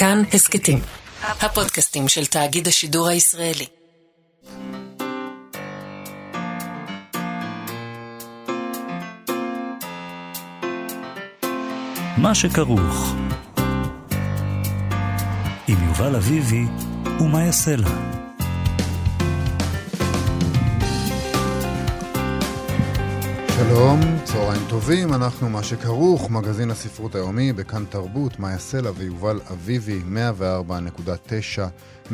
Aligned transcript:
כאן 0.00 0.22
הסכתים, 0.32 0.78
הפודקאסטים 1.22 2.08
של 2.08 2.26
תאגיד 2.26 2.68
השידור 2.68 3.08
הישראלי. 3.08 3.66
מה 12.16 12.34
שכרוך 12.34 13.14
עם 15.68 15.88
יובל 15.88 16.16
אביבי 16.16 16.64
ומה 17.20 17.44
יעשה 17.44 17.76
לה. 17.76 17.88
שלום, 23.48 24.19
צהריים 24.32 24.62
טובים, 24.68 25.14
אנחנו 25.14 25.48
מה 25.48 25.62
שכרוך, 25.62 26.30
מגזין 26.30 26.70
הספרות 26.70 27.14
היומי 27.14 27.52
בכאן 27.52 27.84
תרבות, 27.84 28.38
מאיה 28.38 28.58
סלע 28.58 28.90
ויובל 28.96 29.40
אביבי, 29.52 30.00
104.9, 32.08 32.10
105.3 32.10 32.12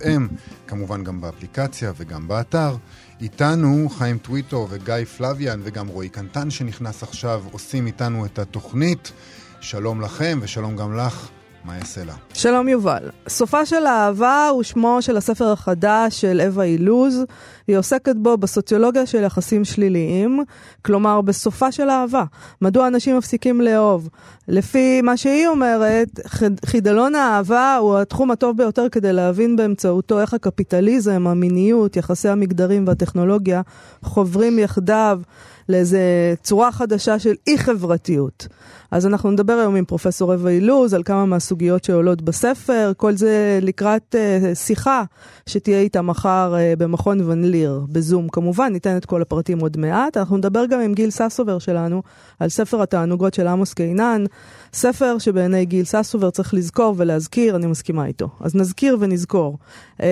FM, 0.00 0.22
כמובן 0.66 1.04
גם 1.04 1.20
באפליקציה 1.20 1.92
וגם 1.96 2.28
באתר. 2.28 2.76
איתנו 3.20 3.88
חיים 3.98 4.18
טוויטו 4.18 4.66
וגיא 4.70 5.04
פלוויאן 5.16 5.60
וגם 5.64 5.88
רועי 5.88 6.08
קנטן 6.08 6.50
שנכנס 6.50 7.02
עכשיו, 7.02 7.42
עושים 7.52 7.86
איתנו 7.86 8.26
את 8.26 8.38
התוכנית. 8.38 9.12
שלום 9.60 10.00
לכם 10.00 10.38
ושלום 10.42 10.76
גם 10.76 10.96
לך. 10.96 11.28
מה 11.64 11.76
יעשה 11.76 12.04
לה? 12.04 12.14
שלום 12.34 12.68
יובל. 12.68 13.10
סופה 13.28 13.66
של 13.66 13.86
האהבה 13.86 14.48
הוא 14.48 14.62
שמו 14.62 14.98
של 15.00 15.16
הספר 15.16 15.52
החדש 15.52 16.20
של 16.20 16.40
אווה 16.46 16.64
אילוז. 16.64 17.24
היא 17.66 17.76
עוסקת 17.76 18.16
בו 18.16 18.36
בסוציולוגיה 18.36 19.06
של 19.06 19.22
יחסים 19.22 19.64
שליליים, 19.64 20.44
כלומר 20.84 21.20
בסופה 21.20 21.72
של 21.72 21.90
אהבה. 21.90 22.24
מדוע 22.60 22.86
אנשים 22.86 23.18
מפסיקים 23.18 23.60
לאהוב? 23.60 24.08
לפי 24.48 25.02
מה 25.02 25.16
שהיא 25.16 25.46
אומרת, 25.46 26.20
חידלון 26.64 27.14
האהבה 27.14 27.76
הוא 27.76 27.98
התחום 27.98 28.30
הטוב 28.30 28.56
ביותר 28.56 28.88
כדי 28.88 29.12
להבין 29.12 29.56
באמצעותו 29.56 30.20
איך 30.20 30.34
הקפיטליזם, 30.34 31.26
המיניות, 31.26 31.96
יחסי 31.96 32.28
המגדרים 32.28 32.86
והטכנולוגיה 32.86 33.62
חוברים 34.02 34.58
יחדיו 34.58 35.20
לאיזה 35.68 36.34
צורה 36.42 36.72
חדשה 36.72 37.18
של 37.18 37.34
אי-חברתיות. 37.46 38.48
אז 38.92 39.06
אנחנו 39.06 39.30
נדבר 39.30 39.52
היום 39.52 39.76
עם 39.76 39.84
פרופסור 39.84 40.32
אווה 40.32 40.50
אילוז 40.50 40.94
על 40.94 41.02
כמה 41.02 41.26
מהסוגיות 41.26 41.84
שעולות 41.84 42.22
בספר, 42.22 42.92
כל 42.96 43.16
זה 43.16 43.58
לקראת 43.62 44.14
uh, 44.14 44.54
שיחה 44.54 45.02
שתהיה 45.46 45.80
איתה 45.80 46.02
מחר 46.02 46.54
uh, 46.54 46.78
במכון 46.78 47.30
ון 47.30 47.44
ליר, 47.44 47.80
בזום 47.88 48.28
כמובן, 48.28 48.72
ניתן 48.72 48.96
את 48.96 49.04
כל 49.04 49.22
הפרטים 49.22 49.60
עוד 49.60 49.76
מעט. 49.76 50.16
אנחנו 50.16 50.36
נדבר 50.36 50.66
גם 50.66 50.80
עם 50.80 50.94
גיל 50.94 51.10
ססובר 51.10 51.58
שלנו 51.58 52.02
על 52.40 52.48
ספר 52.48 52.82
התענוגות 52.82 53.34
של 53.34 53.46
עמוס 53.46 53.74
קינן, 53.74 54.24
ספר 54.72 55.18
שבעיני 55.18 55.64
גיל 55.64 55.84
ססובר 55.84 56.30
צריך 56.30 56.54
לזכור 56.54 56.94
ולהזכיר, 56.96 57.56
אני 57.56 57.66
מסכימה 57.66 58.06
איתו. 58.06 58.28
אז 58.40 58.54
נזכיר 58.54 58.96
ונזכור. 59.00 59.58
Uh, 59.98 60.02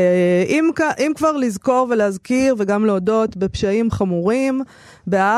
אם, 0.49 0.71
אם 0.99 1.13
כבר 1.15 1.33
לזכור 1.33 1.87
ולהזכיר 1.91 2.55
וגם 2.59 2.85
להודות 2.85 3.37
בפשעים 3.37 3.91
חמורים, 3.91 4.63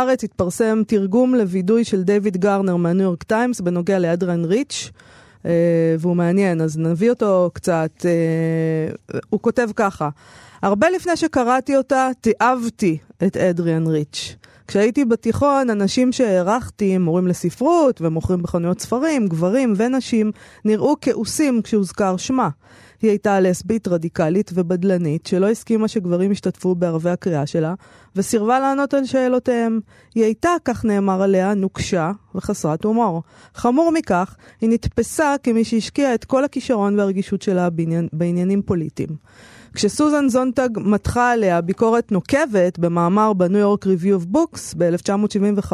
בהארץ 0.04 0.24
התפרסם 0.24 0.82
תרגום 0.86 1.34
לווידוי 1.34 1.84
של 1.84 2.02
דיוויד 2.02 2.36
גרנר 2.36 2.76
מהניו 2.76 3.04
יורק 3.04 3.22
טיימס 3.22 3.60
בנוגע 3.60 3.98
לאדרן 3.98 4.44
ריץ'. 4.44 4.90
Uh, 5.42 5.44
והוא 5.98 6.16
מעניין, 6.16 6.60
אז 6.60 6.78
נביא 6.78 7.10
אותו 7.10 7.50
קצת. 7.54 7.90
Uh, 8.00 9.16
הוא 9.30 9.40
כותב 9.40 9.68
ככה: 9.76 10.08
הרבה 10.62 10.90
לפני 10.90 11.16
שקראתי 11.16 11.76
אותה, 11.76 12.08
תיעבתי 12.20 12.98
את 13.26 13.36
אדריאן 13.36 13.86
ריץ'. 13.86 14.36
כשהייתי 14.68 15.04
בתיכון, 15.04 15.70
אנשים 15.70 16.12
שהערכתי, 16.12 16.98
מורים 16.98 17.26
לספרות 17.26 18.00
ומוכרים 18.00 18.42
בחנויות 18.42 18.80
ספרים, 18.80 19.26
גברים 19.28 19.74
ונשים, 19.76 20.32
נראו 20.64 20.96
כעוסים 21.00 21.62
כשהוזכר 21.62 22.16
שמה. 22.16 22.48
היא 23.02 23.10
הייתה 23.10 23.40
לסבית 23.40 23.88
רדיקלית 23.88 24.50
ובדלנית, 24.54 25.26
שלא 25.26 25.48
הסכימה 25.50 25.88
שגברים 25.88 26.32
ישתתפו 26.32 26.74
בערבי 26.74 27.10
הקריאה 27.10 27.46
שלה, 27.46 27.74
וסירבה 28.16 28.60
לענות 28.60 28.94
על 28.94 29.04
שאלותיהם. 29.04 29.80
היא 30.14 30.24
הייתה, 30.24 30.50
כך 30.64 30.84
נאמר 30.84 31.22
עליה, 31.22 31.54
נוקשה 31.54 32.12
וחסרת 32.34 32.84
הומור. 32.84 33.22
חמור 33.54 33.90
מכך, 33.94 34.36
היא 34.60 34.70
נתפסה 34.70 35.34
כמי 35.42 35.64
שהשקיעה 35.64 36.14
את 36.14 36.24
כל 36.24 36.44
הכישרון 36.44 36.98
והרגישות 36.98 37.42
שלה 37.42 37.70
בעניין, 37.70 38.08
בעניינים 38.12 38.62
פוליטיים. 38.62 39.08
כשסוזן 39.74 40.28
זונטג 40.28 40.68
מתחה 40.76 41.32
עליה 41.32 41.60
ביקורת 41.60 42.12
נוקבת 42.12 42.78
במאמר 42.78 43.32
ב 43.32 43.39
New 43.39 43.60
York 43.60 43.86
Review 43.86 44.14
of 44.14 44.24
Books 44.24 44.74
ב-1975, 44.78 45.72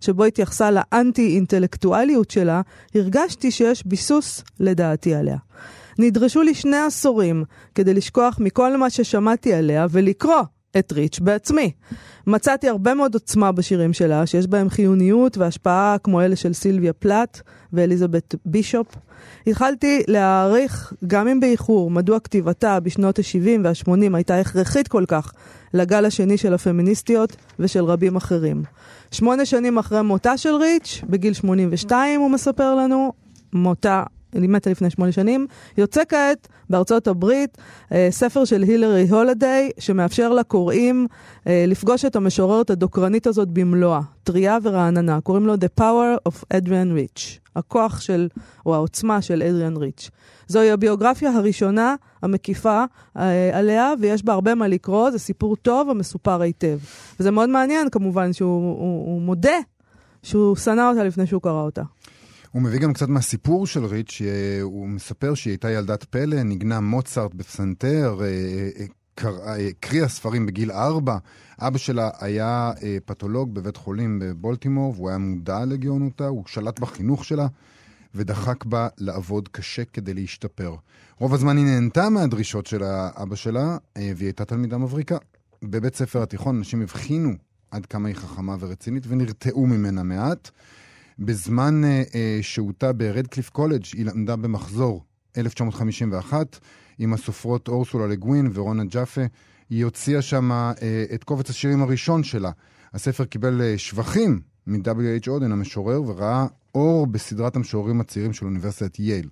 שבו 0.00 0.24
התייחסה 0.24 0.70
לאנטי-אינטלקטואליות 0.70 2.30
שלה, 2.30 2.60
הרגשתי 2.94 3.50
שיש 3.50 3.86
ביסוס 3.86 4.44
לדעתי 4.60 5.14
עליה. 5.14 5.45
נדרשו 5.98 6.42
לי 6.42 6.54
שני 6.54 6.76
עשורים 6.76 7.44
כדי 7.74 7.94
לשכוח 7.94 8.36
מכל 8.40 8.76
מה 8.76 8.90
ששמעתי 8.90 9.54
עליה 9.54 9.86
ולקרוא 9.90 10.42
את 10.78 10.92
ריץ' 10.92 11.18
בעצמי. 11.18 11.72
מצאתי 12.26 12.68
הרבה 12.68 12.94
מאוד 12.94 13.14
עוצמה 13.14 13.52
בשירים 13.52 13.92
שלה, 13.92 14.26
שיש 14.26 14.46
בהם 14.46 14.68
חיוניות 14.68 15.38
והשפעה 15.38 15.96
כמו 16.02 16.20
אלה 16.20 16.36
של 16.36 16.52
סילביה 16.52 16.92
פלט 16.92 17.40
ואליזבת 17.72 18.34
בישופ. 18.44 18.86
התחלתי 19.46 20.02
להעריך, 20.08 20.92
גם 21.06 21.28
אם 21.28 21.40
באיחור, 21.40 21.90
מדוע 21.90 22.20
כתיבתה 22.20 22.80
בשנות 22.80 23.18
ה-70 23.18 23.60
וה-80 23.64 24.16
הייתה 24.16 24.40
הכרחית 24.40 24.88
כל 24.88 25.04
כך 25.08 25.32
לגל 25.74 26.04
השני 26.04 26.36
של 26.36 26.54
הפמיניסטיות 26.54 27.36
ושל 27.58 27.84
רבים 27.84 28.16
אחרים. 28.16 28.62
שמונה 29.10 29.44
שנים 29.44 29.78
אחרי 29.78 30.02
מותה 30.02 30.36
של 30.36 30.54
ריץ', 30.54 31.00
בגיל 31.08 31.32
82 31.32 32.20
הוא 32.20 32.30
מספר 32.30 32.74
לנו, 32.74 33.12
מותה 33.52 34.02
מתה 34.40 34.70
לפני 34.70 34.90
שמונה 34.90 35.12
שנים. 35.12 35.46
יוצא 35.78 36.02
כעת 36.08 36.48
בארצות 36.70 37.08
הברית 37.08 37.58
אה, 37.92 38.08
ספר 38.10 38.44
של 38.44 38.62
הילרי 38.62 39.08
הולדיי, 39.08 39.70
שמאפשר 39.78 40.32
לקוראים 40.32 41.06
אה, 41.46 41.64
לפגוש 41.66 42.04
את 42.04 42.16
המשוררת 42.16 42.70
הדוקרנית 42.70 43.26
הזאת 43.26 43.48
במלואה, 43.48 44.00
טריה 44.24 44.58
ורעננה. 44.62 45.20
קוראים 45.20 45.46
לו 45.46 45.54
The 45.54 45.80
Power 45.80 46.28
of 46.28 46.44
Adrian 46.54 46.96
Rich, 46.96 47.20
הכוח 47.56 48.00
של, 48.00 48.28
או 48.66 48.74
העוצמה 48.74 49.22
של 49.22 49.42
אדריאן 49.42 49.76
ריץ'. 49.76 50.10
זוהי 50.48 50.70
הביוגרפיה 50.70 51.30
הראשונה 51.30 51.94
המקיפה 52.22 52.84
אה, 53.16 53.58
עליה, 53.58 53.92
ויש 54.00 54.24
בה 54.24 54.32
הרבה 54.32 54.54
מה 54.54 54.68
לקרוא, 54.68 55.10
זה 55.10 55.18
סיפור 55.18 55.56
טוב 55.56 55.90
המסופר 55.90 56.40
היטב. 56.40 56.78
וזה 57.20 57.30
מאוד 57.30 57.48
מעניין 57.48 57.90
כמובן 57.90 58.32
שהוא 58.32 58.76
הוא, 58.78 59.06
הוא 59.06 59.22
מודה 59.22 59.58
שהוא 60.22 60.56
שנא 60.56 60.90
אותה 60.90 61.04
לפני 61.04 61.26
שהוא 61.26 61.42
קרא 61.42 61.62
אותה. 61.62 61.82
הוא 62.56 62.62
מביא 62.62 62.78
גם 62.78 62.92
קצת 62.92 63.08
מהסיפור 63.08 63.66
של 63.66 63.84
ריץ', 63.84 64.22
הוא 64.62 64.88
מספר 64.88 65.34
שהיא 65.34 65.50
הייתה 65.50 65.70
ילדת 65.70 66.04
פלא, 66.04 66.42
ניגנה 66.42 66.80
מוצרט 66.80 67.34
בפסנתר, 67.34 68.18
הקריאה 69.18 70.02
אה, 70.02 70.02
אה, 70.02 70.08
ספרים 70.08 70.46
בגיל 70.46 70.70
ארבע. 70.70 71.18
אבא 71.58 71.78
שלה 71.78 72.10
היה 72.20 72.72
אה, 72.82 72.96
פתולוג 73.04 73.54
בבית 73.54 73.76
חולים 73.76 74.18
בבולטימור, 74.18 74.94
והוא 74.96 75.08
היה 75.08 75.18
מודע 75.18 75.64
לגאונותה, 75.64 76.26
הוא 76.26 76.44
שלט 76.46 76.78
בחינוך 76.80 77.24
שלה, 77.24 77.46
ודחק 78.14 78.64
בה 78.64 78.88
לעבוד 78.98 79.48
קשה 79.48 79.84
כדי 79.84 80.14
להשתפר. 80.14 80.74
רוב 81.18 81.34
הזמן 81.34 81.56
היא 81.56 81.66
נהנתה 81.66 82.10
מהדרישות 82.10 82.66
של 82.66 82.82
האבא 82.82 83.36
שלה, 83.36 83.76
והיא 83.96 84.14
הייתה 84.20 84.44
תלמידה 84.44 84.78
מבריקה. 84.78 85.16
בבית 85.62 85.94
ספר 85.94 86.22
התיכון 86.22 86.56
אנשים 86.56 86.82
הבחינו 86.82 87.30
עד 87.70 87.86
כמה 87.86 88.08
היא 88.08 88.16
חכמה 88.16 88.56
ורצינית 88.60 89.04
ונרתעו 89.08 89.66
ממנה 89.66 90.02
מעט. 90.02 90.50
בזמן 91.18 91.82
uh, 91.84 92.10
uh, 92.10 92.14
שהותה 92.42 92.92
ברדקליף 92.92 93.50
קולג' 93.50 93.84
היא 93.94 94.06
למדה 94.06 94.36
במחזור 94.36 95.04
1951 95.36 96.58
עם 96.98 97.12
הסופרות 97.12 97.68
אורסולה 97.68 98.06
לגווין 98.06 98.50
ורונה 98.54 98.84
ג'אפה. 98.84 99.20
היא 99.70 99.84
הוציאה 99.84 100.22
שם 100.22 100.50
uh, 100.52 101.14
את 101.14 101.24
קובץ 101.24 101.50
השירים 101.50 101.82
הראשון 101.82 102.22
שלה. 102.22 102.50
הספר 102.94 103.24
קיבל 103.24 103.62
שבחים 103.76 104.40
מ-W.H. 104.66 105.28
אודן 105.28 105.52
המשורר 105.52 106.02
וראה 106.06 106.46
אור 106.74 107.06
בסדרת 107.06 107.56
המשוררים 107.56 108.00
הצעירים 108.00 108.32
של 108.32 108.46
אוניברסיטת 108.46 108.98
יייל. 108.98 109.28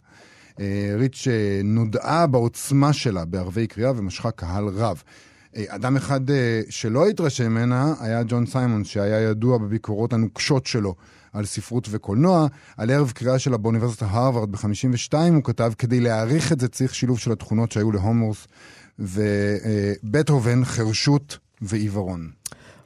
ריץ' 0.96 1.28
נודעה 1.64 2.26
בעוצמה 2.26 2.92
שלה 2.92 3.24
בערבי 3.24 3.66
קריאה 3.66 3.92
ומשכה 3.96 4.30
קהל 4.30 4.68
רב. 4.68 5.02
אדם 5.68 5.96
אחד 5.96 6.20
שלא 6.68 7.08
התרשם 7.08 7.50
ממנה 7.50 7.94
היה 8.00 8.22
ג'ון 8.26 8.46
סיימון, 8.46 8.84
שהיה 8.84 9.20
ידוע 9.20 9.58
בביקורות 9.58 10.12
הנוקשות 10.12 10.66
שלו 10.66 10.94
על 11.32 11.44
ספרות 11.44 11.88
וקולנוע. 11.90 12.46
על 12.76 12.90
ערב 12.90 13.10
קריאה 13.10 13.38
שלה 13.38 13.56
באוניברסיטת 13.56 14.06
הרווארד 14.10 14.52
ב-52 14.52 15.14
הוא 15.34 15.44
כתב, 15.44 15.72
כדי 15.78 16.00
להעריך 16.00 16.52
את 16.52 16.60
זה 16.60 16.68
צריך 16.68 16.94
שילוב 16.94 17.18
של 17.18 17.32
התכונות 17.32 17.72
שהיו 17.72 17.92
להומורס 17.92 18.46
ובטהובן, 18.98 20.64
חרשות 20.64 21.38
ועיוורון. 21.62 22.30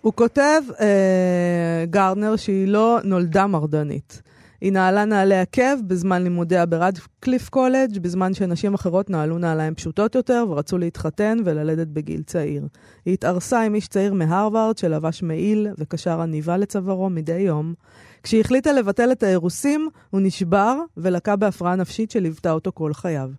הוא 0.01 0.13
כותב, 0.13 0.63
אה, 0.81 1.85
גרנר, 1.91 2.37
שהיא 2.37 2.69
לא 2.69 2.99
נולדה 3.05 3.47
מרדנית. 3.47 4.23
היא 4.61 4.73
נעלה 4.73 5.05
נעלי 5.05 5.39
עקב 5.39 5.81
בזמן 5.87 6.23
לימודיה 6.23 6.67
ברדקליף 6.67 7.49
קולג', 7.49 7.99
בזמן 7.99 8.35
שנשים 8.35 8.75
אחרות 8.75 9.11
נעלו 9.11 9.39
נעליים 9.39 9.75
פשוטות 9.75 10.15
יותר 10.15 10.45
ורצו 10.49 10.79
להתחתן 10.79 11.39
וללדת 11.45 11.87
בגיל 11.87 12.23
צעיר. 12.23 12.67
היא 13.05 13.15
התארסה 13.15 13.61
עם 13.63 13.75
איש 13.75 13.89
צעיר 13.89 14.15
מהרווארד 14.15 14.79
שלבש 14.79 15.23
מעיל 15.23 15.69
וקשר 15.79 16.21
עניבה 16.21 16.57
לצווארו 16.57 17.11
מדי 17.11 17.39
יום. 17.39 17.75
כשהיא 18.23 18.41
החליטה 18.41 18.73
לבטל 18.73 19.13
את 19.13 19.23
האירוסים, 19.23 19.89
הוא 20.11 20.21
נשבר 20.21 20.77
ולקה 20.97 21.37
בהפרעה 21.37 21.77
נפשית 21.77 22.11
שליוותה 22.11 22.53
אותו 22.53 22.73
כל 22.75 22.93
חייו. 22.93 23.31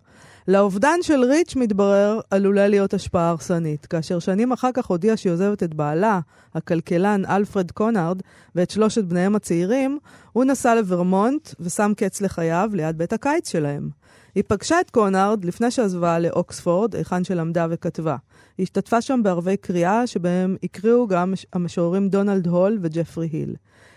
לאובדן 0.50 0.98
של 1.02 1.24
ריץ' 1.24 1.56
מתברר 1.56 2.20
עלולה 2.30 2.68
להיות 2.68 2.94
השפעה 2.94 3.28
הרסנית, 3.28 3.86
כאשר 3.86 4.18
שנים 4.18 4.52
אחר 4.52 4.70
כך 4.74 4.86
הודיעה 4.86 5.16
שהיא 5.16 5.32
עוזבת 5.32 5.62
את 5.62 5.74
בעלה, 5.74 6.20
הכלכלן 6.54 7.22
אלפרד 7.24 7.70
קונארד, 7.70 8.22
ואת 8.54 8.70
שלושת 8.70 9.04
בניהם 9.04 9.34
הצעירים, 9.34 9.98
הוא 10.32 10.44
נסע 10.44 10.74
לוורמונט 10.74 11.48
ושם 11.60 11.92
קץ 11.96 12.20
לחייו 12.20 12.70
ליד 12.72 12.98
בית 12.98 13.12
הקיץ 13.12 13.50
שלהם. 13.50 13.88
היא 14.34 14.44
פגשה 14.46 14.80
את 14.80 14.90
קונארד 14.90 15.44
לפני 15.44 15.70
שעזבה 15.70 16.18
לאוקספורד, 16.18 16.96
היכן 16.96 17.24
שלמדה 17.24 17.66
וכתבה. 17.70 18.16
היא 18.58 18.64
השתתפה 18.64 19.00
שם 19.00 19.20
בערבי 19.22 19.56
קריאה, 19.56 20.06
שבהם 20.06 20.56
הקריאו 20.62 21.06
גם 21.06 21.34
המשוררים 21.52 22.08
דונלד 22.08 22.46
הול 22.46 22.78
וג'פרי 22.82 23.28
היל. 23.32 23.54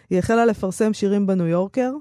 היא 0.10 0.20
החלה 0.20 0.46
לפרסם 0.46 0.94
שירים 0.94 1.28
בניו 1.28 1.48
יורקר, 1.48 1.92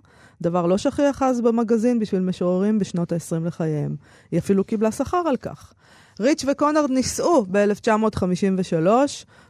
דבר 0.42 0.66
לא 0.66 0.78
שכיח 0.78 1.22
אז 1.22 1.40
במגזין 1.40 1.98
בשביל 1.98 2.20
משוררים 2.20 2.78
בשנות 2.78 3.12
ה-20 3.12 3.46
לחייהם. 3.46 3.96
היא 4.30 4.40
אפילו 4.40 4.64
קיבלה 4.64 4.92
שכר 4.92 5.22
על 5.26 5.36
כך. 5.36 5.72
ריץ' 6.20 6.44
וקונרד 6.48 6.90
נישאו 6.90 7.46
ב-1953 7.50 8.86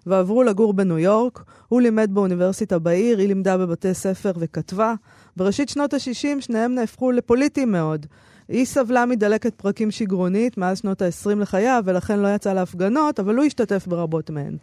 ועברו 0.06 0.42
לגור 0.42 0.74
בניו 0.74 0.98
יורק. 0.98 1.44
הוא 1.68 1.80
לימד 1.80 2.10
באוניברסיטה 2.12 2.78
בעיר, 2.78 3.18
היא 3.18 3.28
לימדה 3.28 3.58
בבתי 3.58 3.94
ספר 3.94 4.32
וכתבה. 4.38 4.94
בראשית 5.36 5.68
שנות 5.68 5.94
ה-60 5.94 6.40
שניהם 6.40 6.74
נהפכו 6.74 7.12
לפוליטיים 7.12 7.72
מאוד. 7.72 8.06
היא 8.48 8.66
סבלה 8.66 9.06
מדלקת 9.06 9.54
פרקים 9.54 9.90
שגרונית 9.90 10.58
מאז 10.58 10.78
שנות 10.78 11.02
ה-20 11.02 11.34
לחייה, 11.36 11.80
ולכן 11.84 12.18
לא 12.18 12.28
יצאה 12.28 12.54
להפגנות, 12.54 13.20
אבל 13.20 13.36
הוא 13.36 13.44
השתתף 13.44 13.86
ברבות 13.86 14.30
מהן. 14.30 14.56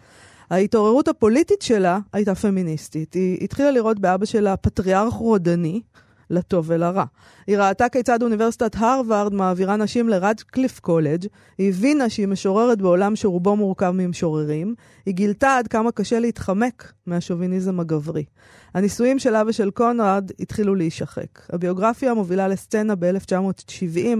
ההתעוררות 0.49 1.07
הפוליטית 1.07 1.61
שלה 1.61 1.99
הייתה 2.13 2.35
פמיניסטית. 2.35 3.13
היא 3.13 3.37
התחילה 3.41 3.71
לראות 3.71 3.99
באבא 3.99 4.25
שלה 4.25 4.57
פטריארך 4.57 5.13
רודני, 5.13 5.81
לטוב 6.29 6.65
ולרע. 6.67 7.03
היא 7.47 7.57
ראתה 7.57 7.89
כיצד 7.89 8.23
אוניברסיטת 8.23 8.75
הרווארד 8.75 9.33
מעבירה 9.33 9.75
נשים 9.75 10.09
לרדקליף 10.09 10.79
קולג', 10.79 11.25
היא 11.57 11.69
הבינה 11.69 12.09
שהיא 12.09 12.27
משוררת 12.27 12.81
בעולם 12.81 13.15
שרובו 13.15 13.55
מורכב 13.55 13.91
ממשוררים, 13.91 14.75
היא 15.05 15.13
גילתה 15.13 15.57
עד 15.57 15.67
כמה 15.67 15.91
קשה 15.91 16.19
להתחמק 16.19 16.93
מהשוביניזם 17.05 17.79
הגברי. 17.79 18.25
הנישואים 18.73 19.19
של 19.19 19.35
אבא 19.35 19.51
של 19.51 19.71
קונרד 19.71 20.31
התחילו 20.39 20.75
להישחק. 20.75 21.53
הביוגרפיה 21.53 22.13
מובילה 22.13 22.47
לסצנה 22.47 22.95
ב-1970, 22.95 24.17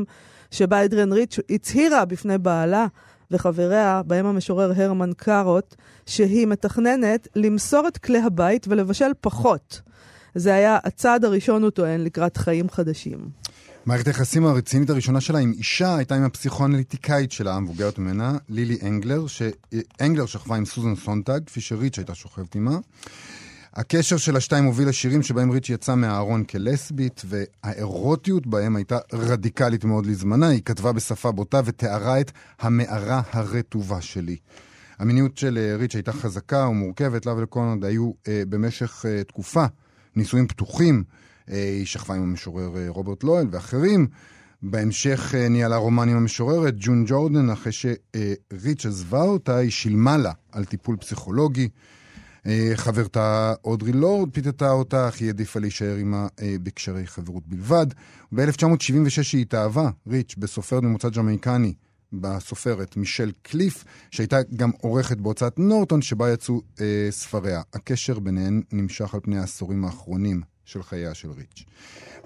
שבה 0.52 0.86
אדריאן 0.86 1.14
ריץ' 1.14 1.40
הצהירה 1.50 2.06
בפני 2.06 2.38
בעלה 2.38 2.88
וחבריה, 3.32 4.02
בהם 4.08 4.26
המשורר 4.26 4.72
הרמן 4.76 5.12
קארוט, 5.18 5.76
שהיא 6.06 6.48
מתכננת 6.48 7.28
למסור 7.36 7.88
את 7.88 7.98
כלי 7.98 8.20
הבית 8.20 8.66
ולבשל 8.70 9.12
פחות. 9.22 9.82
זה 10.40 10.54
היה 10.54 10.78
הצעד 10.84 11.26
הראשון, 11.26 11.64
הוא 11.64 11.70
טוען, 11.70 12.02
לקראת 12.02 12.38
חיים 12.38 12.70
חדשים. 12.70 13.30
מערכת 13.86 14.08
היחסים 14.08 14.46
הרצינית 14.46 14.90
הראשונה 14.90 15.22
שלה 15.22 15.40
עם 15.40 15.52
אישה 15.52 15.96
הייתה 15.96 16.16
עם 16.16 16.24
הפסיכואנליטיקאית 16.24 17.32
שלה, 17.32 17.56
המבוגרת 17.56 18.00
ממנה, 18.00 18.38
לילי 18.50 18.78
אנגלר, 18.84 19.26
שאנגלר 19.28 20.26
שכבה 20.26 20.56
עם 20.56 20.66
סוזן 20.66 20.96
סונטג, 20.96 21.40
כפי 21.46 21.62
שריץ' 21.62 21.98
הייתה 21.98 22.16
שוכבת 22.16 22.56
עימה. 22.56 22.78
הקשר 23.74 24.18
של 24.18 24.36
השתיים 24.36 24.66
הוביל 24.66 24.90
לשירים 24.90 25.24
שבהם 25.24 25.52
ריץ' 25.52 25.70
יצאה 25.70 25.96
מהארון 25.96 26.44
כלסבית, 26.44 27.22
והאירוטיות 27.26 28.48
בהם 28.48 28.76
הייתה 28.76 28.98
רדיקלית 29.14 29.84
מאוד 29.84 30.06
לזמנה. 30.06 30.48
היא 30.48 30.62
כתבה 30.66 30.92
בשפה 30.92 31.32
בוטה 31.32 31.62
ותיארה 31.66 32.22
את 32.22 32.32
המערה 32.60 33.22
הרטובה 33.32 34.02
שלי. 34.02 34.38
המיניות 35.00 35.38
של 35.38 35.58
אה, 35.58 35.76
ריץ' 35.78 35.96
הייתה 35.96 36.14
חזקה 36.14 36.68
ומורכבת, 36.68 37.26
לה 37.26 37.34
ולקונרד 37.34 37.86
היו 37.86 38.12
אה, 38.28 38.44
במשך 38.50 39.06
אה, 39.06 39.24
תקופה 39.24 39.66
נישואים 40.16 40.48
פתוחים. 40.48 41.04
אה, 41.52 41.64
היא 41.64 41.86
שכבה 41.86 42.16
עם 42.16 42.22
המשורר 42.22 42.78
אה, 42.78 42.86
רוברט 42.88 43.24
לואל 43.24 43.48
ואחרים. 43.52 44.08
בהמשך 44.62 45.36
אה, 45.38 45.50
ניהלה 45.50 45.76
רומן 45.76 46.10
עם 46.10 46.18
המשוררת 46.18 46.74
ג'ון 46.78 47.06
ג'ורדן, 47.08 47.50
אחרי 47.50 47.72
שריץ' 47.72 48.86
עזבה 48.86 49.22
אותה, 49.22 49.56
היא 49.56 49.72
שילמה 49.72 50.18
לה 50.18 50.32
על 50.52 50.66
טיפול 50.66 50.98
פסיכולוגי. 50.98 51.70
חברתה 52.76 53.54
אודרי 53.64 53.92
לורד 53.92 54.30
פיתתה 54.34 54.72
אותה, 54.72 55.08
אך 55.08 55.20
היא 55.20 55.28
העדיפה 55.28 55.60
להישאר 55.60 55.96
עימה 55.96 56.28
בקשרי 56.64 57.08
חברות 57.08 57.44
בלבד. 57.48 57.86
ב-1976 58.32 59.22
היא 59.34 59.42
התאהבה, 59.42 59.90
ריץ', 60.08 60.36
בסופר 60.38 60.80
ממוצא 60.80 61.10
ג'מייקני, 61.10 61.74
בסופרת 62.14 62.98
מישל 62.98 63.32
קליף, 63.42 63.86
שהייתה 64.12 64.38
גם 64.56 64.72
עורכת 64.82 65.18
בהוצאת 65.18 65.60
נורטון, 65.60 66.02
שבה 66.02 66.34
יצאו 66.34 66.62
אה, 66.82 67.08
ספריה. 67.10 67.62
הקשר 67.74 68.20
ביניהן 68.20 68.62
נמשך 68.72 69.14
על 69.14 69.20
פני 69.24 69.40
העשורים 69.40 69.86
האחרונים 69.86 70.42
של 70.66 70.84
חייה 70.84 71.14
של 71.14 71.32
ריץ'. 71.32 71.66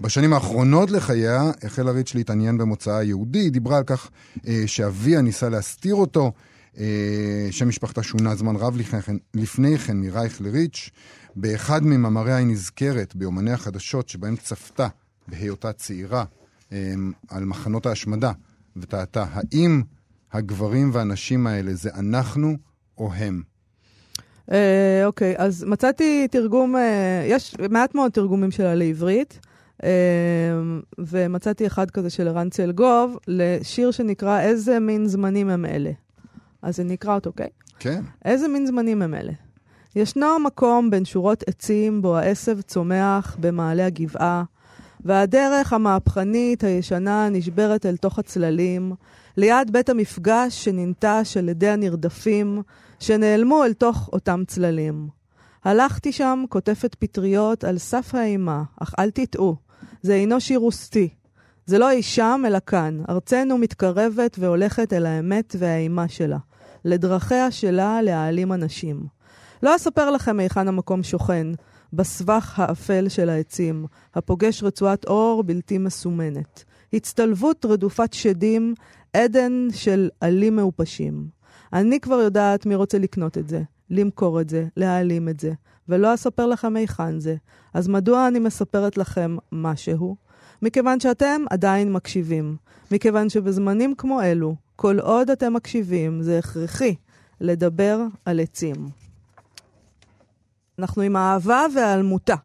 בשנים 0.02 0.34
האחרונות 0.34 0.92
לחייה 0.92 1.52
החלה 1.64 1.92
ריץ' 1.92 2.16
להתעניין 2.16 2.58
במוצאה 2.58 2.98
היהודי, 2.98 3.40
היא 3.40 3.52
דיברה 3.52 3.78
על 3.78 3.84
כך 3.84 4.10
אה, 4.48 4.64
שאביה 4.66 5.22
ניסה 5.22 5.50
להסתיר 5.50 5.96
אותו, 5.96 6.32
אה, 6.78 7.48
שם 7.52 7.68
משפחתה 7.68 8.04
שונה 8.04 8.36
זמן 8.36 8.56
רב 8.56 8.78
לפני 8.78 9.02
כן, 9.02 9.16
לפני 9.34 9.78
כן 9.78 9.98
מרייך 9.98 10.42
לריץ'. 10.42 10.90
באחד 11.36 11.84
ממאמריה 11.84 12.36
היא 12.36 12.48
נזכרת 12.48 13.16
ביומני 13.16 13.52
החדשות 13.52 14.10
שבהם 14.10 14.36
צפתה 14.36 14.88
בהיותה 15.28 15.74
צעירה 15.74 16.24
אה, 16.72 16.94
על 17.30 17.46
מחנות 17.46 17.86
ההשמדה. 17.86 18.32
ותהתה, 18.78 19.26
האם 19.32 19.82
הגברים 20.34 20.90
והנשים 20.94 21.48
האלה 21.48 21.74
זה 21.74 21.90
אנחנו 21.96 22.58
או 22.98 23.14
הם? 23.14 23.42
אה, 24.52 25.06
אוקיי, 25.06 25.36
אז 25.38 25.64
מצאתי 25.64 26.28
תרגום, 26.28 26.76
אה, 26.76 27.26
יש 27.28 27.56
מעט 27.70 27.96
מאוד 27.96 28.12
תרגומים 28.12 28.52
שלה 28.52 28.76
לעברית, 28.76 29.40
אה, 29.84 29.90
ומצאתי 30.98 31.68
אחד 31.68 31.92
כזה 31.92 32.10
של 32.10 32.28
ערן 32.28 32.50
צלגוב, 32.50 33.18
לשיר 33.28 33.92
שנקרא 33.92 34.42
איזה 34.42 34.80
מין 34.80 35.08
זמנים 35.08 35.50
הם 35.50 35.66
אלה. 35.66 35.92
אז 36.62 36.80
אני 36.80 36.94
אקרא 36.94 37.16
אותו, 37.16 37.30
אוקיי? 37.30 37.50
כן. 37.80 38.02
איזה 38.26 38.48
מין 38.48 38.66
זמנים 38.66 39.02
הם 39.02 39.14
אלה? 39.14 39.34
ישנו 39.96 40.40
מקום 40.40 40.90
בין 40.90 41.06
שורות 41.06 41.44
עצים 41.48 42.02
בו 42.02 42.18
העשב 42.18 42.62
צומח 42.62 43.38
במעלה 43.40 43.86
הגבעה, 43.86 44.44
והדרך 45.06 45.74
המהפכנית 45.74 46.64
הישנה 46.64 47.30
נשברת 47.30 47.86
אל 47.86 47.98
תוך 47.98 48.20
הצללים, 48.20 48.94
ליד 49.38 49.72
בית 49.72 49.90
המפגש 49.90 50.66
שננטש 50.66 51.38
על 51.38 51.50
ידי 51.50 51.70
הנרדפים, 51.70 52.62
שנעלמו 53.00 53.64
אל 53.64 53.74
תוך 53.74 54.10
אותם 54.14 54.44
צללים. 54.48 55.08
הלכתי 55.64 56.12
שם 56.12 56.44
כותפת 56.50 56.96
פטריות 57.00 57.64
על 57.64 57.78
סף 57.78 58.16
האימה, 58.16 58.64
אך 58.80 58.94
אל 59.00 59.10
תטעו, 59.10 59.56
זה 60.02 60.14
אינו 60.14 60.42
שיר 60.42 60.60
רוסטי. 60.60 61.10
זה 61.66 61.78
לא 61.78 61.92
אי 61.92 62.04
שם, 62.04 62.44
אלא 62.48 62.60
כאן. 62.68 63.02
ארצנו 63.10 63.58
מתקרבת 63.58 64.36
והולכת 64.40 64.94
אל 64.94 65.06
האמת 65.06 65.56
והאימה 65.60 66.08
שלה. 66.08 66.38
לדרכיה 66.86 67.52
שלה 67.52 68.02
להעלים 68.02 68.54
אנשים. 68.54 69.04
לא 69.64 69.76
אספר 69.76 70.12
לכם 70.12 70.40
היכן 70.40 70.68
המקום 70.68 71.04
שוכן, 71.04 71.48
בסבך 71.94 72.60
האפל 72.60 73.10
של 73.10 73.30
העצים, 73.30 73.86
הפוגש 74.16 74.64
רצועת 74.64 75.06
אור 75.06 75.44
בלתי 75.44 75.78
מסומנת. 75.78 76.64
הצטלבות 76.94 77.66
רדופת 77.66 78.14
שדים, 78.14 78.74
עדן 79.14 79.68
של 79.72 80.10
עלים 80.22 80.56
מעופשים. 80.56 81.28
אני 81.74 82.00
כבר 82.00 82.16
יודעת 82.16 82.66
מי 82.66 82.76
רוצה 82.76 82.98
לקנות 82.98 83.38
את 83.38 83.50
זה, 83.50 83.62
למכור 83.90 84.42
את 84.42 84.50
זה, 84.50 84.68
להעלים 84.78 85.30
את 85.30 85.40
זה, 85.40 85.54
ולא 85.90 86.14
אספר 86.14 86.46
לכם 86.46 86.76
היכן 86.76 87.20
זה. 87.20 87.36
אז 87.74 87.88
מדוע 87.88 88.28
אני 88.28 88.40
מספרת 88.40 88.98
לכם 88.98 89.38
משהו? 89.52 90.16
מכיוון 90.62 91.00
שאתם 91.00 91.42
עדיין 91.50 91.94
מקשיבים. 91.94 92.56
מכיוון 92.92 93.30
שבזמנים 93.30 93.96
כמו 93.96 94.22
אלו, 94.22 94.56
כל 94.76 95.00
עוד 95.00 95.30
אתם 95.30 95.54
מקשיבים, 95.54 96.22
זה 96.22 96.40
הכרחי 96.40 96.96
לדבר 97.42 98.02
על 98.26 98.40
עצים. 98.40 99.03
אנחנו 100.80 101.02
עם 101.02 101.16
האהבה 101.16 101.66
והאלמותה. 101.76 102.36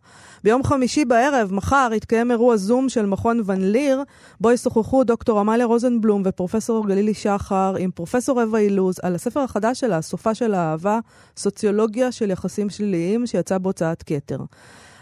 ביום 0.44 0.62
חמישי 0.62 1.04
בערב, 1.04 1.52
מחר, 1.52 1.90
יתקיים 1.94 2.30
אירוע 2.30 2.56
זום 2.56 2.88
של 2.88 3.06
מכון 3.06 3.42
ון 3.44 3.60
ליר, 3.60 4.02
בו 4.40 4.50
ישוחחו 4.50 5.04
דוקטור 5.04 5.40
עמליה 5.40 5.66
רוזנבלום 5.66 6.22
ופרופסור 6.24 6.86
גלילי 6.86 7.14
שחר 7.14 7.74
עם 7.78 7.90
פרופסור 7.90 8.42
אווה 8.42 8.60
אילוז 8.60 8.96
על 9.02 9.14
הספר 9.14 9.40
החדש 9.40 9.80
שלה, 9.80 10.02
סופה 10.02 10.34
של 10.34 10.54
האהבה, 10.54 10.98
סוציולוגיה 11.36 12.12
של 12.12 12.30
יחסים 12.30 12.70
שליליים, 12.70 13.26
שיצא 13.26 13.58
בהוצאת 13.58 14.02
כתר. 14.02 14.38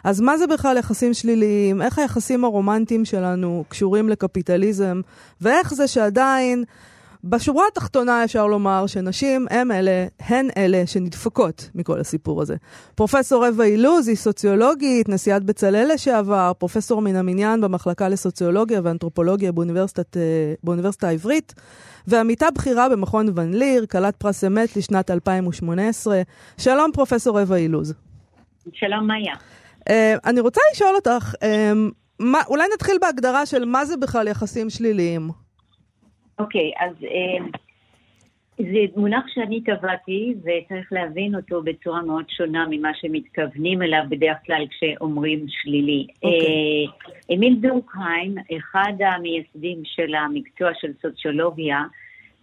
אז 0.04 0.20
מה 0.20 0.38
זה 0.38 0.46
בכלל 0.46 0.76
יחסים 0.76 1.14
שליליים? 1.14 1.82
איך 1.82 1.98
היחסים 1.98 2.44
הרומנטיים 2.44 3.04
שלנו 3.04 3.64
קשורים 3.68 4.08
לקפיטליזם? 4.08 5.00
ואיך 5.40 5.74
זה 5.74 5.88
שעדיין... 5.88 6.64
בשורה 7.24 7.64
התחתונה 7.72 8.24
אפשר 8.24 8.46
לומר 8.46 8.86
שנשים 8.86 9.46
הן 9.50 9.70
אלה, 9.70 10.06
הן 10.20 10.48
אלה 10.56 10.82
שנדפקות 10.86 11.70
מכל 11.74 12.00
הסיפור 12.00 12.42
הזה. 12.42 12.56
פרופסור 12.94 13.46
אווה 13.46 13.64
אילוז 13.64 14.08
היא 14.08 14.16
סוציולוגית, 14.16 15.08
נשיאת 15.08 15.44
בצלאל 15.44 15.90
לשעבר, 15.94 16.52
פרופסור 16.58 17.02
מן 17.02 17.16
המניין 17.16 17.60
במחלקה 17.60 18.08
לסוציולוגיה 18.08 18.80
ואנתרופולוגיה 18.84 19.52
באוניברסיטת, 19.52 20.16
אה, 20.16 20.54
באוניברסיטה 20.64 21.08
העברית, 21.08 21.54
ועמיתה 22.06 22.46
בכירה 22.50 22.88
במכון 22.88 23.26
ון 23.34 23.54
ליר, 23.54 23.86
כלת 23.86 24.16
פרס 24.16 24.44
אמת 24.44 24.76
לשנת 24.76 25.10
2018. 25.10 26.22
שלום 26.58 26.90
פרופסור 26.92 27.40
אווה 27.40 27.56
אילוז. 27.56 27.94
שלום 28.72 29.06
מאיה. 29.06 29.34
אה, 29.88 30.14
אני 30.24 30.40
רוצה 30.40 30.60
לשאול 30.72 30.94
אותך, 30.94 31.34
אה, 31.42 31.72
מה, 32.20 32.42
אולי 32.46 32.64
נתחיל 32.74 32.98
בהגדרה 33.00 33.46
של 33.46 33.64
מה 33.64 33.84
זה 33.84 33.96
בכלל 33.96 34.28
יחסים 34.28 34.70
שליליים. 34.70 35.45
אוקיי, 36.38 36.72
אז 36.78 37.04
אה, 37.04 37.46
זה 38.58 38.78
מונח 38.96 39.24
שאני 39.34 39.60
טבעתי, 39.60 40.34
וצריך 40.40 40.92
להבין 40.92 41.34
אותו 41.34 41.62
בצורה 41.62 42.02
מאוד 42.02 42.24
שונה 42.28 42.66
ממה 42.70 42.90
שמתכוונים 42.94 43.82
אליו 43.82 44.02
בדרך 44.08 44.36
כלל 44.46 44.66
כשאומרים 44.70 45.46
שלילי. 45.48 46.06
אוקיי. 46.22 46.38
אה, 46.38 47.34
אמיל 47.34 47.56
דורקהיים, 47.60 48.34
אחד 48.56 48.92
המייסדים 49.00 49.82
של 49.84 50.14
המקצוע 50.14 50.70
של 50.80 50.92
סוציולוגיה, 51.02 51.82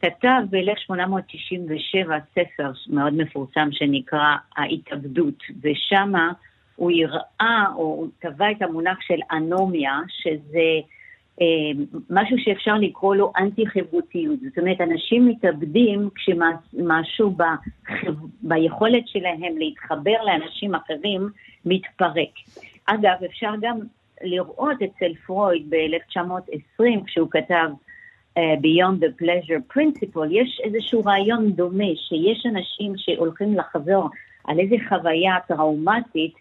כתב 0.01 0.41
ב-1897 0.49 2.09
ספר 2.31 2.71
מאוד 2.87 3.13
מפורסם 3.13 3.69
שנקרא 3.71 4.35
ההתאבדות, 4.57 5.43
ושמה 5.61 6.31
הוא 6.75 6.91
הראה, 6.91 7.65
או 7.75 7.81
הוא 7.81 8.07
טבע 8.19 8.51
את 8.51 8.61
המונח 8.61 8.97
של 9.01 9.19
אנומיה, 9.31 9.99
שזה 10.07 10.79
משהו 12.09 12.37
שאפשר 12.39 12.75
לקרוא 12.75 13.15
לו 13.15 13.31
אנטי-חברותיות. 13.37 14.39
זאת 14.39 14.59
אומרת, 14.59 14.81
אנשים 14.81 15.27
מתאבדים 15.27 16.09
כשמשהו. 16.15 17.35
ביכולת 18.41 19.07
שלהם 19.07 19.57
להתחבר 19.57 20.23
לאנשים 20.25 20.75
אחרים 20.75 21.29
מתפרק. 21.65 22.29
אגב, 22.85 23.23
אפשר 23.25 23.51
גם 23.61 23.79
לראות 24.23 24.77
אצל 24.81 25.13
פרויד 25.25 25.69
ב-1920, 25.69 26.83
כשהוא 27.05 27.27
כתב 27.31 27.69
uh, 28.37 28.41
Beyond 28.61 28.99
the 29.03 29.23
Pleasure 29.23 29.77
Principle, 29.77 30.27
יש 30.31 30.61
איזשהו 30.63 31.01
רעיון 31.05 31.51
דומה, 31.51 31.95
שיש 31.95 32.45
אנשים 32.45 32.93
שהולכים 32.97 33.57
לחזור 33.57 34.09
על 34.43 34.59
איזו 34.59 34.75
חוויה 34.89 35.35
טראומטית, 35.47 36.33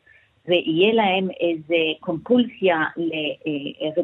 ויהיה 0.49 0.95
להם 0.95 1.29
איזה 1.41 1.77
קומפולסיה 2.01 2.77
אה, 2.77 4.03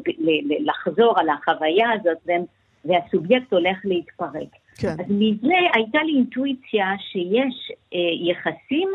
לחזור 0.60 1.20
על 1.20 1.28
החוויה 1.28 1.86
הזאת, 1.92 2.18
והם, 2.26 2.42
והסובייקט 2.84 3.52
הולך 3.52 3.78
להתפרק. 3.84 4.48
כן. 4.78 4.88
אז 4.88 5.06
מזה 5.08 5.54
הייתה 5.74 6.02
לי 6.02 6.12
אינטואיציה 6.12 6.86
שיש 6.98 7.72
אה, 7.94 7.98
יחסים 8.30 8.88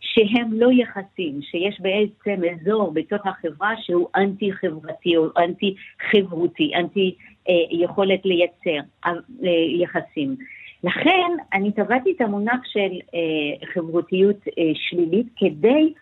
שהם 0.00 0.52
לא 0.52 0.68
יחסים, 0.72 1.42
שיש 1.42 1.80
בעצם 1.80 2.42
אזור 2.44 2.90
בתוך 2.90 3.26
החברה 3.26 3.74
שהוא 3.82 4.08
אנטי 4.16 4.52
חברתי 4.52 5.16
או 5.16 5.26
אנטי 5.38 5.74
חברותי, 6.10 6.72
אנטי 6.74 7.14
אה, 7.48 7.54
יכולת 7.70 8.20
לייצר 8.24 8.80
אה, 9.06 9.50
יחסים. 9.82 10.36
לכן 10.84 11.30
אני 11.52 11.72
טבעתי 11.72 12.12
את 12.16 12.20
המונח 12.20 12.60
של 12.64 12.98
אה, 13.14 13.66
חברותיות 13.74 14.36
אה, 14.58 14.64
שלילית 14.74 15.26
כדי 15.36 15.92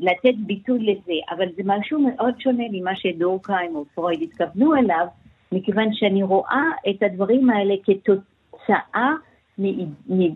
לתת 0.00 0.34
ביטוי 0.46 0.78
לזה, 0.78 1.12
אבל 1.30 1.46
זה 1.56 1.62
משהו 1.64 2.00
מאוד 2.00 2.34
שונה 2.40 2.64
ממה 2.72 2.96
שדורקהיים 2.96 3.76
או 3.76 3.84
פרויד 3.94 4.22
התכוונו 4.22 4.76
אליו, 4.76 5.06
מכיוון 5.52 5.88
שאני 5.92 6.22
רואה 6.22 6.64
את 6.90 7.02
הדברים 7.02 7.50
האלה 7.50 7.74
כתוצאה 7.84 9.12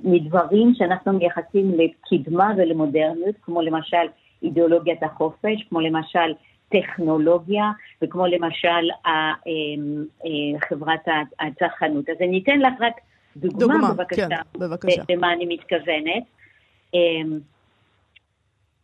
מדברים 0.05 0.75
שאנחנו 0.75 1.13
מייחסים 1.13 1.73
לקדמה 1.79 2.53
ולמודרניות, 2.57 3.35
כמו 3.43 3.63
למשל 3.63 4.07
אידיאולוגיית 4.43 5.03
החופש, 5.03 5.63
כמו 5.69 5.81
למשל 5.81 6.33
טכנולוגיה, 6.69 7.71
וכמו 8.03 8.27
למשל 8.27 8.89
אמ, 9.07 10.05
אה, 10.25 10.61
חברת 10.69 11.09
הצרכנות. 11.41 12.09
אז 12.09 12.17
אני 12.21 12.43
אתן 12.43 12.59
לך 12.59 12.73
רק 12.81 12.95
דוגמה, 13.37 13.59
דוגמה 13.59 13.95
בבקשה, 13.95 14.29
כן, 14.29 14.59
בבקשה, 14.59 15.03
למה 15.09 15.33
אני 15.33 15.47
מתכוונת. 15.47 16.25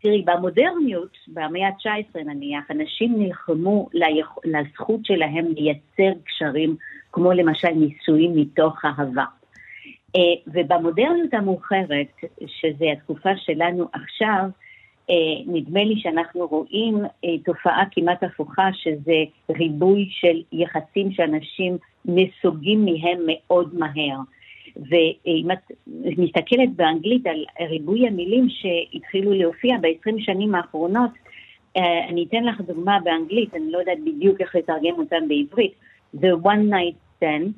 תראי, 0.05 0.23
במודרניות, 0.23 1.17
במאה 1.29 1.69
ה-19 1.69 2.25
נניח, 2.25 2.71
אנשים 2.71 3.15
נלחמו 3.19 3.89
לזכות 4.45 5.01
שלהם 5.05 5.47
לייצר 5.57 6.19
קשרים, 6.25 6.77
כמו 7.13 7.33
למשל 7.33 7.69
נישואים 7.69 8.33
מתוך 8.37 8.85
אהבה. 8.85 9.25
אה, 10.17 10.21
ובמודרניות 10.47 11.35
המאוחרת, 11.35 12.07
שזה 12.47 12.85
התקופה 12.93 13.37
שלנו 13.37 13.89
עכשיו, 13.93 14.45
אה, 15.11 15.15
נדמה 15.47 15.85
לי 15.85 16.01
שאנחנו 16.01 16.47
רואים 16.47 17.05
אה, 17.25 17.39
תופעה 17.45 17.85
כמעט 17.91 18.23
הפוכה, 18.23 18.69
שזה 18.73 19.19
ריבוי 19.51 20.09
של 20.11 20.43
יחסים 20.53 21.13
שאנשים 21.13 21.79
נסוגים 22.05 22.85
מהם 22.85 23.19
מאוד 23.27 23.75
מהר. 23.75 24.19
ואם 24.76 25.49
את 25.50 25.73
מסתכלת 26.19 26.76
באנגלית 26.76 27.26
על 27.26 27.45
ריבוי 27.69 28.07
המילים 28.07 28.47
שהתחילו 28.49 29.33
להופיע 29.33 29.76
ב-20 29.81 30.14
שנים 30.19 30.54
האחרונות, 30.54 31.11
אה, 31.76 32.09
אני 32.09 32.25
אתן 32.28 32.45
לך 32.45 32.61
דוגמה 32.61 32.99
באנגלית, 33.04 33.54
אני 33.54 33.73
לא 33.73 33.78
יודעת 33.78 33.99
בדיוק 34.04 34.40
איך 34.40 34.54
לתרגם 34.54 34.99
אותם 34.99 35.28
בעברית, 35.28 35.73
The 36.16 36.45
One 36.45 36.71
Night 36.71 37.23
Stand. 37.23 37.50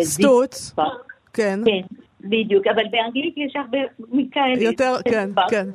סטוץ, 0.00 0.74
כן. 1.32 1.60
כן, 1.64 1.80
בדיוק, 2.20 2.66
אבל 2.66 2.82
באנגלית 2.90 3.34
יש 3.36 3.56
הרבה 3.56 3.78
מכאלה. 4.12 4.62
יותר, 4.62 4.94
כן, 5.04 5.30
כן. 5.50 5.66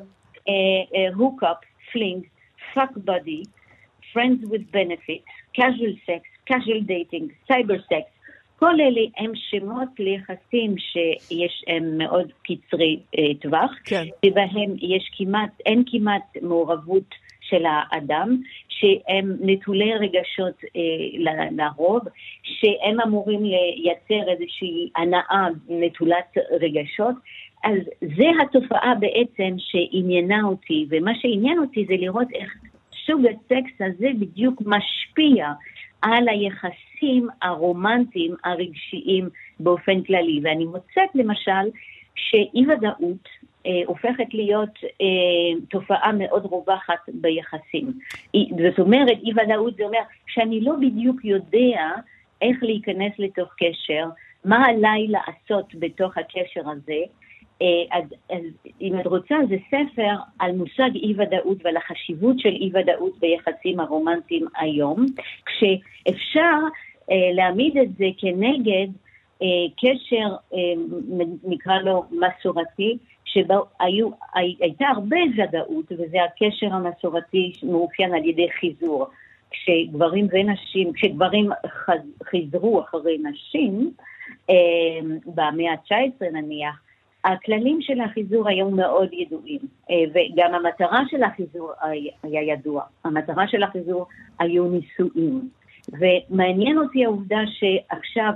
hookup, 1.16 1.58
fling, 1.92 2.24
fuck 2.74 2.98
buddy, 2.98 3.44
friends 4.14 4.46
with 4.52 4.66
benefits, 4.72 5.32
casual 5.58 5.96
sex, 6.06 6.22
casual 6.46 6.82
dating, 6.94 7.26
cyber 7.50 7.80
sex, 7.90 8.06
כל 8.64 8.82
אלה 8.82 9.02
הם 9.18 9.32
שמות 9.36 9.90
ליחסים 10.00 10.76
שיש 10.78 11.64
הם 11.68 11.98
מאוד 11.98 12.32
קצרי 12.44 13.00
אה, 13.18 13.24
טווח, 13.42 13.72
כן. 13.84 14.04
שבהם 14.26 14.76
יש 14.82 15.12
כמעט, 15.18 15.50
אין 15.66 15.84
כמעט 15.92 16.38
מעורבות 16.42 17.16
של 17.42 17.64
האדם, 17.66 18.38
שהם 18.70 19.38
נטולי 19.42 19.94
רגשות 19.94 20.62
אה, 20.76 21.46
לרוב, 21.52 22.02
שהם 22.44 23.02
אמורים 23.02 23.44
לייצר 23.44 24.32
איזושהי 24.32 24.90
הנאה 24.96 25.48
נטולת 25.70 26.38
רגשות. 26.62 27.16
אז 27.64 27.80
זה 28.02 28.26
התופעה 28.42 28.94
בעצם 29.00 29.56
שעניינה 29.58 30.44
אותי, 30.44 30.86
ומה 30.90 31.12
שעניין 31.16 31.60
אותי 31.60 31.86
זה 31.86 31.94
לראות 31.94 32.28
איך 32.34 32.54
סוג 33.06 33.22
הסקס 33.26 33.82
הזה 33.82 34.08
בדיוק 34.20 34.62
משפיע 34.66 35.48
על 36.04 36.30
היחסים 36.30 37.28
הרומנטיים 37.42 38.36
הרגשיים 38.44 39.30
באופן 39.60 40.02
כללי. 40.02 40.40
ואני 40.44 40.66
מוצאת 40.66 41.16
למשל 41.16 41.70
שאי 42.16 42.66
ודאות 42.68 43.30
אה, 43.66 43.82
הופכת 43.86 44.34
להיות 44.34 44.80
אה, 44.84 45.62
תופעה 45.70 46.12
מאוד 46.12 46.46
רווחת 46.46 47.00
ביחסים. 47.08 47.94
זאת 48.58 48.80
אומרת, 48.80 49.18
אי 49.24 49.32
ודאות 49.32 49.76
זה 49.76 49.84
אומר 49.84 50.00
שאני 50.28 50.62
לא 50.62 50.74
בדיוק 50.82 51.26
יודע 51.26 51.90
איך 52.42 52.58
להיכנס 52.64 53.14
לתוך 53.20 53.50
קשר, 53.58 54.06
מה 54.46 54.66
עליי 54.66 55.08
לעשות 55.08 55.76
בתוך 55.76 56.18
הקשר 56.18 56.70
הזה, 56.70 57.02
אז, 57.92 58.04
אז 58.30 58.44
אם 58.82 59.00
את 59.00 59.08
רוצה, 59.08 59.36
זה 59.50 59.56
ספר 59.68 60.16
על 60.40 60.52
מושג 60.52 60.96
אי-ודאות 60.96 61.58
ועל 61.64 61.78
החשיבות 61.78 62.40
של 62.40 62.50
אי-ודאות 62.50 63.20
ביחסים 63.20 63.80
הרומנטיים 63.80 64.46
היום, 64.58 65.06
כשאפשר 65.46 66.58
אה, 67.12 67.32
להעמיד 67.34 67.78
את 67.78 67.98
זה 67.98 68.06
כנגד 68.18 68.88
אה, 69.42 69.48
קשר, 69.78 70.36
אה, 70.54 70.60
נקרא 71.44 71.78
לו 71.78 72.04
מסורתי, 72.12 72.98
שבו 73.26 73.66
הי, 73.80 74.02
הייתה 74.60 74.86
הרבה 74.88 75.18
ודאות, 75.38 75.92
וזה 75.92 76.18
הקשר 76.24 76.74
המסורתי 76.74 77.54
מאופיין 77.64 78.14
על 78.14 78.26
ידי 78.26 78.48
חיזור. 78.60 79.08
כשגברים 79.52 80.28
ונשים, 80.32 80.94
כשגברים 80.94 81.50
חז, 81.68 82.00
חיזרו 82.24 82.82
אחרי 82.82 83.18
נשים, 83.18 83.92
אה, 84.50 84.56
במאה 85.26 85.72
ה-19 85.72 86.26
נניח, 86.34 86.82
הכללים 87.24 87.82
של 87.82 88.02
החיזור 88.02 88.50
היו 88.50 88.70
מאוד 88.70 89.10
ידועים, 89.14 89.60
אה, 89.90 89.96
וגם 90.14 90.54
המטרה 90.54 91.04
של 91.08 91.24
החיזור 91.24 91.72
היה 92.24 92.54
ידוע. 92.54 92.84
המטרה 93.04 93.48
של 93.48 93.64
החיזור 93.64 94.08
היו 94.40 94.68
נישואים. 94.68 95.50
ומעניין 95.92 96.78
אותי 96.78 97.06
העובדה 97.06 97.40
שעכשיו 97.48 98.32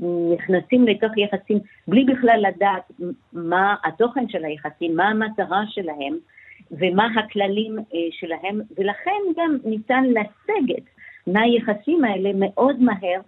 נכנסים 0.00 0.86
לתוך 0.86 1.12
יחסים 1.16 1.58
בלי 1.88 2.04
בכלל 2.04 2.44
לדעת 2.48 2.92
מה 3.32 3.74
התוכן 3.84 4.28
של 4.28 4.44
היחסים, 4.44 4.96
מה 4.96 5.08
המטרה 5.08 5.62
שלהם 5.68 6.16
ומה 6.70 7.08
הכללים 7.16 7.78
אה, 7.78 7.98
שלהם, 8.10 8.60
ולכן 8.78 9.20
גם 9.36 9.56
ניתן 9.64 10.04
לסגת 10.04 10.82
מהיחסים 11.26 12.04
האלה 12.04 12.30
מאוד 12.34 12.82
מהר 12.82 13.20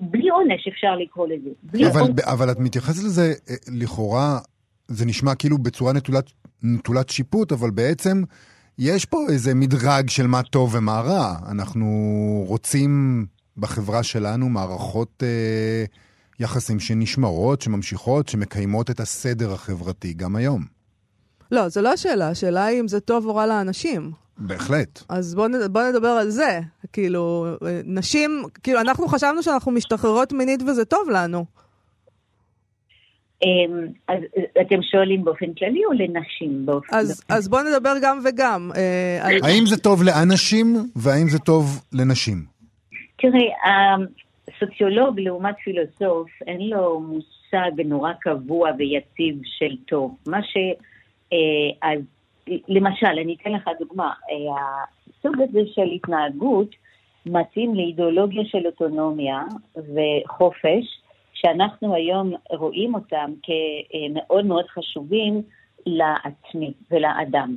בלי 0.00 0.28
עונש 0.28 0.68
אפשר 0.68 0.96
לקרוא 0.96 1.26
לזה. 1.28 1.88
אבל, 1.90 2.00
עונש. 2.00 2.20
אבל 2.20 2.50
את 2.50 2.58
מתייחסת 2.58 3.04
לזה, 3.04 3.34
אה, 3.50 3.54
לכאורה, 3.72 4.38
זה 4.88 5.06
נשמע 5.06 5.34
כאילו 5.34 5.58
בצורה 5.58 5.92
נטולת, 5.92 6.30
נטולת 6.62 7.08
שיפוט, 7.08 7.52
אבל 7.52 7.70
בעצם 7.70 8.22
יש 8.78 9.04
פה 9.04 9.18
איזה 9.28 9.54
מדרג 9.54 10.08
של 10.08 10.26
מה 10.26 10.42
טוב 10.42 10.74
ומה 10.74 11.00
רע. 11.00 11.36
אנחנו 11.50 11.86
רוצים 12.46 13.26
בחברה 13.56 14.02
שלנו 14.02 14.48
מערכות 14.48 15.22
אה, 15.22 15.84
יחסים 16.40 16.80
שנשמרות, 16.80 17.62
שממשיכות, 17.62 18.28
שמקיימות 18.28 18.90
את 18.90 19.00
הסדר 19.00 19.52
החברתי 19.52 20.12
גם 20.12 20.36
היום. 20.36 20.64
לא, 21.50 21.68
זו 21.68 21.82
לא 21.82 21.92
השאלה, 21.92 22.28
השאלה 22.28 22.64
היא 22.64 22.80
אם 22.80 22.88
זה 22.88 23.00
טוב 23.00 23.26
או 23.26 23.34
רע 23.34 23.46
לאנשים. 23.46 24.12
בהחלט. 24.38 25.02
אז 25.08 25.34
בואו 25.34 25.48
בוא 25.70 25.82
נדבר 25.82 26.08
על 26.08 26.30
זה. 26.30 26.60
כאילו, 26.92 27.46
אה, 27.66 27.80
נשים, 27.84 28.42
כאילו, 28.62 28.80
אנחנו 28.80 29.08
חשבנו 29.08 29.42
שאנחנו 29.42 29.72
משתחררות 29.72 30.32
מינית 30.32 30.62
וזה 30.62 30.84
טוב 30.84 31.10
לנו. 31.10 31.44
אמ, 33.42 33.86
אז 34.08 34.18
אה, 34.36 34.62
אתם 34.62 34.82
שואלים 34.82 35.24
באופן 35.24 35.54
כללי 35.54 35.84
או 35.84 35.92
לנשים 35.92 36.66
באופן... 36.66 36.96
אז, 36.96 37.22
אז 37.28 37.48
בואו 37.48 37.62
נדבר 37.62 37.94
גם 38.02 38.20
וגם. 38.24 38.70
אה, 38.76 39.18
על... 39.22 39.34
האם 39.42 39.66
זה 39.66 39.76
טוב 39.76 40.02
לאנשים 40.02 40.76
והאם 40.96 41.28
זה 41.28 41.38
טוב 41.38 41.80
לנשים? 41.92 42.44
תראה, 43.18 43.96
הסוציולוג 44.48 45.20
לעומת 45.20 45.54
פילוסוף, 45.64 46.28
אין 46.46 46.60
לו 46.60 47.00
מושג 47.00 47.80
נורא 47.84 48.12
קבוע 48.20 48.70
ויציב 48.78 49.40
של 49.58 49.76
טוב. 49.88 50.16
מה 50.26 50.42
ש... 50.42 50.56
למשל, 52.68 53.06
אני 53.06 53.36
אתן 53.42 53.52
לך 53.52 53.70
דוגמה, 53.80 54.12
אה, 54.30 54.82
הסוג 55.18 55.40
הזה 55.40 55.60
של 55.74 55.90
התנהגות 55.94 56.68
מתאים 57.26 57.74
לאידיאולוגיה 57.74 58.44
של 58.44 58.66
אוטונומיה 58.66 59.42
וחופש, 59.76 61.00
שאנחנו 61.34 61.94
היום 61.94 62.32
רואים 62.50 62.94
אותם 62.94 63.32
כמאוד 63.42 64.46
מאוד 64.46 64.66
חשובים 64.66 65.42
לעצמי 65.86 66.72
ולאדם. 66.90 67.56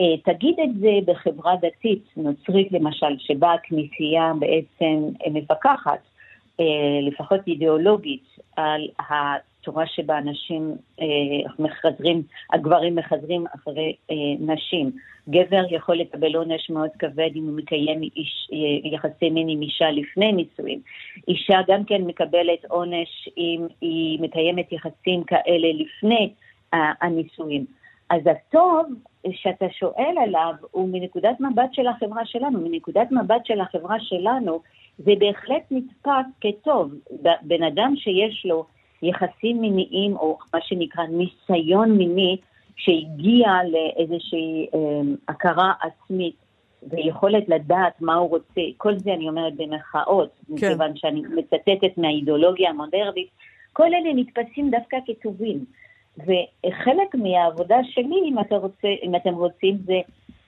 אה, 0.00 0.32
תגיד 0.32 0.56
את 0.64 0.80
זה 0.80 1.12
בחברה 1.12 1.54
דתית, 1.56 2.04
נוצרית 2.16 2.72
למשל, 2.72 3.18
שבה 3.18 3.52
הכנסייה 3.52 4.32
בעצם 4.38 5.08
מפקחת, 5.30 6.00
אה, 6.60 6.64
לפחות 7.02 7.40
אידיאולוגית, 7.46 8.24
על 8.56 8.88
התורה 9.62 9.86
שבה 9.86 10.18
אנשים 10.18 10.76
אה, 11.00 11.06
מחזרים, 11.58 12.22
הגברים 12.52 12.94
מחזרים 12.94 13.44
אחרי 13.54 13.96
נשים. 14.40 14.90
גבר 15.28 15.62
יכול 15.70 15.96
לקבל 15.96 16.36
עונש 16.36 16.70
מאוד 16.70 16.90
כבד 16.98 17.30
אם 17.36 17.42
הוא 17.42 17.56
מקיים 17.56 18.02
איש, 18.02 18.48
יחסי 18.84 19.30
מין 19.30 19.48
עם 19.48 19.62
אישה 19.62 19.90
לפני 19.90 20.32
נישואים. 20.32 20.80
אישה 21.28 21.58
גם 21.68 21.84
כן 21.84 22.02
מקבלת 22.02 22.64
עונש 22.68 23.28
אם 23.36 23.66
היא 23.80 24.20
מקיימת 24.20 24.72
יחסים 24.72 25.24
כאלה 25.24 25.68
לפני 25.74 26.32
הנישואים. 26.72 27.64
אז 28.10 28.22
הטוב 28.26 28.86
שאתה 29.30 29.66
שואל 29.70 30.14
עליו 30.22 30.54
הוא 30.70 30.88
מנקודת 30.88 31.40
מבט 31.40 31.72
של 31.74 31.86
החברה 31.86 32.26
שלנו. 32.26 32.60
מנקודת 32.60 33.12
מבט 33.12 33.46
של 33.46 33.60
החברה 33.60 34.00
שלנו 34.00 34.60
זה 34.98 35.12
בהחלט 35.18 35.62
נתפס 35.70 36.26
כטוב. 36.40 36.94
בן 37.42 37.62
אדם 37.62 37.94
שיש 37.96 38.46
לו 38.46 38.66
יחסים 39.02 39.60
מיניים, 39.60 40.16
או 40.16 40.38
מה 40.54 40.60
שנקרא 40.62 41.04
ניסיון 41.06 41.92
מיני, 41.92 42.36
שהגיע 42.76 43.48
לאיזושהי 43.70 44.66
אה, 44.74 44.78
הכרה 45.28 45.72
עצמית 45.80 46.34
ויכולת 46.90 47.48
לדעת 47.48 48.00
מה 48.00 48.14
הוא 48.14 48.30
רוצה, 48.30 48.60
כל 48.76 48.98
זה 48.98 49.14
אני 49.14 49.28
אומרת 49.28 49.56
במרכאות, 49.56 50.30
כן. 50.46 50.54
מכיוון 50.54 50.96
שאני 50.96 51.22
מצטטת 51.36 51.98
מהאידיאולוגיה 51.98 52.70
המודרנית, 52.70 53.28
כל 53.72 53.86
אלה 53.86 54.14
נתפסים 54.14 54.70
דווקא 54.70 54.96
כטובים. 55.06 55.64
וחלק 56.18 57.14
מהעבודה 57.14 57.76
שלי, 57.84 58.20
אם, 58.24 58.38
אתה 58.40 58.56
רוצה, 58.56 58.88
אם 59.02 59.16
אתם 59.16 59.34
רוצים, 59.34 59.78
זה, 59.84 60.00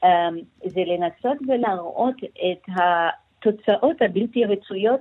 um, 0.05 0.07
זה 0.65 0.81
לנסות 0.87 1.39
ולהראות 1.49 2.15
את 2.25 2.69
התוצאות 2.77 4.03
הבלתי 4.03 4.45
רצויות 4.45 5.01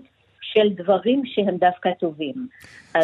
של 0.53 0.83
דברים 0.83 1.21
שהם 1.25 1.57
דווקא 1.57 1.89
טובים. 1.99 2.47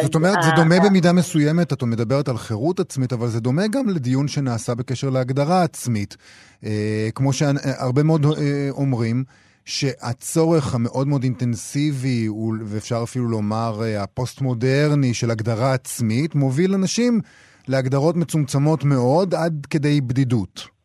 זאת 0.02 0.14
אומרת, 0.14 0.42
זה 0.42 0.50
דומה 0.56 0.74
במידה 0.84 1.12
מסוימת, 1.12 1.72
את 1.72 1.82
מדברת 1.82 2.28
על 2.28 2.36
חירות 2.36 2.80
עצמית, 2.80 3.12
אבל 3.12 3.26
זה 3.26 3.40
דומה 3.40 3.66
גם 3.68 3.88
לדיון 3.88 4.28
שנעשה 4.28 4.74
בקשר 4.74 5.10
להגדרה 5.10 5.62
עצמית. 5.62 6.16
אה, 6.64 7.08
כמו 7.14 7.32
שהרבה 7.32 8.02
מאוד 8.02 8.24
אה, 8.26 8.68
אומרים, 8.70 9.24
שהצורך 9.64 10.74
המאוד 10.74 11.08
מאוד 11.08 11.22
אינטנסיבי, 11.22 12.28
ואפשר 12.64 13.00
אפילו 13.02 13.28
לומר 13.28 13.80
אה, 13.82 14.02
הפוסט-מודרני 14.02 15.14
של 15.14 15.30
הגדרה 15.30 15.74
עצמית, 15.74 16.34
מוביל 16.34 16.74
אנשים 16.74 17.20
להגדרות 17.68 18.16
מצומצמות 18.16 18.84
מאוד 18.84 19.34
עד 19.34 19.66
כדי 19.70 20.00
בדידות. 20.00 20.79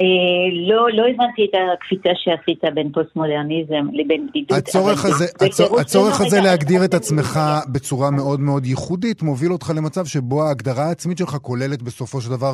אה, 0.00 0.06
לא, 0.68 0.88
לא 0.92 1.08
הבנתי 1.08 1.44
את 1.44 1.54
הקפיצה 1.74 2.10
שעשית 2.14 2.64
בין 2.74 2.92
פוסט-מודרניזם 2.92 3.86
לבין 3.92 4.26
בדידות. 4.26 4.58
הצורך 4.58 5.04
הזה, 5.04 5.24
הצור, 5.40 5.80
הצורך 5.80 6.20
הזה 6.20 6.40
להגדיר 6.40 6.84
את 6.84 6.94
עצמך 6.94 7.38
בצורה 7.72 8.10
מאוד 8.10 8.40
מאוד 8.40 8.66
ייחודית, 8.66 9.22
מוביל 9.22 9.52
אותך 9.52 9.72
למצב 9.76 10.04
שבו 10.04 10.42
ההגדרה 10.42 10.84
העצמית 10.84 11.18
שלך 11.18 11.36
כוללת 11.36 11.82
בסופו 11.82 12.20
של 12.20 12.30
דבר 12.30 12.52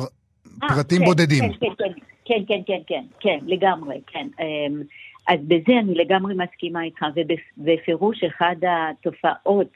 אה, 0.63 0.69
פרטים 0.69 0.99
כן, 0.99 1.05
בודדים. 1.05 1.43
כן, 1.53 1.67
כן, 1.77 1.83
כן, 2.25 2.41
כן, 2.47 2.61
כן, 2.67 2.79
כן, 2.87 3.03
כן, 3.19 3.37
לגמרי, 3.47 4.01
כן. 4.07 4.27
אמ, 4.39 4.81
אז 5.27 5.39
בזה 5.47 5.73
אני 5.79 5.95
לגמרי 5.95 6.33
מסכימה 6.35 6.83
איתך, 6.83 7.05
ובפירוש 7.15 8.23
אחד 8.23 8.55
התופעות, 8.67 9.67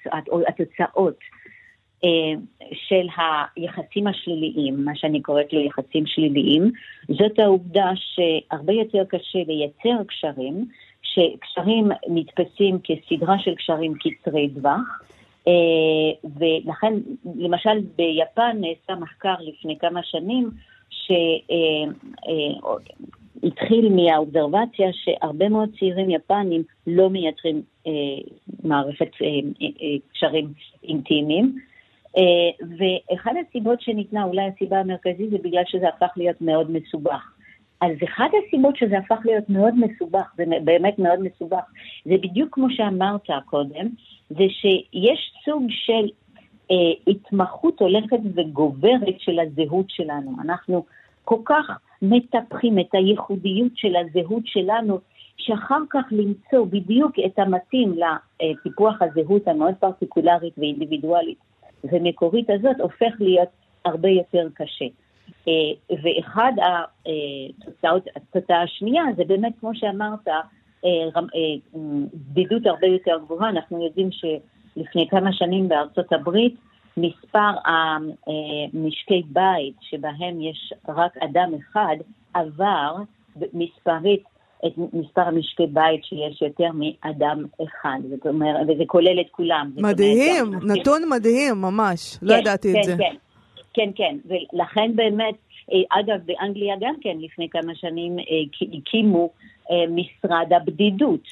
התוצאות, 0.48 1.18
של 2.74 3.08
היחסים 3.58 4.08
השליליים, 4.08 4.86
מה 4.86 4.92
שאני 4.96 5.22
קוראת 5.22 5.54
לו 5.54 5.60
יחסים 5.60 6.06
שליליים, 6.06 6.72
זאת 7.10 7.40
העובדה 7.40 7.92
שהרבה 7.96 8.74
יותר 8.74 9.04
קשה 9.10 9.40
לייצר 9.48 10.04
קשרים, 10.08 10.66
שקשרים 11.02 11.90
נתפסים 12.08 12.80
כסדרה 12.84 13.40
של 13.40 13.56
קשרים 13.56 13.94
קצרי 13.94 14.50
טווח, 14.50 15.02
אה, 15.48 15.52
ולכן 16.40 16.94
למשל 17.36 17.80
ביפן 17.96 18.58
נעשה 18.62 18.96
מחקר 19.02 19.36
לפני 19.40 19.78
כמה 19.80 20.04
שנים 20.04 20.50
שהתחיל 20.90 21.56
אה, 23.86 23.92
מהאובזרבציה 23.96 24.90
שהרבה 24.94 25.50
מאוד 25.50 25.70
צעירים 25.80 26.10
יפנים 26.10 26.64
לא 26.88 27.10
מייצרים 27.10 27.62
מערכת 28.64 29.10
קשרים 30.14 30.48
אינטימיים. 30.84 31.73
אה, 32.18 32.66
ואחד 32.78 33.34
הסיבות 33.48 33.82
שניתנה, 33.82 34.24
אולי 34.24 34.42
הסיבה 34.42 34.80
המרכזית, 34.80 35.30
זה 35.30 35.38
בגלל 35.38 35.64
שזה 35.68 35.90
הפך 35.90 36.14
להיות 36.18 36.42
מאוד 36.42 36.72
מסובך. 36.72 37.34
אז 37.82 37.92
אחת 38.04 38.32
הסיבות 38.48 38.78
שזה 38.78 38.98
הפך 38.98 39.20
להיות 39.26 39.50
מאוד 39.50 39.74
מסובך, 39.78 40.34
זה 40.38 40.44
באמת 40.64 41.00
מאוד 41.00 41.20
מסובך, 41.20 41.64
זה 42.06 42.14
בדיוק 42.22 42.50
כמו 42.52 42.68
שאמרת 42.70 43.28
קודם, 43.46 43.88
זה 44.30 44.44
שיש 44.50 45.34
סוג 45.46 45.64
של 45.70 46.08
אה, 46.72 46.76
התמחות 47.08 47.80
הולכת 47.80 48.20
וגוברת 48.36 49.20
של 49.20 49.40
הזהות 49.40 49.86
שלנו. 49.90 50.32
אנחנו 50.42 50.86
כל 51.26 51.40
כך 51.46 51.66
מטפחים 52.02 52.80
את 52.80 52.90
הייחודיות 52.94 53.72
של 53.76 53.96
הזהות 53.96 54.44
שלנו, 54.46 55.00
שאחר 55.38 55.82
כך 55.90 56.04
למצוא 56.12 56.66
בדיוק 56.70 57.12
את 57.26 57.40
המתאים 57.40 57.96
לטיפוח 58.42 59.02
הזהות 59.02 59.48
המאוד 59.48 59.74
פרטיקולרית 59.80 60.54
ואינדיבידואלית 60.58 61.53
ומקורית 61.84 62.50
הזאת 62.50 62.80
הופך 62.80 63.14
להיות 63.20 63.50
הרבה 63.86 64.10
יותר 64.10 64.48
קשה. 64.54 64.86
אה, 65.48 65.98
ואחד 66.04 66.52
התוצאות, 67.62 68.04
התוצאה 68.16 68.62
השנייה 68.62 69.04
זה 69.18 69.24
באמת, 69.24 69.54
כמו 69.60 69.76
שאמרת, 69.76 70.28
אה, 70.28 70.42
אה, 70.86 70.90
בדידות 72.34 72.66
הרבה 72.66 72.88
יותר 72.88 73.18
גבוהה. 73.26 73.50
אנחנו 73.50 73.86
יודעים 73.86 74.10
שלפני 74.12 75.08
כמה 75.10 75.34
שנים 75.34 75.70
בארצות 75.70 76.14
הברית 76.14 76.56
מספר 76.98 77.52
המשקי 77.66 79.24
בית 79.28 79.76
שבהם 79.82 80.42
יש 80.42 80.74
רק 80.88 81.18
אדם 81.18 81.52
אחד 81.60 81.96
עבר 82.34 82.96
מספרית 83.54 84.24
את 84.66 84.72
מספר 84.94 85.22
המשקי 85.22 85.68
בית 85.68 86.06
שיש 86.06 86.42
יותר 86.42 86.70
מאדם 86.74 87.46
אחד, 87.64 88.00
זאת 88.10 88.28
אומרת, 88.28 88.68
וזה 88.70 88.84
כולל 88.88 89.22
את 89.22 89.30
כולם. 89.32 89.72
מדהים, 89.78 90.46
אומרת, 90.46 90.64
נתון. 90.64 91.02
מדהים 91.10 91.62
ממש, 91.62 92.18
לא 92.22 92.30
כן, 92.30 92.36
לא 92.36 92.42
ידעתי 92.42 92.74
כן, 92.74 92.80
את 92.80 92.84
זה. 92.84 92.96
כן, 92.98 93.16
כן, 93.74 93.90
כן, 93.96 94.18
ולכן 94.26 94.96
באמת, 94.96 95.36
אה, 95.74 96.00
אגב, 96.00 96.20
באנגליה 96.26 96.76
גם 96.80 96.96
כן, 97.02 97.18
לפני 97.20 97.50
כמה 97.50 97.76
שנים 97.76 98.20
אה, 98.20 98.26
הקימו 98.78 99.30
אה, 99.72 99.76
משרד 99.90 100.54
הבדידות. 100.54 101.28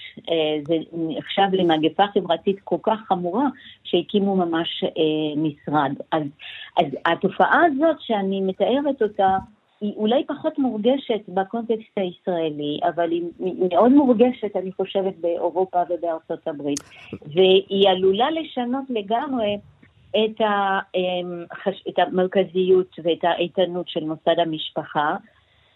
זה 0.68 0.76
נחשב 0.94 1.48
למגפה 1.54 2.04
חברתית 2.14 2.60
כל 2.64 2.78
כך 2.84 3.00
חמורה, 3.08 3.48
שהקימו 3.84 4.36
ממש 4.36 4.84
משרד. 5.38 5.92
אז, 6.12 6.24
אז 6.78 6.86
התופעה 7.06 7.62
הזאת 7.66 7.96
שאני 8.00 8.42
מתארת 8.42 9.02
אותה, 9.02 9.38
היא 9.82 9.94
אולי 9.96 10.24
פחות 10.28 10.60
מורגשת 10.60 11.22
בקונטקסט 11.28 11.98
הישראלי, 11.98 12.80
אבל 12.84 13.12
היא 13.12 13.24
מאוד 13.40 13.92
מורגשת, 13.92 14.56
אני 14.56 14.72
חושבת, 14.72 15.14
באירופה 15.22 15.82
ובארצות 15.90 16.48
הברית. 16.48 16.80
והיא 17.34 17.90
עלולה 17.90 18.32
לשנות 18.32 18.84
לגמרי 18.90 19.58
את, 20.10 20.42
ה, 20.42 20.80
אמ, 20.96 21.44
את 21.90 22.00
המרכזיות 22.00 22.96
ואת 23.04 23.24
האיתנות 23.24 23.90
של 23.90 24.04
מוסד 24.04 24.40
המשפחה, 24.40 25.16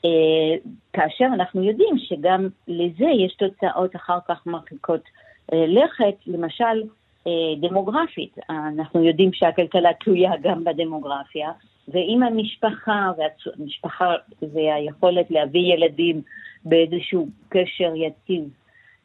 אה, 0.06 0.56
כאשר 0.94 1.26
אנחנו 1.34 1.64
יודעים 1.64 1.98
שגם 1.98 2.48
לזה 2.68 3.06
יש 3.06 3.36
תוצאות 3.36 3.96
אחר 3.96 4.18
כך 4.28 4.46
מרחיקות 4.46 5.02
אה, 5.54 5.66
לכת, 5.68 6.16
למשל, 6.28 6.84
אה, 7.28 7.32
דמוגרפית. 7.58 8.38
אנחנו 8.50 9.04
יודעים 9.04 9.34
שהכלכלה 9.34 9.90
תלויה 9.94 10.32
גם 10.42 10.64
בדמוגרפיה. 10.64 11.52
ואם 11.88 12.24
המשפחה, 12.24 13.12
והמשפחה 13.18 14.14
זה 14.42 14.60
היכולת 14.76 15.32
להביא 15.32 15.74
ילדים 15.74 16.22
באיזשהו 16.66 17.28
קשר 17.50 17.94
יציב 17.96 18.50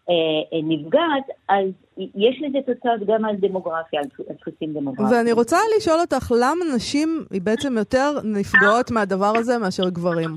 אה, 0.08 0.14
אה, 0.52 0.62
נפגעת, 0.62 1.24
אז 1.48 1.66
יש 1.96 2.42
לזה 2.42 2.58
תוצאות 2.66 3.00
גם 3.06 3.24
על 3.24 3.36
דמוגרפיה, 3.36 4.00
על 4.00 4.36
דפוסים 4.40 4.72
דמוגרפיים. 4.72 5.18
ואני 5.18 5.32
רוצה 5.32 5.56
לשאול 5.76 6.00
אותך, 6.00 6.32
למה 6.40 6.64
נשים 6.76 7.24
בעצם 7.42 7.78
יותר 7.78 8.10
נפגעות 8.24 8.90
מהדבר 8.90 9.32
הזה 9.36 9.58
מאשר 9.58 9.88
גברים? 9.88 10.30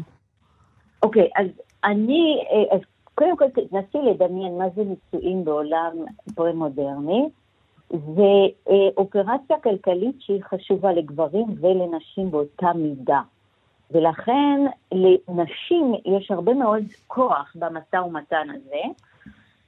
אוקיי, 1.04 1.30
אז 1.36 1.48
אני, 1.84 2.44
אה, 2.52 2.76
אז 2.76 2.82
קודם 3.16 3.38
כל 3.38 3.46
תנסי 3.50 3.98
לדמיין 4.10 4.58
מה 4.58 4.66
זה 4.76 4.82
נישואים 4.82 5.46
בעולם 5.46 5.92
פרה-מודרני. 6.36 7.30
זה 7.94 9.56
כלכלית 9.64 10.16
שהיא 10.20 10.44
חשובה 10.44 10.94
לגברים 10.94 11.46
ולנשים 11.62 12.32
באותה 12.32 12.74
מידה. 12.76 13.22
ולכן 13.92 14.62
לנשים 14.92 15.94
יש 16.06 16.32
הרבה 16.32 16.54
מאוד 16.54 16.84
כוח 17.08 17.56
במשא 17.56 17.96
ומתן 17.96 18.48
הזה, 18.50 18.82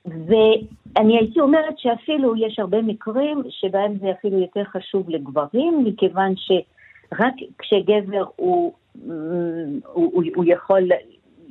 ואני 0.05 1.17
הייתי 1.17 1.39
אומרת 1.39 1.77
שאפילו 1.77 2.35
יש 2.35 2.59
הרבה 2.59 2.81
מקרים 2.81 3.43
שבהם 3.49 3.97
זה 3.97 4.11
אפילו 4.11 4.39
יותר 4.39 4.63
חשוב 4.63 5.09
לגברים, 5.09 5.83
מכיוון 5.85 6.33
שרק 6.37 7.33
כשגבר 7.57 8.23
הוא, 8.35 8.73
הוא, 9.05 9.83
הוא, 9.93 10.23
הוא 10.35 10.45
יכול 10.47 10.89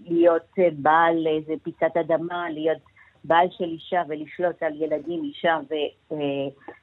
להיות 0.07 0.55
בעל 0.73 1.27
איזה 1.27 1.53
פיסת 1.63 1.97
אדמה, 2.01 2.51
להיות 2.51 2.94
בעל 3.25 3.47
של 3.51 3.65
אישה 3.65 4.03
ולשלוט 4.09 4.63
על 4.63 4.83
ילדים, 4.83 5.25
אישה 5.25 5.59
ו, 5.71 5.75
אה, 6.13 6.17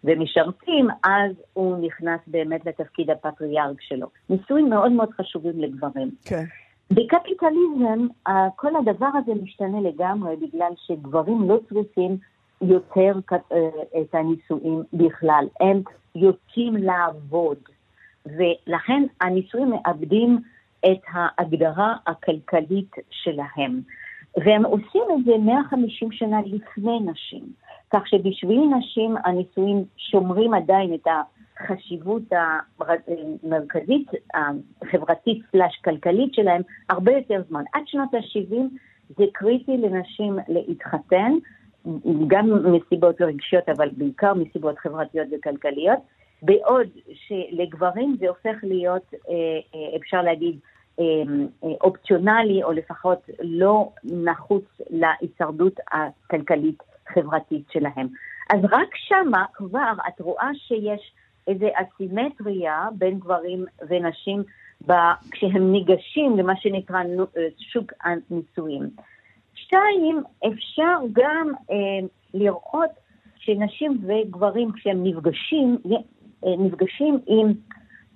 ומשרתים, 0.03 0.87
אז 1.03 1.31
הוא 1.53 1.77
נכנס 1.77 2.19
באמת 2.27 2.65
לתפקיד 2.65 3.09
הפטריארג 3.09 3.75
שלו. 3.79 4.07
נישואים 4.29 4.69
מאוד 4.69 4.91
מאוד 4.91 5.09
חשובים 5.11 5.59
לגברים. 5.59 6.11
כן. 6.25 6.43
בקפיטליזם 6.91 8.07
כל 8.55 8.75
הדבר 8.75 9.09
הזה 9.13 9.41
משתנה 9.43 9.81
לגמרי 9.81 10.35
בגלל 10.35 10.71
שגברים 10.87 11.49
לא 11.49 11.59
צריכים 11.69 12.17
יותר 12.61 13.13
אה, 13.33 13.37
את 14.01 14.15
הנישואים 14.15 14.83
בכלל, 14.93 15.45
הם 15.59 15.81
יוצאים 16.15 16.75
לעבוד 16.75 17.57
ולכן 18.25 19.03
הנישואים 19.21 19.69
מאבדים 19.69 20.39
את 20.85 20.99
ההגדרה 21.13 21.95
הכלכלית 22.07 22.91
שלהם. 23.09 23.81
והם 24.37 24.65
עושים 24.65 25.03
את 25.19 25.25
זה 25.25 25.31
150 25.39 26.11
שנה 26.11 26.41
לפני 26.45 26.99
נשים, 26.99 27.43
כך 27.93 28.07
שבשביל 28.07 28.61
נשים 28.77 29.15
הנישואים 29.25 29.83
שומרים 29.97 30.53
עדיין 30.53 30.93
את 30.93 31.07
החשיבות 31.59 32.23
המרכזית, 32.31 34.07
החברתית 34.83 35.41
סלאש 35.51 35.79
כלכלית 35.83 36.33
שלהם 36.33 36.61
הרבה 36.89 37.11
יותר 37.11 37.41
זמן. 37.49 37.63
עד 37.73 37.81
שנות 37.85 38.13
ה-70 38.13 38.55
זה 39.17 39.23
קריטי 39.33 39.77
לנשים 39.77 40.39
להתחתן, 40.47 41.31
גם 42.27 42.73
מסיבות 42.73 43.21
רגשיות, 43.21 43.69
אבל 43.69 43.89
בעיקר 43.97 44.33
מסיבות 44.33 44.79
חברתיות 44.79 45.27
וכלכליות, 45.31 45.99
בעוד 46.41 46.87
שלגברים 47.13 48.15
זה 48.19 48.27
הופך 48.27 48.63
להיות, 48.63 49.13
אה, 49.13 49.33
אה, 49.75 49.97
אפשר 49.97 50.21
להגיד, 50.21 50.59
אופציונלי, 51.81 52.63
או 52.63 52.71
לפחות 52.71 53.29
לא 53.41 53.89
נחוץ 54.03 54.65
להישרדות 54.89 55.79
הכלכלית-חברתית 55.91 57.63
שלהם. 57.71 58.07
אז 58.49 58.59
רק 58.71 58.95
שמה 58.95 59.45
כבר 59.53 59.93
את 60.07 60.21
רואה 60.21 60.49
שיש 60.53 61.13
איזו 61.47 61.67
אסימטריה 61.73 62.87
בין 62.97 63.19
גברים 63.19 63.65
ונשים 63.89 64.43
כשהם 65.31 65.71
ניגשים 65.71 66.37
למה 66.37 66.53
שנקרא 66.55 67.03
אה, 67.37 67.47
שוק 67.57 67.91
הנישואים. 68.03 68.89
שתיים, 69.55 70.23
אפשר 70.47 70.97
גם 71.11 71.51
אה, 71.71 72.07
לראות 72.33 72.89
שנשים 73.37 74.01
וגברים 74.07 74.71
כשהם 74.71 75.03
נפגשים, 75.03 75.77
אה, 76.45 76.55
נפגשים 76.57 77.19
עם, 77.27 77.53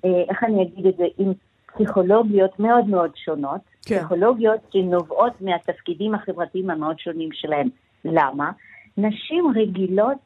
אה, 0.05 0.23
איך 0.29 0.43
אני 0.43 0.63
אגיד 0.63 0.85
את 0.85 0.97
זה, 0.97 1.05
עם 1.17 1.33
פסיכולוגיות 1.75 2.59
מאוד 2.59 2.87
מאוד 2.87 3.11
שונות, 3.15 3.61
כן. 3.85 3.97
פסיכולוגיות 3.99 4.59
שנובעות 4.73 5.41
מהתפקידים 5.41 6.15
החברתיים 6.15 6.69
המאוד 6.69 6.99
שונים 6.99 7.29
שלהם. 7.33 7.69
למה? 8.05 8.51
נשים 8.97 9.45
רגילות 9.55 10.17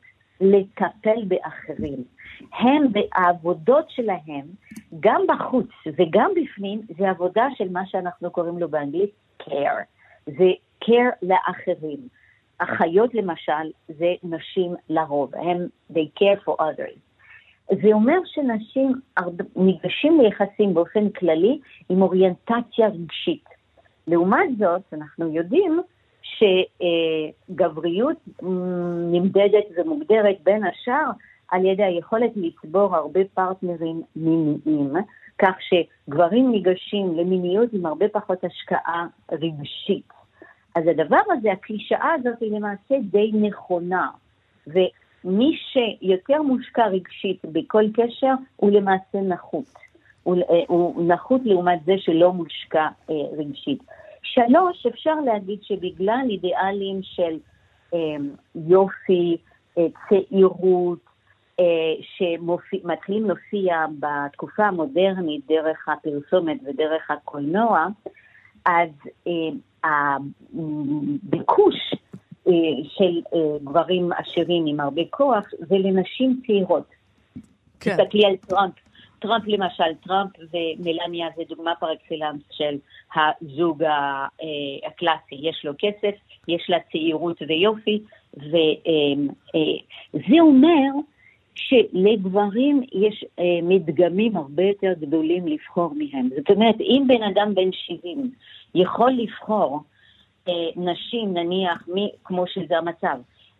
לטפל 0.41 1.23
באחרים. 1.27 2.03
הם 2.59 2.87
בעבודות 2.91 3.85
שלהם, 3.89 4.45
גם 4.99 5.21
בחוץ 5.27 5.67
וגם 5.97 6.31
בפנים, 6.35 6.81
זה 6.97 7.09
עבודה 7.09 7.47
של 7.55 7.71
מה 7.71 7.85
שאנחנו 7.85 8.31
קוראים 8.31 8.59
לו 8.59 8.69
באנגלית 8.69 9.11
care. 9.41 9.83
זה 10.25 10.51
care 10.83 11.15
לאחרים. 11.21 11.99
אחיות 12.57 13.13
למשל, 13.13 13.71
זה 13.87 14.13
נשים 14.23 14.75
לרוב, 14.89 15.35
הם 15.35 15.67
they 15.93 16.19
care 16.19 16.43
for 16.45 16.53
others. 16.61 17.08
זה 17.69 17.93
אומר 17.93 18.17
שנשים 18.25 18.93
ניגשים 19.55 20.21
ליחסים 20.21 20.73
באופן 20.73 21.09
כללי 21.09 21.59
עם 21.89 22.01
אוריינטציה 22.01 22.87
רגשית. 22.87 23.45
לעומת 24.07 24.49
זאת, 24.57 24.93
אנחנו 24.93 25.33
יודעים 25.33 25.81
שגבריות 27.49 28.17
נמדדת 29.11 29.65
ומוגדרת 29.77 30.37
בין 30.43 30.63
השאר 30.63 31.09
על 31.47 31.65
ידי 31.65 31.83
היכולת 31.83 32.31
לצבור 32.35 32.95
הרבה 32.95 33.19
פרטנרים 33.33 34.01
מיניים, 34.15 34.93
כך 35.37 35.55
שגברים 35.59 36.51
ניגשים 36.51 37.17
למיניות 37.17 37.73
עם 37.73 37.85
הרבה 37.85 38.07
פחות 38.07 38.43
השקעה 38.43 39.07
רגשית. 39.31 40.09
אז 40.75 40.83
הדבר 40.87 41.19
הזה, 41.31 41.51
הקלישאה 41.51 42.13
הזאת 42.13 42.41
היא 42.41 42.51
למעשה 42.51 42.95
די 43.11 43.31
נכונה. 43.33 44.07
מי 45.23 45.57
שיותר 45.57 46.41
מושקע 46.41 46.87
רגשית 46.87 47.45
בכל 47.45 47.83
קשר 47.93 48.33
הוא 48.55 48.71
למעשה 48.71 49.21
נחות. 49.21 49.73
הוא, 50.23 50.35
אה, 50.35 50.63
הוא 50.67 51.07
נחות 51.07 51.41
לעומת 51.45 51.79
זה 51.85 51.93
שלא 51.97 52.33
מושקע 52.33 52.87
אה, 53.09 53.15
רגשית. 53.37 53.83
שלוש, 54.23 54.85
אפשר 54.85 55.15
להגיד 55.25 55.59
שבגלל 55.63 56.25
אידיאלים 56.29 56.99
של 57.03 57.37
אה, 57.93 57.99
יופי, 58.55 59.37
אה, 59.77 59.85
צעירות, 60.09 60.99
אה, 61.59 61.93
שמתחילים 62.17 63.25
להופיע 63.25 63.85
בתקופה 63.99 64.65
המודרנית 64.65 65.47
דרך 65.47 65.89
הפרסומת 65.89 66.57
ודרך 66.65 67.11
הקולנוע, 67.11 67.87
אז 68.65 68.89
אה, 69.27 69.31
הביקוש 71.23 71.75
של 72.83 73.21
אה, 73.33 73.57
גברים 73.63 74.11
עשירים 74.11 74.65
עם 74.67 74.79
הרבה 74.79 75.01
כוח 75.09 75.45
ולנשים 75.69 76.41
צעירות. 76.47 76.83
כן. 77.79 77.97
תסתכלי 77.97 78.25
על 78.25 78.35
טראמפ. 78.35 78.73
טראמפ 79.19 79.43
למשל, 79.47 79.93
טראמפ 80.07 80.31
ומלניה 80.53 81.27
זה 81.35 81.41
דוגמה 81.49 81.73
פר 81.79 81.93
אקסלנס 81.93 82.41
של 82.51 82.77
הזוג 83.15 83.83
אה, 83.83 84.27
הקלאסי. 84.87 85.35
יש 85.41 85.65
לו 85.65 85.73
כסף, 85.79 86.15
יש 86.47 86.65
לה 86.69 86.77
צעירות 86.91 87.41
ויופי, 87.47 87.99
וזה 88.37 90.39
אומר 90.39 90.89
שלגברים 91.55 92.83
יש 92.91 93.25
מדגמים 93.63 94.37
הרבה 94.37 94.63
יותר 94.63 94.93
גדולים 94.99 95.47
לבחור 95.47 95.93
מהם. 95.95 96.29
זאת 96.37 96.51
אומרת, 96.51 96.81
אם 96.81 97.03
בן 97.07 97.23
אדם 97.23 97.55
בן 97.55 97.71
70 97.71 98.31
יכול 98.75 99.11
לבחור 99.11 99.75
אה, 99.75 99.98
נשים, 100.75 101.33
נניח, 101.33 101.87
מ, 101.87 102.07
כמו 102.23 102.47
שזה 102.47 102.77
המצב, 102.77 103.17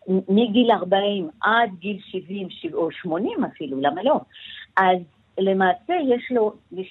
מגיל 0.08 0.70
40 0.70 1.28
עד 1.42 1.70
גיל 1.78 1.98
70 2.02 2.48
או 2.74 2.90
80 2.90 3.44
אפילו, 3.44 3.80
למה 3.80 4.02
לא? 4.02 4.20
אז 4.76 4.98
למעשה 5.38 5.94
יש 6.08 6.30
לו 6.30 6.52
אה, 6.78 6.84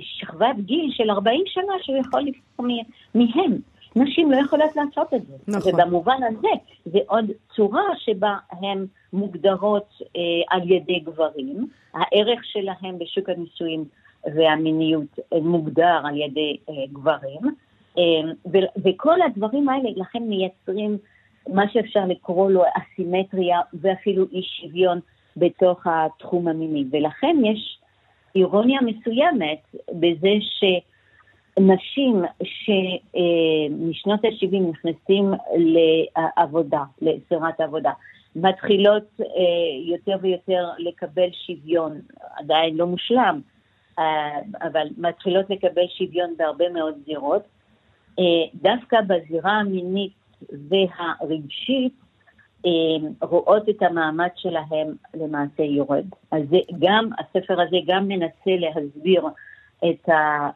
שכבת 0.00 0.56
גיל 0.56 0.90
של 0.92 1.10
40 1.10 1.42
שנה 1.46 1.72
שהוא 1.82 1.96
יכול 1.96 2.20
לבחור 2.20 2.66
מהם. 3.14 3.60
נשים 3.96 4.32
לא 4.32 4.36
יכולות 4.36 4.76
לעשות 4.76 5.14
את 5.14 5.26
זה. 5.26 5.34
נכון. 5.48 5.74
ובמובן 5.74 6.16
הזה, 6.22 6.48
זה 6.84 6.98
עוד 7.06 7.30
צורה 7.56 7.82
שבה 7.98 8.36
הן 8.50 8.86
מוגדרות 9.12 9.88
אה, 10.16 10.20
על 10.48 10.70
ידי 10.70 10.98
גברים. 10.98 11.66
הערך 11.94 12.44
שלהם 12.44 12.98
בשוק 12.98 13.28
הנישואים 13.28 13.84
והמיניות 14.34 15.18
אה, 15.32 15.40
מוגדר 15.40 16.00
על 16.04 16.16
ידי 16.16 16.56
אה, 16.68 16.74
גברים. 16.92 17.40
אמ, 17.96 18.32
וכל 18.84 19.22
הדברים 19.22 19.68
האלה 19.68 19.88
לכן 19.96 20.22
מייצרים 20.22 20.98
מה 21.48 21.68
שאפשר 21.72 22.04
לקרוא 22.08 22.50
לו 22.50 22.62
אסימטריה 22.76 23.60
ואפילו 23.74 24.26
אי 24.32 24.42
שוויון 24.42 25.00
בתוך 25.36 25.86
התחום 25.86 26.48
המיני. 26.48 26.84
ולכן 26.90 27.36
יש 27.44 27.78
אירוניה 28.34 28.80
מסוימת 28.80 29.76
בזה 29.92 30.32
שנשים 31.58 32.22
שמשנות 32.42 34.24
ה-70 34.24 34.70
נכנסים 34.70 35.32
לעבודה, 35.56 36.82
לסירת 37.02 37.60
העבודה, 37.60 37.92
מתחילות 38.36 39.04
אה, 39.20 39.26
יותר 39.84 40.16
ויותר 40.20 40.68
לקבל 40.78 41.28
שוויון, 41.46 42.00
עדיין 42.36 42.76
לא 42.76 42.86
מושלם, 42.86 43.40
אה, 43.98 44.38
אבל 44.62 44.86
מתחילות 44.98 45.50
לקבל 45.50 45.86
שוויון 45.98 46.34
בהרבה 46.36 46.68
מאוד 46.68 46.94
זירות. 47.06 47.42
אה, 48.18 48.24
דווקא 48.54 48.96
בזירה 49.00 49.52
המינית 49.52 50.12
והרגשית, 50.68 51.92
רואות 53.22 53.68
את 53.68 53.82
המעמד 53.82 54.28
שלהם 54.36 54.94
למעשה 55.14 55.62
יורד. 55.62 56.04
אז 56.30 56.42
זה 56.50 56.56
גם, 56.78 57.10
הספר 57.18 57.60
הזה 57.60 57.76
גם 57.86 58.08
מנסה 58.08 58.46
להסביר 58.46 59.22
את 59.78 60.08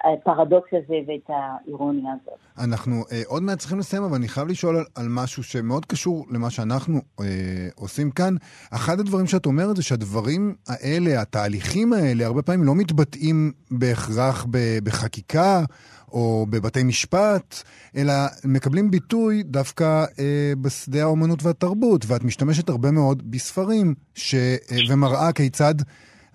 הפרדוקס 0.05 0.69
הזה 0.73 0.95
ואת 1.07 1.29
האירוניה 1.29 2.13
הזאת. 2.23 2.39
אנחנו 2.59 3.05
אה, 3.13 3.23
עוד 3.27 3.43
מעט 3.43 3.59
צריכים 3.59 3.79
לסיים, 3.79 4.03
אבל 4.03 4.15
אני 4.15 4.29
חייב 4.29 4.49
לשאול 4.49 4.77
על, 4.77 4.85
על 4.95 5.07
משהו 5.09 5.43
שמאוד 5.43 5.87
קשור 5.87 6.27
למה 6.31 6.51
שאנחנו 6.51 7.01
אה, 7.21 7.27
עושים 7.75 8.11
כאן. 8.11 8.35
אחד 8.71 9.01
הדברים 9.01 9.27
שאת 9.27 9.47
אומרת 9.47 9.77
זה 9.77 9.83
שהדברים 9.83 10.55
האלה, 10.69 11.21
התהליכים 11.21 11.93
האלה, 11.93 12.27
הרבה 12.27 12.43
פעמים 12.43 12.65
לא 12.65 12.75
מתבטאים 12.75 13.53
בהכרח 13.71 14.47
בחקיקה 14.85 15.65
או 16.13 16.47
בבתי 16.51 16.83
משפט, 16.83 17.63
אלא 17.97 18.13
מקבלים 18.45 18.91
ביטוי 18.91 19.43
דווקא 19.43 20.05
אה, 20.19 20.53
בשדה 20.61 21.03
האומנות 21.03 21.43
והתרבות, 21.43 22.05
ואת 22.07 22.25
משתמשת 22.25 22.69
הרבה 22.69 22.91
מאוד 22.91 23.31
בספרים, 23.31 23.95
ש, 24.15 24.35
אה, 24.35 24.77
ומראה 24.89 25.33
כיצד... 25.33 25.75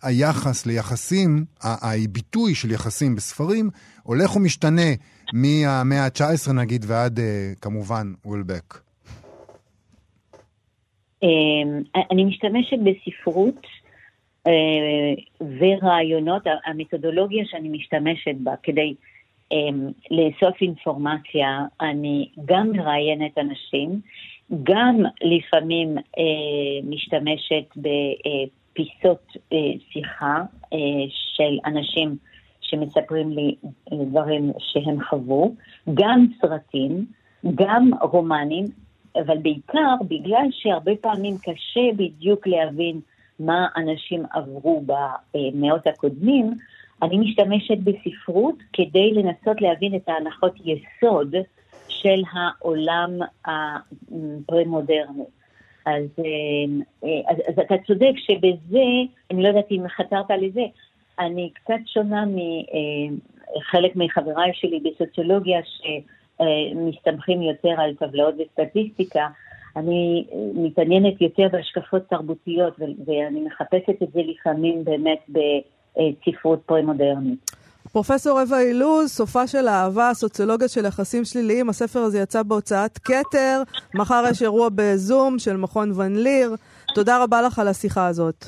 היחס 0.03 0.65
ליחסים, 0.65 1.45
הביטוי 1.63 2.55
של 2.55 2.71
יחסים 2.71 3.15
בספרים, 3.15 3.69
הולך 4.03 4.36
ומשתנה 4.36 4.91
מהמאה 5.34 6.05
ה-19 6.05 6.53
נגיד 6.53 6.86
ועד 6.88 7.19
אה, 7.19 7.51
כמובן 7.62 8.13
וולבק. 8.25 8.73
אמ, 11.23 11.81
אני 12.12 12.25
משתמשת 12.25 12.77
בספרות 12.84 13.67
אה, 14.47 14.51
ורעיונות, 15.60 16.43
המתודולוגיה 16.65 17.43
שאני 17.45 17.69
משתמשת 17.69 18.36
בה 18.43 18.51
כדי 18.63 18.93
אמ, 19.51 19.91
לאסוף 20.12 20.62
אינפורמציה, 20.62 21.65
אני 21.81 22.29
גם 22.45 22.71
מראיינת 22.71 23.38
אנשים, 23.38 24.01
גם 24.63 25.03
לפעמים 25.21 25.97
אה, 25.97 26.89
משתמשת 26.89 27.77
פיסות 28.76 29.38
אה, 29.54 29.58
שיחה 29.92 30.44
אה, 30.74 30.78
של 31.08 31.58
אנשים 31.66 32.16
שמספרים 32.62 33.32
לי 33.32 33.56
אה, 33.92 33.98
דברים 34.06 34.52
שהם 34.60 35.04
חוו, 35.04 35.56
גם 35.94 36.26
סרטים, 36.42 37.06
גם 37.56 37.90
רומנים, 38.02 38.66
אבל 39.16 39.38
בעיקר 39.38 39.96
בגלל 40.08 40.48
שהרבה 40.52 40.92
פעמים 41.02 41.38
קשה 41.38 41.94
בדיוק 41.96 42.48
להבין 42.48 43.00
מה 43.40 43.68
אנשים 43.78 44.24
עברו 44.32 44.84
במאות 45.34 45.88
הקודמים, 45.88 46.54
אני 47.02 47.18
משתמשת 47.18 47.78
בספרות 47.78 48.56
כדי 48.74 49.12
לנסות 49.14 49.62
להבין 49.62 49.96
את 49.96 50.10
ההנחות 50.10 50.56
יסוד 50.66 51.36
של 51.88 52.22
העולם 52.34 53.12
הפרה-מודרני. 53.46 55.24
אז, 55.86 56.04
אה, 56.19 56.65
אה, 57.04 57.32
אז, 57.32 57.38
אז 57.48 57.60
אתה 57.60 57.76
צודק 57.88 58.13
שבזה, 58.17 58.84
אני 59.32 59.43
לא 59.43 59.48
יודעת 59.48 59.71
אם 59.71 59.88
חתרת 59.88 60.30
לזה, 60.41 60.62
אני 61.19 61.50
קצת 61.54 61.80
שונה 61.86 62.26
מחלק 62.26 63.91
אה, 63.98 64.06
מחבריי 64.06 64.52
שלי 64.54 64.80
בסוציולוגיה 64.80 65.60
שמסתמכים 66.39 67.41
יותר 67.41 67.82
על 67.82 67.95
טבלאות 67.95 68.36
וסטטיסטיקה. 68.39 69.28
אני 69.76 70.26
מתעניינת 70.56 71.21
יותר 71.21 71.48
בהשקפות 71.52 72.10
תרבותיות 72.10 72.74
ואני 72.80 73.41
מחפשת 73.41 74.04
את 74.04 74.12
זה 74.13 74.21
לפעמים 74.28 74.84
באמת 74.84 75.30
בספרות 75.30 76.60
פרה-מודרנית. 76.65 77.55
פרופסור 77.95 78.41
אווה 78.41 78.62
אילוז, 78.62 79.12
סופה 79.12 79.47
של 79.47 79.67
אהבה, 79.67 80.12
סוציולוגיה 80.13 80.67
של 80.67 80.86
יחסים 80.86 81.25
שליליים. 81.25 81.69
הספר 81.69 81.99
הזה 81.99 82.19
יצא 82.19 82.43
בהוצאת 82.43 82.97
כתר. 82.97 83.63
מחר 83.93 84.23
יש 84.29 84.41
אירוע 84.41 84.69
בזום 84.75 85.39
של 85.39 85.58
מכון 85.58 85.91
ון 85.95 86.15
ליר. 86.15 86.55
תודה 86.95 87.23
רבה 87.23 87.41
לך 87.41 87.60
על 87.60 87.67
השיחה 87.67 88.08
הזאת. 88.08 88.45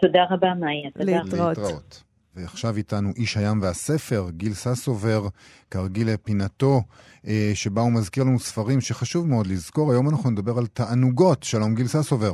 תודה 0.00 0.20
רבה, 0.30 0.54
מאיה. 0.54 0.90
תודה. 0.98 1.22
להתראות. 1.22 1.58
להתראות. 1.58 2.02
ועכשיו 2.36 2.76
איתנו 2.76 3.10
איש 3.16 3.36
הים 3.36 3.62
והספר, 3.62 4.26
גיל 4.30 4.54
ססובר, 4.54 5.28
כרגיל 5.70 6.10
לפינתו, 6.12 6.80
אה, 7.26 7.50
שבה 7.54 7.82
הוא 7.82 7.92
מזכיר 7.92 8.24
לנו 8.24 8.38
ספרים 8.38 8.80
שחשוב 8.80 9.28
מאוד 9.28 9.46
לזכור. 9.46 9.92
היום 9.92 10.08
אנחנו 10.08 10.30
נדבר 10.30 10.58
על 10.58 10.66
תענוגות. 10.66 11.42
שלום, 11.42 11.74
גיל 11.74 11.86
ססובר. 11.86 12.32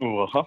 וברכה. 0.00 0.40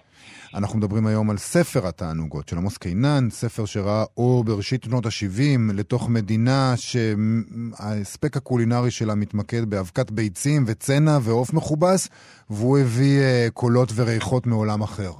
אנחנו 0.54 0.78
מדברים 0.78 1.06
היום 1.06 1.30
על 1.30 1.36
ספר 1.36 1.88
התענוגות 1.88 2.48
של 2.48 2.56
עמוס 2.56 2.78
קינן, 2.78 3.30
ספר 3.30 3.64
שראה 3.64 4.04
אור 4.16 4.44
בראשית 4.44 4.82
שנות 4.82 5.06
ה-70 5.06 5.72
לתוך 5.74 6.10
מדינה 6.10 6.74
שההספק 6.76 8.36
הקולינרי 8.36 8.90
שלה 8.90 9.14
מתמקד 9.14 9.64
באבקת 9.64 10.10
ביצים 10.10 10.64
וצנע 10.66 11.18
ועוף 11.22 11.54
מכובס, 11.54 12.08
והוא 12.50 12.78
הביא 12.78 13.20
uh, 13.20 13.50
קולות 13.52 13.88
וריחות 13.96 14.46
מעולם 14.46 14.82
אחר. 14.82 15.10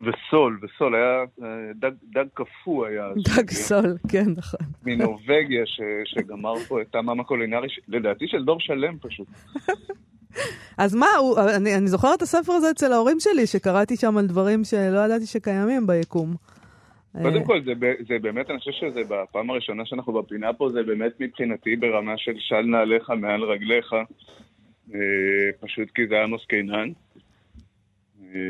וסול, 0.00 0.60
וסול, 0.62 0.94
היה 0.94 1.24
אה, 1.42 1.72
דג, 1.74 1.90
דג 2.12 2.24
קפוא 2.34 2.86
היה. 2.86 3.04
דג 3.16 3.50
סול, 3.50 3.96
כן, 4.08 4.26
נכון. 4.36 4.60
מנורבגיה, 4.84 5.66
ש, 5.66 5.80
שגמר 6.04 6.58
פה 6.68 6.82
את 6.82 6.94
המאם 6.94 7.20
הקולינרי, 7.20 7.68
לדעתי 7.88 8.28
של 8.28 8.44
דור 8.44 8.60
שלם 8.60 8.98
פשוט. 8.98 9.26
אז 10.78 10.94
מה, 10.94 11.06
הוא, 11.18 11.38
אני, 11.56 11.74
אני 11.74 11.88
זוכרת 11.88 12.16
את 12.16 12.22
הספר 12.22 12.52
הזה 12.52 12.70
אצל 12.70 12.92
ההורים 12.92 13.20
שלי, 13.20 13.46
שקראתי 13.46 13.96
שם 13.96 14.16
על 14.16 14.26
דברים 14.26 14.64
שלא 14.64 14.98
ידעתי 15.04 15.26
שקיימים 15.26 15.86
ביקום. 15.86 16.34
קודם 17.22 17.44
כל, 17.44 17.60
זה, 17.64 17.72
זה 18.08 18.18
באמת, 18.18 18.50
אני 18.50 18.58
חושב 18.58 18.70
שזה 18.72 19.00
בפעם 19.08 19.50
הראשונה 19.50 19.82
שאנחנו 19.86 20.12
בפינה 20.12 20.52
פה, 20.52 20.70
זה 20.70 20.82
באמת 20.82 21.12
מבחינתי 21.20 21.76
ברמה 21.76 22.12
של 22.16 22.32
של 22.38 22.60
נעליך 22.60 23.10
מעל 23.10 23.42
רגליך, 23.42 23.92
אה, 24.94 24.98
פשוט 25.60 25.88
כי 25.94 26.06
זה 26.08 26.22
עמוס 26.22 26.44
קינן. 26.48 26.88
אה, 28.34 28.40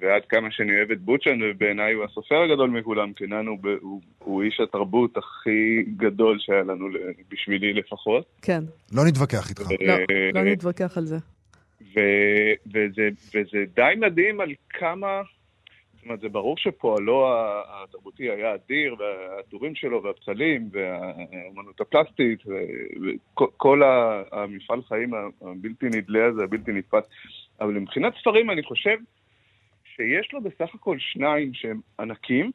ועד 0.00 0.22
כמה 0.28 0.48
שאני 0.50 0.76
אוהב 0.76 0.90
את 0.90 1.00
בוצ'ן, 1.00 1.38
ובעיניי 1.42 1.92
הוא 1.92 2.04
הסופר 2.04 2.42
הגדול 2.42 2.70
מכולם, 2.70 3.12
קינן 3.12 3.46
הוא, 3.46 3.58
הוא, 3.80 4.00
הוא 4.18 4.42
איש 4.42 4.60
התרבות 4.60 5.16
הכי 5.16 5.82
גדול 5.96 6.38
שהיה 6.40 6.62
לנו, 6.62 6.88
בשבילי 7.30 7.72
לפחות. 7.72 8.24
כן. 8.42 8.64
לא 8.92 9.02
נתווכח 9.04 9.50
איתך. 9.50 9.62
לא, 9.80 9.94
לא 10.34 10.44
נתווכח 10.44 10.98
על 10.98 11.04
זה. 11.04 11.18
ו, 11.94 12.00
וזה, 12.66 13.08
וזה 13.34 13.64
די 13.74 13.92
מדהים 13.96 14.40
על 14.40 14.52
כמה, 14.70 15.22
זאת 15.94 16.04
אומרת, 16.04 16.20
זה 16.20 16.28
ברור 16.28 16.56
שפועלו 16.58 17.26
התרבותי 17.68 18.30
היה 18.30 18.54
אדיר, 18.54 18.96
והטורים 18.98 19.74
שלו, 19.74 20.02
והפצלים, 20.02 20.68
והאמנות 20.72 21.80
הפלסטית, 21.80 22.40
וכל 22.46 23.82
המפעל 24.32 24.82
חיים 24.82 25.14
הבלתי 25.42 25.86
נדלה 25.86 26.26
הזה, 26.26 26.44
הבלתי 26.44 26.72
נתפס. 26.72 27.04
אבל 27.60 27.72
מבחינת 27.72 28.12
ספרים 28.20 28.50
אני 28.50 28.62
חושב 28.62 28.96
שיש 29.96 30.32
לו 30.32 30.40
בסך 30.40 30.74
הכל 30.74 30.96
שניים 30.98 31.54
שהם 31.54 31.80
ענקים, 32.00 32.50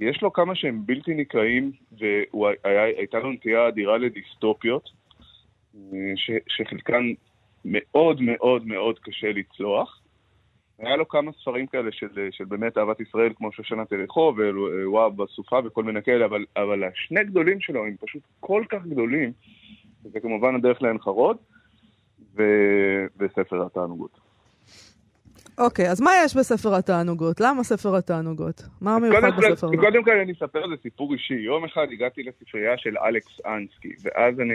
יש 0.00 0.22
לו 0.22 0.32
כמה 0.32 0.54
שהם 0.54 0.86
בלתי 0.86 1.14
נקראים, 1.14 1.72
והייתה 1.92 3.18
לו 3.18 3.32
נטייה 3.32 3.68
אדירה 3.68 3.98
לדיסטופיות, 3.98 4.90
ש, 6.16 6.30
שחלקן 6.48 7.12
מאוד 7.64 8.20
מאוד 8.20 8.66
מאוד 8.66 8.98
קשה 8.98 9.32
לצלוח. 9.32 10.00
היה 10.78 10.96
לו 10.96 11.08
כמה 11.08 11.32
ספרים 11.32 11.66
כאלה 11.66 11.92
של, 11.92 12.28
של 12.30 12.44
באמת 12.44 12.78
אהבת 12.78 13.00
ישראל, 13.00 13.32
כמו 13.36 13.52
שושנה 13.52 13.84
תלכו 13.84 14.34
ווואב 14.84 15.22
בסופה 15.22 15.58
וכל 15.64 15.84
מיני 15.84 16.02
כאלה, 16.02 16.24
אבל, 16.24 16.44
אבל 16.56 16.84
השני 16.84 17.24
גדולים 17.24 17.60
שלו 17.60 17.86
הם 17.86 17.96
פשוט 18.00 18.22
כל 18.40 18.64
כך 18.68 18.82
גדולים, 18.86 19.32
וזה 20.04 20.20
כמובן 20.20 20.54
הדרך 20.54 20.82
לעין 20.82 20.98
חרוד. 20.98 21.36
וספר 23.18 23.66
התענוגות. 23.66 24.26
אוקיי, 25.58 25.90
אז 25.90 26.00
מה 26.00 26.10
יש 26.24 26.36
בספר 26.36 26.74
התענוגות? 26.74 27.40
למה 27.40 27.64
ספר 27.64 27.96
התענוגות? 27.96 28.62
מה 28.80 28.94
המיוחד 28.94 29.30
בספר 29.36 29.66
הזה? 29.66 29.76
קודם 29.76 30.04
כל 30.04 30.10
אני 30.10 30.32
אספר 30.32 30.64
איזה 30.64 30.74
סיפור 30.82 31.12
אישי. 31.12 31.34
יום 31.34 31.64
אחד 31.64 31.86
הגעתי 31.92 32.22
לספרייה 32.22 32.78
של 32.78 32.98
אלכס 32.98 33.40
אנסקי, 33.46 33.92
ואז 34.02 34.40
אני 34.40 34.54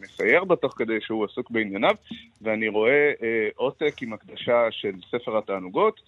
מסייר 0.00 0.44
בה 0.44 0.56
תוך 0.56 0.74
כדי 0.76 1.00
שהוא 1.00 1.24
עסוק 1.24 1.50
בענייניו, 1.50 1.94
ואני 2.42 2.68
רואה 2.68 3.12
אה, 3.22 3.48
עותק 3.56 4.02
עם 4.02 4.12
הקדשה 4.12 4.66
של 4.70 4.92
ספר 5.10 5.38
התענוגות, 5.38 6.00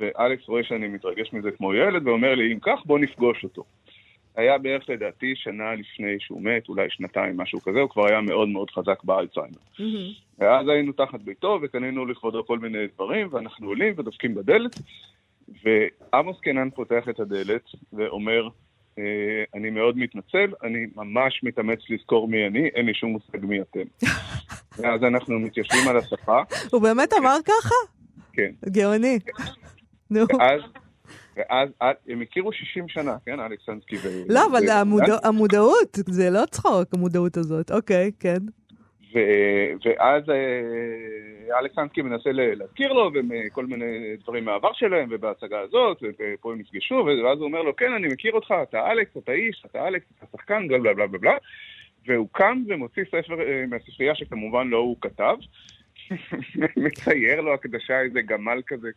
ואלכס 0.00 0.48
רואה 0.48 0.64
שאני 0.64 0.88
מתרגש 0.88 1.32
מזה 1.32 1.50
כמו 1.50 1.74
ילד, 1.74 2.06
ואומר 2.06 2.34
לי, 2.34 2.52
אם 2.52 2.58
כך, 2.62 2.78
בוא 2.84 2.98
נפגוש 2.98 3.44
אותו. 3.44 3.64
היה 4.36 4.58
בערך 4.58 4.88
לדעתי 4.88 5.32
שנה 5.36 5.74
לפני 5.74 6.16
שהוא 6.18 6.42
מת, 6.42 6.68
אולי 6.68 6.86
שנתיים, 6.90 7.36
משהו 7.36 7.60
כזה, 7.60 7.80
הוא 7.80 7.90
כבר 7.90 8.06
היה 8.06 8.20
מאוד 8.20 8.48
מאוד 8.48 8.70
חזק 8.70 9.04
באלצהיימר. 9.04 9.58
Mm-hmm. 9.76 10.38
ואז 10.38 10.68
היינו 10.68 10.92
תחת 10.92 11.20
ביתו 11.20 11.58
וקנינו 11.62 12.06
לכבודו 12.06 12.46
כל 12.46 12.58
מיני 12.58 12.86
דברים, 12.94 13.28
ואנחנו 13.30 13.68
עולים 13.68 13.94
ודופקים 13.96 14.34
בדלת, 14.34 14.76
ועמוס 15.64 16.40
קנן 16.40 16.70
פותח 16.70 17.08
את 17.10 17.20
הדלת 17.20 17.62
ואומר, 17.92 18.48
אה, 18.98 19.04
אני 19.54 19.70
מאוד 19.70 19.98
מתנצל, 19.98 20.52
אני 20.62 20.86
ממש 20.96 21.40
מתאמץ 21.42 21.78
לזכור 21.90 22.28
מי 22.28 22.46
אני, 22.46 22.68
אין 22.68 22.86
לי 22.86 22.94
שום 22.94 23.10
מושג 23.10 23.44
מי 23.44 23.60
אתם. 23.60 24.06
ואז 24.78 25.02
אנחנו 25.02 25.38
מתיישבים 25.38 25.88
על 25.88 25.96
השפה. 25.96 26.40
הוא 26.72 26.82
באמת 26.82 27.12
אמר 27.12 27.36
ככה? 27.44 27.74
כן. 28.32 28.50
גאוני. 28.68 29.18
נו. 30.10 30.20
ואז 30.38 30.60
ואז 31.36 31.68
אה, 31.82 31.92
הם 32.08 32.22
הכירו 32.22 32.52
60 32.52 32.88
שנה, 32.88 33.16
כן, 33.26 33.40
אלכס 33.40 33.66
סנסקי 33.66 33.96
ו... 33.96 34.08
לא, 34.28 34.40
אבל 34.50 34.62
המודעות, 35.24 35.98
זה 36.06 36.30
לא 36.30 36.46
צחוק, 36.50 36.94
המודעות 36.94 37.36
הזאת. 37.36 37.70
אוקיי, 37.70 38.10
כן. 38.20 38.38
ואז 39.84 40.30
אה, 40.30 41.58
אלכס 41.60 41.74
סנסקי 41.74 42.02
מנסה 42.02 42.30
להזכיר 42.32 42.92
לו 42.92 43.10
וכל 43.14 43.66
מיני 43.66 44.16
דברים 44.22 44.44
מהעבר 44.44 44.72
שלהם 44.72 45.08
ובהצגה 45.10 45.60
הזאת, 45.60 46.02
ופה 46.02 46.52
הם 46.52 46.58
נפגשו, 46.58 46.94
ואז 46.94 47.38
הוא 47.38 47.46
אומר 47.46 47.62
לו, 47.62 47.76
כן, 47.76 47.92
אני 47.92 48.08
מכיר 48.08 48.32
אותך, 48.32 48.54
אתה 48.62 48.90
אלכס, 48.90 49.16
אתה 49.16 49.32
איש, 49.32 49.62
אתה 49.70 49.88
אלכס, 49.88 50.06
אתה 50.18 50.26
שחקן, 50.36 50.68
בלה 50.68 50.78
בלה 50.78 50.94
בלה 50.94 51.06
בלה. 51.06 51.36
והוא 52.06 52.28
קם 52.32 52.62
ומוציא 52.68 53.02
ספר 53.04 53.40
אה, 53.40 53.64
מהספרייה 53.68 54.14
שכמובן 54.14 54.68
לא 54.68 54.76
הוא 54.76 54.96
כתב, 55.00 55.36
מצייר 56.84 57.40
לו 57.40 57.54
הקדשה 57.54 58.00
איזה 58.00 58.22
גמל 58.22 58.62
כזה, 58.66 58.88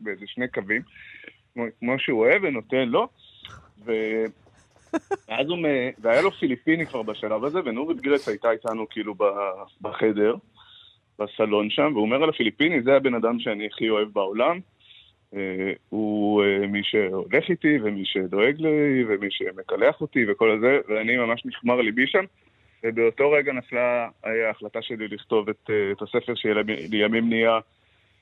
באיזה 0.00 0.26
שני 0.26 0.48
קווים, 0.48 0.82
כמו, 1.56 1.64
כמו 1.80 1.98
שהוא 1.98 2.20
אוהב, 2.20 2.42
ונותן 2.44 2.88
לו. 2.88 3.08
ו... 3.84 3.92
ואז 5.28 5.48
הוא, 5.48 5.58
והיה 5.98 6.22
לו 6.22 6.30
פיליפיני 6.30 6.86
כבר 6.86 7.02
בשלב 7.02 7.44
הזה, 7.44 7.58
ונורית 7.64 8.00
גרץ 8.00 8.28
הייתה 8.28 8.50
איתנו 8.50 8.88
כאילו 8.88 9.14
בחדר, 9.80 10.34
בסלון 11.18 11.70
שם, 11.70 11.90
והוא 11.92 12.04
אומר 12.04 12.22
על 12.22 12.28
הפיליפיני, 12.28 12.82
זה 12.82 12.96
הבן 12.96 13.14
אדם 13.14 13.40
שאני 13.40 13.66
הכי 13.66 13.88
אוהב 13.88 14.08
בעולם. 14.08 14.60
אה, 15.34 15.72
הוא 15.88 16.44
אה, 16.44 16.66
מי 16.66 16.80
שהולך 16.82 17.50
איתי, 17.50 17.78
ומי 17.82 18.02
שדואג 18.04 18.54
לי, 18.58 19.04
ומי 19.08 19.26
שמקלח 19.30 20.00
אותי, 20.00 20.30
וכל 20.30 20.58
זה, 20.60 20.78
ואני 20.88 21.16
ממש 21.16 21.46
נכמר 21.46 21.80
ליבי 21.80 22.06
שם. 22.06 22.24
ובאותו 22.84 23.30
רגע 23.30 23.52
נפלה 23.52 24.08
ההחלטה 24.24 24.82
שלי 24.82 25.08
לכתוב 25.08 25.48
את, 25.48 25.70
אה, 25.70 25.92
את 25.92 26.02
הספר 26.02 26.34
שלימים 26.34 27.28
נהיה 27.28 27.58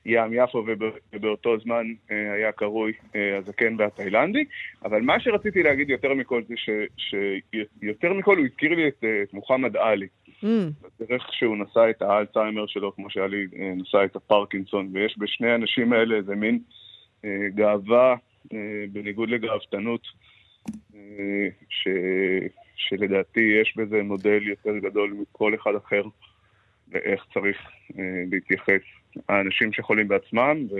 ים 0.05 0.33
יפו, 0.33 0.63
וב- 0.67 0.97
ובאותו 1.13 1.59
זמן 1.59 1.85
אה, 2.11 2.33
היה 2.33 2.51
קרוי 2.51 2.93
אה, 3.15 3.37
הזקן 3.37 3.75
והתאילנדי. 3.77 4.43
אבל 4.85 5.01
מה 5.01 5.19
שרציתי 5.19 5.63
להגיד 5.63 5.89
יותר 5.89 6.13
מכל 6.13 6.41
זה 6.47 6.53
ש- 6.57 6.89
שיותר 6.97 8.13
מכל 8.13 8.37
הוא 8.37 8.45
הזכיר 8.45 8.75
לי 8.75 8.87
את, 8.87 9.03
אה, 9.03 9.23
את 9.23 9.33
מוחמד 9.33 9.77
עלי. 9.77 10.07
Mm, 10.43 10.47
בדרך 10.99 11.33
שהוא 11.33 11.57
נשא 11.57 11.89
את 11.89 12.01
האלצהיימר 12.01 12.65
שלו, 12.67 12.95
כמו 12.95 13.09
שעלי 13.09 13.45
נשא 13.75 14.05
את 14.05 14.15
הפרקינסון, 14.15 14.89
ויש 14.93 15.15
בשני 15.19 15.51
האנשים 15.51 15.93
האלה 15.93 16.15
איזה 16.15 16.35
מין 16.35 16.59
גאווה, 17.55 18.15
בניגוד 18.91 19.29
לגאוותנות, 19.29 20.01
ש, 21.69 21.87
שלדעתי 22.75 23.57
יש 23.61 23.77
בזה 23.77 24.03
מודל 24.03 24.47
יותר 24.47 24.77
גדול 24.77 25.13
מכל 25.21 25.55
אחד 25.55 25.75
אחר, 25.75 26.03
ואיך 26.91 27.25
צריך 27.33 27.57
אה, 27.99 28.03
להתייחס. 28.31 28.81
האנשים 29.29 29.73
שחולים 29.73 30.07
בעצמם, 30.07 30.67
ו... 30.71 30.75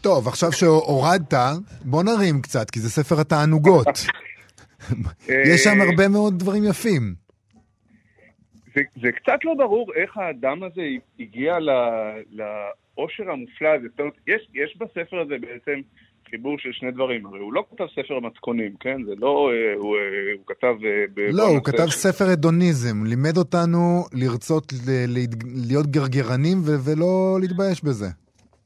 טוב, 0.00 0.28
עכשיו 0.28 0.52
שהורדת, 0.52 1.34
בוא 1.84 2.02
נרים 2.02 2.42
קצת, 2.42 2.70
כי 2.70 2.80
זה 2.80 2.90
ספר 2.90 3.20
התענוגות. 3.20 3.86
יש 5.28 5.64
שם 5.64 5.80
אה, 5.80 5.84
הרבה 5.84 6.08
מאוד 6.08 6.38
דברים 6.38 6.64
יפים. 6.64 7.14
זה, 8.74 8.80
זה 9.02 9.12
קצת 9.12 9.44
לא 9.44 9.54
ברור 9.54 9.92
איך 9.94 10.16
האדם 10.16 10.62
הזה 10.62 10.82
הגיע 11.20 11.58
לאושר 12.30 13.30
המופלא 13.30 13.68
הזה. 13.68 13.88
זאת 13.88 14.00
אומרת, 14.00 14.14
יש, 14.26 14.48
יש 14.54 14.76
בספר 14.76 15.20
הזה 15.20 15.34
בעצם 15.40 15.80
חיבור 16.34 16.58
של 16.58 16.68
שני 16.72 16.90
דברים. 16.90 17.26
הרי 17.26 17.38
הוא 17.38 17.52
לא 17.52 17.64
כתב 17.70 17.84
ספר 17.94 18.20
מתכונים, 18.20 18.72
כן? 18.80 19.02
זה 19.06 19.12
לא... 19.18 19.50
אה, 19.52 19.74
הוא, 19.78 19.96
אה, 19.96 20.00
הוא 20.36 20.42
כתב... 20.46 20.74
אה, 20.84 21.30
לא, 21.32 21.42
הוא 21.48 21.64
כתב 21.64 21.86
ספר 21.88 22.24
הדוניזם, 22.32 23.04
לימד 23.04 23.36
אותנו 23.36 23.78
לרצות 24.12 24.72
ל- 24.72 25.04
להת- 25.14 25.44
להיות 25.68 25.86
גרגרנים 25.86 26.58
ו- 26.64 26.90
ולא 26.90 27.38
להתבייש 27.40 27.84
בזה. 27.84 28.06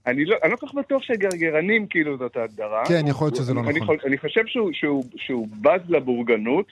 אני 0.07 0.25
לא, 0.25 0.37
אני 0.43 0.51
לא 0.53 0.57
כל 0.57 0.67
כך 0.67 0.75
בטוח 0.75 1.03
שגרגרנים 1.03 1.87
כאילו 1.87 2.17
זאת 2.19 2.37
ההגדרה. 2.37 2.83
כן, 2.89 3.05
יכול 3.09 3.27
להיות 3.27 3.37
שזה 3.37 3.55
לא 3.55 3.61
אני, 3.61 3.81
נכון. 3.81 3.97
אני, 4.01 4.09
אני 4.09 4.19
חושב 4.19 4.47
שהוא, 4.47 4.71
שהוא, 4.73 5.05
שהוא 5.17 5.49
בז 5.63 5.81
לבורגנות 5.89 6.67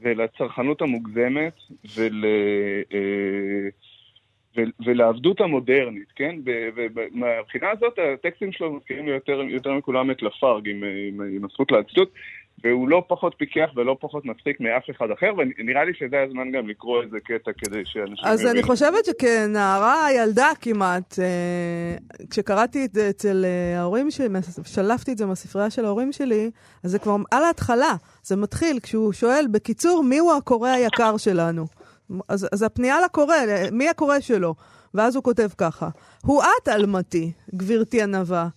ולצרכנות 0.00 0.82
המוגזמת 0.82 1.52
ול, 1.96 2.24
אה, 2.94 2.98
ולעבדות 4.86 5.40
המודרנית, 5.40 6.12
כן? 6.16 6.36
ומהבחינה 6.44 7.70
הזאת 7.70 7.98
הטקסטים 8.14 8.52
שלו 8.52 8.72
מזכירים 8.72 9.06
לי 9.06 9.12
יותר, 9.12 9.40
יותר 9.48 9.72
מכולם 9.72 10.10
את 10.10 10.22
לפארג 10.22 10.68
עם, 10.68 10.84
עם, 11.08 11.20
עם 11.36 11.44
הזכות 11.44 11.72
לעצלות, 11.72 12.12
והוא 12.64 12.88
לא 12.88 13.02
פחות 13.08 13.34
פיקח 13.38 13.70
ולא 13.76 13.96
פחות 14.00 14.24
מצחיק 14.24 14.60
מאף 14.60 14.90
אחד 14.90 15.10
אחר, 15.10 15.32
ונראה 15.36 15.84
לי 15.84 15.92
שזה 15.94 16.22
הזמן 16.22 16.52
גם 16.52 16.68
לקרוא 16.68 17.02
איזה 17.02 17.20
קטע 17.20 17.50
כדי 17.58 17.82
שאנשים 17.84 18.24
אז 18.24 18.40
אני 18.42 18.50
יבינו. 18.50 18.66
חושבת 18.66 19.04
שכנערה, 19.04 20.06
ילדה 20.16 20.48
כמעט, 20.60 21.18
אה, 21.18 21.96
כשקראתי 22.30 22.84
את 22.84 22.94
זה 22.94 23.10
אצל 23.10 23.44
אה, 23.44 23.80
ההורים 23.80 24.10
שלי, 24.10 24.28
שלפתי 24.66 25.12
את 25.12 25.18
זה 25.18 25.26
מהספרייה 25.26 25.70
של 25.70 25.84
ההורים 25.84 26.12
שלי, 26.12 26.50
אז 26.84 26.90
זה 26.90 26.98
כבר 26.98 27.16
על 27.30 27.44
ההתחלה. 27.44 27.94
זה 28.22 28.36
מתחיל 28.36 28.80
כשהוא 28.82 29.12
שואל, 29.12 29.46
בקיצור, 29.50 30.02
מיהו 30.02 30.36
הקורא 30.36 30.68
היקר 30.68 31.16
שלנו? 31.16 31.66
אז, 32.28 32.46
אז 32.52 32.62
הפנייה 32.62 33.00
לקורא, 33.04 33.34
מי 33.72 33.88
הקורא 33.88 34.20
שלו? 34.20 34.54
ואז 34.94 35.16
הוא 35.16 35.24
כותב 35.24 35.48
ככה: 35.58 35.88
הוא 36.22 36.42
את 36.42 36.68
אלמתי, 36.68 37.32
גברתי 37.54 38.02
ענווה. 38.02 38.48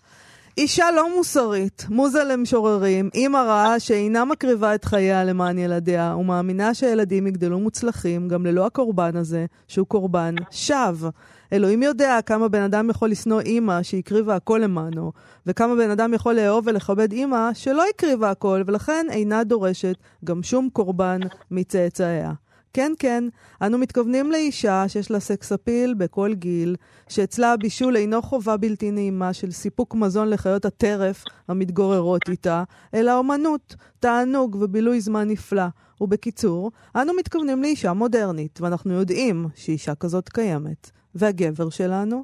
אישה 0.58 0.92
לא 0.92 1.16
מוסרית, 1.16 1.86
מוזה 1.90 2.24
למשוררים, 2.24 3.10
אימא 3.14 3.38
רעה 3.38 3.80
שאינה 3.80 4.26
מקריבה 4.26 4.76
את 4.76 4.86
חייה 4.86 5.24
למען 5.24 5.58
ילדיה, 5.58 6.16
ומאמינה 6.20 6.74
שהילדים 6.74 7.28
יגדלו 7.28 7.60
מוצלחים 7.60 8.28
גם 8.28 8.46
ללא 8.46 8.66
הקורבן 8.66 9.16
הזה, 9.16 9.46
שהוא 9.68 9.88
קורבן 9.88 10.36
שווא. 10.52 11.10
אלוהים 11.54 11.84
יודע 11.84 12.20
כמה 12.26 12.48
בן 12.48 12.62
אדם 12.62 12.90
יכול 12.90 13.10
לשנוא 13.10 13.42
אימא 13.42 13.84
שהקריבה 13.84 14.36
הכל 14.36 14.60
למענו, 14.64 15.12
וכמה 15.46 15.76
בן 15.76 15.90
אדם 15.90 16.14
יכול 16.14 16.34
לאהוב 16.34 16.68
ולכבד 16.68 17.12
אימא 17.12 17.50
שלא 17.54 17.84
הקריבה 17.90 18.32
הכל, 18.32 18.64
ולכן 18.66 19.06
אינה 19.10 19.44
דורשת 19.44 19.96
גם 20.26 20.44
שום 20.44 20.70
קורבן 20.74 21.20
מצאצאיה. 21.52 22.32
כן, 22.74 22.92
כן, 23.00 23.24
אנו 23.62 23.78
מתכוונים 23.78 24.32
לאישה 24.32 24.88
שיש 24.88 25.12
לה 25.12 25.20
סקס 25.20 25.52
אפיל 25.52 25.94
בכל 25.94 26.34
גיל, 26.34 26.76
שאצלה 27.10 27.54
הבישול 27.54 27.96
אינו 27.96 28.22
חובה 28.22 28.58
בלתי 28.58 28.92
נעימה 28.92 29.34
של 29.34 29.52
סיפוק 29.52 29.96
מזון 29.96 30.30
לחיות 30.30 30.66
הטרף 30.66 31.24
המתגוררות 31.48 32.30
איתה, 32.30 32.64
אלא 32.94 33.18
אומנות, 33.18 33.76
תענוג 34.00 34.58
ובילוי 34.60 35.02
זמן 35.02 35.28
נפלא. 35.28 35.66
ובקיצור, 36.02 36.72
אנו 36.96 37.14
מתכוונים 37.14 37.62
לאישה 37.62 37.94
מודרנית, 37.94 38.62
ואנחנו 38.62 38.94
יודעים 38.94 39.48
שאישה 39.56 39.96
כזאת 39.96 40.30
קיימת. 40.30 40.92
והגבר 41.16 41.70
שלנו? 41.70 42.24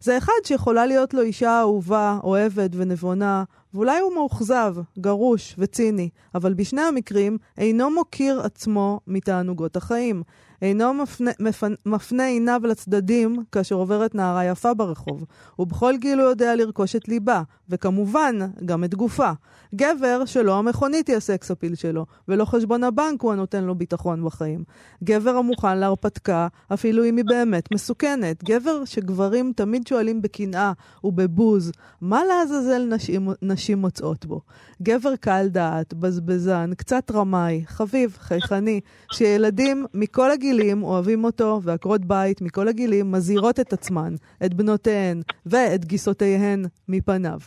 זה 0.00 0.18
אחד 0.18 0.32
שיכולה 0.44 0.86
להיות 0.86 1.14
לו 1.14 1.20
אישה 1.22 1.60
אהובה, 1.60 2.18
אוהבת 2.24 2.70
ונבונה, 2.74 3.44
ואולי 3.74 4.00
הוא 4.00 4.14
מאוכזב, 4.14 4.74
גרוש 4.98 5.54
וציני, 5.58 6.08
אבל 6.34 6.54
בשני 6.54 6.80
המקרים 6.80 7.38
אינו 7.58 7.90
מוקיר 7.90 8.40
עצמו 8.40 9.00
מתענוגות 9.06 9.76
החיים. 9.76 10.22
אינו 10.62 10.94
מפנה, 10.94 11.30
מפנה, 11.40 11.74
מפנה 11.86 12.26
עיניו 12.26 12.60
לצדדים 12.64 13.44
כאשר 13.52 13.74
עוברת 13.74 14.14
נערה 14.14 14.44
יפה 14.44 14.74
ברחוב, 14.74 15.24
ובכל 15.58 15.94
גיל 15.96 16.20
הוא 16.20 16.28
יודע 16.28 16.56
לרכוש 16.56 16.96
את 16.96 17.08
ליבה, 17.08 17.42
וכמובן, 17.68 18.38
גם 18.64 18.84
את 18.84 18.94
גופה. 18.94 19.30
גבר 19.74 20.24
שלא 20.24 20.58
המכונית 20.58 21.08
היא 21.08 21.16
הסקס 21.16 21.50
אפיל 21.50 21.74
שלו, 21.74 22.06
ולא 22.28 22.44
חשבון 22.44 22.84
הבנק 22.84 23.22
הוא 23.22 23.32
הנותן 23.32 23.64
לו 23.64 23.74
ביטחון 23.74 24.24
בחיים. 24.24 24.64
גבר 25.04 25.30
המוכן 25.30 25.78
להרפתקה, 25.78 26.48
אפילו 26.74 27.04
אם 27.04 27.16
היא 27.16 27.24
באמת 27.24 27.72
מסוכנת. 27.74 28.44
גבר 28.44 28.84
שגברים 28.84 29.52
תמיד 29.56 29.86
שואלים 29.86 30.22
בקנאה 30.22 30.72
ובבוז, 31.04 31.72
מה 32.00 32.24
לעזאזל 32.24 32.86
נשים, 32.94 33.28
נשים 33.42 33.61
מוצאות 33.70 34.26
בו? 34.26 34.40
גבר 34.82 35.16
קל 35.16 35.46
דעת, 35.50 35.94
בזבזן, 35.94 36.70
קצת 36.76 37.10
רמאי, 37.10 37.62
חביב, 37.66 38.16
חייכני, 38.20 38.80
שילדים 39.12 39.86
מכל 39.94 40.30
הגילים 40.30 40.82
אוהבים 40.82 41.24
אותו, 41.24 41.60
ועקרות 41.62 42.04
בית 42.04 42.40
מכל 42.40 42.68
הגילים 42.68 43.12
מזהירות 43.12 43.60
את 43.60 43.72
עצמן, 43.72 44.14
את 44.44 44.54
בנותיהן 44.54 45.22
ואת 45.46 45.84
גיסותיהן 45.84 46.64
מפניו. 46.88 47.38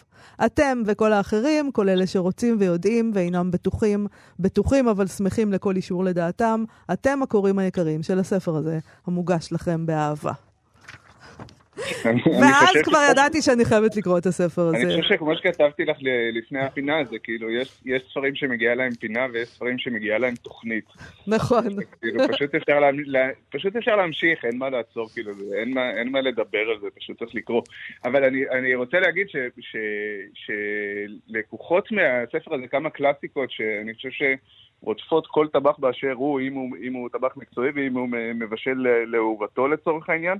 אתם 0.45 0.82
וכל 0.86 1.13
האחרים, 1.13 1.71
כל 1.71 1.89
אלה 1.89 2.08
שרוצים 2.08 2.56
ויודעים 2.60 3.12
ואינם 3.13 3.51
בטוחים, 3.51 4.08
בטוחים 4.39 4.88
אבל 4.88 5.08
שמחים 5.08 5.54
לכל 5.54 5.76
אישור 5.76 6.03
לדעתם, 6.03 6.63
אתם 6.93 7.20
הקוראים 7.24 7.59
היקרים 7.59 8.03
של 8.03 8.20
הספר 8.20 8.55
הזה, 8.55 8.80
המוגש 9.07 9.51
לכם 9.51 9.86
באהבה. 9.86 10.34
אני- 12.05 12.21
אני 12.26 12.41
ואז 12.41 12.76
כבר 12.84 12.97
ידעתי 13.11 13.41
שאני 13.41 13.65
חייבת 13.65 13.95
לקרוא 13.95 14.17
את 14.17 14.26
הספר 14.26 14.69
אני 14.69 14.78
הזה. 14.84 15.01
חושב 15.01 15.13
שכמו 15.15 15.36
שכתבתי 15.36 15.86
לך 15.86 15.97
לפני 16.34 16.59
הפינה, 16.59 17.03
זה 17.11 17.19
כאילו, 17.23 17.49
יש, 17.51 17.82
יש 17.86 18.01
ספרים 18.11 18.36
שמגיעה 18.36 18.76
להם 18.76 18.91
פינה 18.91 19.26
ויש 19.34 19.47
ספרים 19.49 19.78
שמגיעה 19.78 20.17
להם 20.17 20.36
תוכנית. 20.36 20.86
נכון. 21.28 21.63
כאילו, 22.01 22.19
פשוט 23.51 23.76
אפשר, 23.76 23.95
להמשיך, 23.95 24.45
אין 24.45 24.57
מה 24.57 24.69
לעצור, 24.69 25.09
כאילו, 25.13 25.32
אין, 25.53 25.73
מה, 26.11 26.21
לדבר 26.21 26.59
על 26.59 26.80
זה, 26.82 26.88
פשוט 26.99 27.19
צריך 27.19 27.36
לקרוא. 27.36 27.61
אבל 28.05 28.23
אני, 28.23 28.49
אני 28.49 28.76
רוצה 28.76 28.99
להגיד 28.99 29.30
ש, 29.30 29.36
ש, 29.59 29.76
שלקוחות 30.34 31.91
מהספר 31.91 32.53
הזה 32.55 32.67
כמה 32.67 32.89
קלאסיקות 32.89 33.51
שאני 33.51 33.93
חושב 33.93 34.09
שרודפות 34.82 35.28
כל 35.28 35.47
טבח 35.53 35.80
באשר 35.80 36.11
הוא, 36.11 36.39
אם 36.41 36.53
הוא, 36.53 36.69
אם 36.84 36.93
הוא 36.93 37.09
טבח 37.09 37.38
מקצועי 37.38 37.69
ואם 37.76 37.93
הוא 37.93 38.07
מבשל 38.36 38.76
לאהובתו 39.07 39.67
לצורך 39.67 40.09
העניין. 40.09 40.38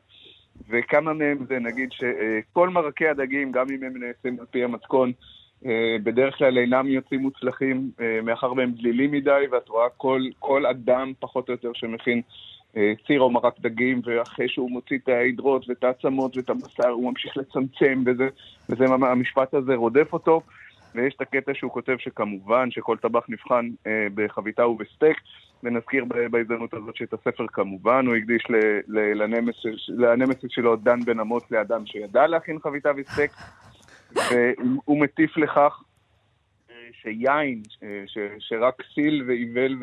וכמה 0.70 1.14
מהם 1.14 1.38
זה 1.48 1.60
נגיד 1.60 1.90
שכל 1.92 2.70
מרקי 2.70 3.08
הדגים, 3.08 3.52
גם 3.52 3.66
אם 3.70 3.84
הם 3.84 3.94
נעשים 3.98 4.40
על 4.40 4.46
פי 4.52 4.64
המתכון, 4.64 5.12
אה, 5.66 5.96
בדרך 6.04 6.38
כלל 6.38 6.58
אינם 6.58 6.88
יוצאים 6.88 7.22
מוצלחים, 7.22 7.92
אה, 8.02 8.20
מאחר 8.24 8.54
והם 8.54 8.72
דלילים 8.72 9.12
מדי, 9.12 9.46
ואת 9.52 9.70
רואה 9.70 9.90
כל, 9.98 10.22
כל 10.40 10.66
אדם 10.66 11.14
פחות 11.20 11.50
או 11.50 11.54
יותר 11.54 11.72
שמכין 11.74 12.22
אה, 12.78 12.94
ציר 13.08 13.22
או 13.22 13.30
מרק 13.30 13.60
דגים, 13.60 14.02
ואחרי 14.06 14.50
שהוא 14.50 14.72
מוציא 14.72 14.98
את 15.04 15.10
ההידרות 15.10 15.70
ואת 15.70 15.84
העצמות 15.84 16.38
ואת 16.38 16.50
הבשר, 16.50 16.90
הוא 16.90 17.10
ממשיך 17.12 17.38
לצמצם, 17.38 18.04
וזה, 18.06 18.28
וזה 18.70 18.86
המשפט 18.86 19.54
הזה 19.54 19.76
רודף 19.76 20.14
אותו. 20.14 20.42
ויש 20.96 21.14
את 21.16 21.22
הקטע 21.22 21.52
שהוא 21.54 21.72
כותב 21.72 21.96
שכמובן 22.00 22.72
שכל 22.72 22.98
טבח 22.98 23.26
נבחן 23.30 23.70
אה, 23.88 24.08
בחביתה 24.16 24.68
ובסטייק, 24.68 25.18
ונזכיר 25.64 26.06
בהזדמנות 26.32 26.74
הזאת 26.74 26.96
שאת 26.96 27.14
הספר 27.14 27.46
כמובן 27.48 28.06
הוא 28.08 28.16
הקדיש 28.16 28.44
לנמסיס 29.88 30.50
שלו, 30.52 30.76
דן 30.76 31.00
בן 31.06 31.20
אמוץ, 31.20 31.52
לאדם 31.52 31.86
שידע 31.86 32.28
להכין 32.28 32.60
חביתה 32.60 32.92
וסטייק, 32.98 33.32
והוא 34.16 35.02
מטיף 35.02 35.38
לכך 35.38 35.84
אה, 36.72 36.76
שיין, 37.02 37.62
אה, 37.84 38.04
שרק 38.40 38.84
סיל 38.94 39.24
ועיוול 39.28 39.80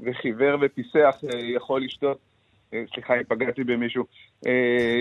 וחיוור 0.00 0.58
ופיסח 0.60 1.16
אה, 1.24 1.38
יכול 1.40 1.84
לשתות, 1.84 2.18
סליחה 2.70 3.14
אם 3.16 3.22
פגעתי 3.28 3.64
במישהו, 3.64 4.04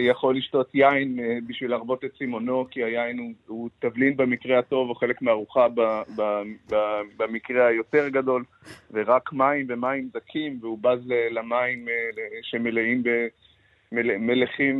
יכול 0.07 0.37
לשתות 0.37 0.75
יין 0.75 1.19
בשביל 1.47 1.69
להרבות 1.69 2.05
את 2.05 2.11
סימונו, 2.17 2.65
כי 2.71 2.83
היין 2.83 3.19
הוא, 3.19 3.31
הוא 3.47 3.69
תבלין 3.79 4.17
במקרה 4.17 4.59
הטוב 4.59 4.89
או 4.89 4.95
חלק 4.95 5.21
ב, 5.75 6.75
במקרה 7.17 7.67
היותר 7.67 8.09
גדול, 8.09 8.43
ורק 8.91 9.33
מים 9.33 9.65
ומים 9.69 10.09
דקים, 10.13 10.57
והוא 10.61 10.77
בז 10.81 10.99
למים 11.31 11.85
שמלאים 12.41 13.03
ב... 13.03 13.09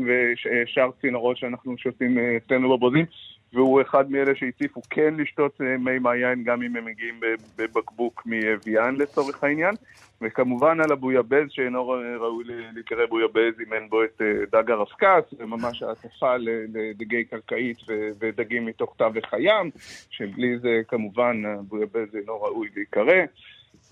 ושאר 0.05 0.89
צינורות 1.01 1.37
שאנחנו 1.37 1.77
שותים 1.77 2.17
אצלנו 2.37 2.77
בבוזים. 2.77 3.05
והוא 3.53 3.81
אחד 3.81 4.11
מאלה 4.11 4.35
שהטיפו 4.35 4.81
כן 4.89 5.13
לשתות 5.17 5.61
אה, 5.61 5.77
מי 5.77 5.99
מעיין 5.99 6.43
גם 6.43 6.63
אם 6.63 6.75
הם 6.75 6.85
מגיעים 6.85 7.19
בבקבוק 7.57 8.23
מאביאן 8.25 8.95
לצורך 8.95 9.43
העניין. 9.43 9.75
וכמובן 10.21 10.81
על 10.81 10.91
הבויאבז 10.91 11.47
שאינו 11.49 11.87
ראוי 12.19 12.43
להיקרא 12.73 13.05
בויאבז 13.05 13.59
אם 13.67 13.73
אין 13.73 13.89
בו 13.89 14.03
את 14.03 14.21
אה, 14.21 14.45
דג 14.51 14.71
הרפקס, 14.71 15.33
זה 15.37 15.45
ממש 15.45 15.83
העטפה 15.83 16.35
לדגי 16.73 17.23
קרקעית 17.23 17.77
ודגים 18.19 18.65
מתוך 18.65 18.95
תווך 18.97 19.33
הים, 19.33 19.71
שבלי 20.09 20.59
זה 20.59 20.81
כמובן 20.87 21.45
הבויאבז 21.45 22.15
אינו 22.15 22.41
ראוי 22.41 22.69
להיקרא. 22.75 23.25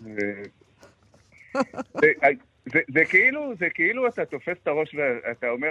זה, 2.65 2.79
זה 2.93 3.05
כאילו, 3.09 3.53
זה 3.59 3.67
כאילו 3.73 4.07
אתה 4.07 4.25
תופס 4.25 4.57
את 4.63 4.67
הראש 4.67 4.95
ואתה 4.95 5.49
אומר, 5.49 5.67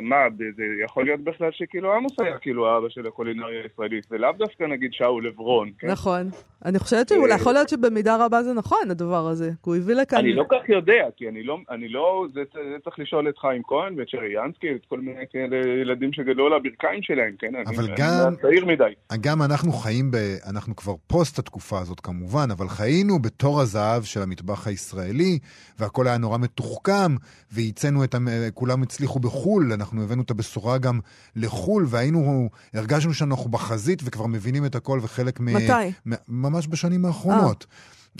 מה, 0.00 0.16
זה 0.56 0.64
יכול 0.84 1.04
להיות 1.04 1.20
בכלל 1.20 1.50
שכאילו 1.52 1.92
עמוס 1.92 2.12
היה 2.20 2.38
כאילו 2.38 2.68
האבא 2.68 2.88
של 2.88 3.06
הקולינריה 3.06 3.62
הישראלית, 3.62 4.06
ולאו 4.10 4.32
דווקא 4.38 4.64
נגיד 4.64 4.92
שאול 4.92 5.26
עברון, 5.26 5.70
כן? 5.78 5.86
נכון. 5.86 6.30
אני 6.64 6.78
חושבת 6.78 7.08
שאולי 7.08 7.32
אה, 7.32 7.36
יכול 7.36 7.52
להיות 7.52 7.68
שבמידה 7.68 8.24
רבה 8.24 8.42
זה 8.42 8.52
נכון, 8.52 8.90
הדבר 8.90 9.26
הזה, 9.26 9.50
כי 9.50 9.70
הוא 9.70 9.76
הביא 9.76 9.94
לכאן... 9.94 10.18
אני 10.18 10.32
לא 10.32 10.44
כך 10.50 10.68
יודע, 10.68 11.04
כי 11.16 11.28
אני 11.28 11.42
לא, 11.42 11.58
אני 11.70 11.88
לא, 11.88 12.26
זה, 12.34 12.40
זה 12.54 12.76
צריך 12.84 12.98
לשאול 12.98 13.28
את 13.28 13.38
חיים 13.38 13.62
כהן 13.62 13.98
ואת 13.98 14.08
שרי 14.08 14.44
ינסקי, 14.44 14.74
את 14.74 14.86
כל 14.88 15.00
מיני 15.00 15.24
כאלה 15.32 15.56
ילדים 15.82 16.12
שגדלו 16.12 16.46
על 16.46 16.52
הברכיים 16.52 17.02
שלהם, 17.02 17.34
כן? 17.38 17.52
אבל 17.54 17.84
אני, 17.84 17.94
גם... 17.96 18.28
אני 18.28 18.36
צעיר 18.36 18.64
מדי. 18.66 18.92
גם 19.20 19.42
אנחנו 19.42 19.72
חיים 19.72 20.10
ב... 20.10 20.16
אנחנו 20.50 20.76
כבר 20.76 20.94
פוסט 21.06 21.38
התקופה 21.38 21.78
הזאת 21.78 22.00
כמובן, 22.00 22.48
אבל 22.50 22.68
חיינו 22.68 23.18
בתור 23.18 23.60
הזהב 23.60 24.02
של 24.02 24.22
המטבח 24.22 24.66
הישראלי, 24.66 25.38
והכל 25.78 26.06
היה 26.06 26.13
נורא 26.18 26.38
מתוחכם, 26.38 27.16
וייצאנו 27.52 28.04
את, 28.04 28.14
כולם 28.54 28.82
הצליחו 28.82 29.18
בחו"ל, 29.18 29.72
אנחנו 29.72 30.02
הבאנו 30.02 30.22
את 30.22 30.30
הבשורה 30.30 30.78
גם 30.78 31.00
לחו"ל, 31.36 31.86
והיינו, 31.88 32.48
הרגשנו 32.74 33.14
שאנחנו 33.14 33.50
בחזית 33.50 34.02
וכבר 34.04 34.26
מבינים 34.26 34.64
את 34.64 34.74
הכל, 34.74 35.00
וחלק 35.02 35.40
מ... 35.40 35.44
מתי? 35.44 35.92
ממש 36.28 36.66
בשנים 36.68 37.04
האחרונות. 37.04 37.66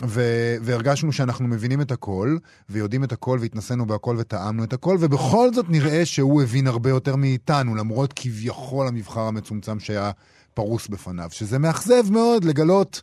ו- 0.04 0.56
והרגשנו 0.62 1.12
שאנחנו 1.12 1.48
מבינים 1.48 1.80
את 1.80 1.92
הכל, 1.92 2.36
ויודעים 2.70 3.04
את 3.04 3.12
הכל, 3.12 3.38
והתנסינו 3.40 3.86
בהכל 3.86 4.16
וטעמנו 4.18 4.64
את 4.64 4.72
הכל, 4.72 4.96
ובכל 5.00 5.54
זאת 5.54 5.66
נראה 5.68 6.06
שהוא 6.06 6.42
הבין 6.42 6.66
הרבה 6.66 6.90
יותר 6.90 7.16
מאיתנו, 7.16 7.74
למרות 7.74 8.12
כביכול 8.16 8.88
המבחר 8.88 9.20
המצומצם 9.20 9.80
שהיה 9.80 10.10
פרוס 10.54 10.88
בפניו. 10.88 11.28
שזה 11.32 11.58
מאכזב 11.58 12.10
מאוד 12.10 12.44
לגלות 12.44 13.02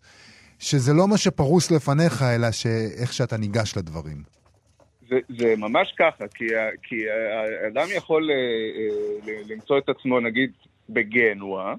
שזה 0.60 0.94
לא 0.94 1.08
מה 1.08 1.18
שפרוס 1.18 1.72
לפניך, 1.72 2.22
אלא 2.22 2.48
איך 2.96 3.14
שאתה 3.14 3.38
ניגש 3.38 3.78
לדברים. 3.78 4.24
זה, 5.12 5.20
זה 5.30 5.54
ממש 5.58 5.94
ככה, 5.98 6.28
כי, 6.28 6.46
כי 6.84 6.96
האדם 7.64 7.88
יכול 7.96 8.32
אה, 8.32 8.36
אה, 8.36 9.42
למצוא 9.50 9.78
את 9.78 9.90
עצמו, 9.90 10.20
נגיד, 10.20 10.52
בגנואה, 10.90 11.74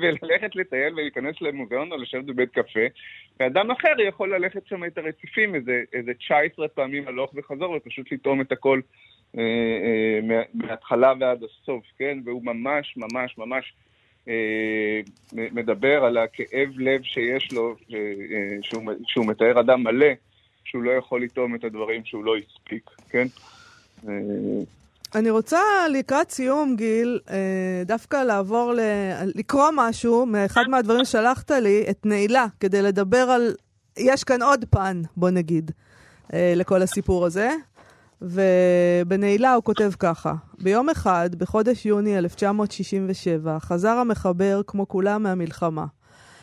וללכת 0.00 0.56
לטייל 0.56 0.92
ולהיכנס 0.92 1.36
למוזיאון 1.40 1.92
או 1.92 1.96
לשבת 1.96 2.24
בבית 2.24 2.50
קפה, 2.50 2.80
ואדם 3.40 3.70
אחר 3.70 4.00
יכול 4.08 4.34
ללכת 4.34 4.66
שם 4.66 4.84
את 4.84 4.98
הרציפים 4.98 5.54
איזה, 5.54 5.82
איזה 5.92 6.14
19 6.14 6.68
פעמים 6.68 7.08
הלוך 7.08 7.32
וחזור 7.34 7.74
ופשוט 7.76 8.12
לטעום 8.12 8.40
את 8.40 8.52
הכל 8.52 8.80
אה, 9.38 9.42
אה, 9.42 10.46
מההתחלה 10.54 11.12
ועד 11.20 11.42
הסוף, 11.44 11.84
כן? 11.98 12.18
והוא 12.24 12.44
ממש 12.44 12.96
ממש 12.96 13.38
ממש 13.38 13.72
אה, 14.28 15.00
מדבר 15.32 16.04
על 16.04 16.18
הכאב 16.18 16.68
לב 16.78 17.02
שיש 17.02 17.52
לו, 17.52 17.76
אה, 17.94 17.98
שהוא, 18.62 18.82
שהוא 19.06 19.26
מתאר 19.26 19.60
אדם 19.60 19.82
מלא. 19.82 20.12
שהוא 20.64 20.82
לא 20.82 20.90
יכול 20.90 21.22
לטעום 21.22 21.54
את 21.54 21.64
הדברים 21.64 22.04
שהוא 22.04 22.24
לא 22.24 22.34
הספיק, 22.36 22.90
כן? 23.10 23.26
אה, 24.08 24.12
אני 25.14 25.30
רוצה 25.30 25.60
לקראת 25.90 26.30
סיום, 26.30 26.76
גיל, 26.76 27.20
אה, 27.30 27.82
דווקא 27.86 28.16
לעבור, 28.16 28.72
ל... 28.72 28.80
לקרוא 29.34 29.68
משהו 29.76 30.26
מאחד 30.26 30.62
מהדברים 30.68 31.04
ששלחת 31.04 31.50
לי, 31.50 31.84
את 31.90 32.06
נעילה, 32.06 32.46
כדי 32.60 32.82
לדבר 32.82 33.16
על... 33.30 33.54
יש 33.98 34.24
כאן 34.24 34.42
עוד 34.42 34.64
פן, 34.70 35.02
בוא 35.16 35.30
נגיד, 35.30 35.70
אה, 36.32 36.52
לכל 36.56 36.82
הסיפור 36.82 37.26
הזה. 37.26 37.50
ובנעילה 38.22 39.54
הוא 39.54 39.64
כותב 39.64 39.90
ככה: 39.98 40.34
ביום 40.58 40.88
אחד, 40.88 41.30
בחודש 41.34 41.86
יוני 41.86 42.18
1967, 42.18 43.58
חזר 43.60 43.88
המחבר, 43.88 44.60
כמו 44.66 44.88
כולם, 44.88 45.22
מהמלחמה. 45.22 45.86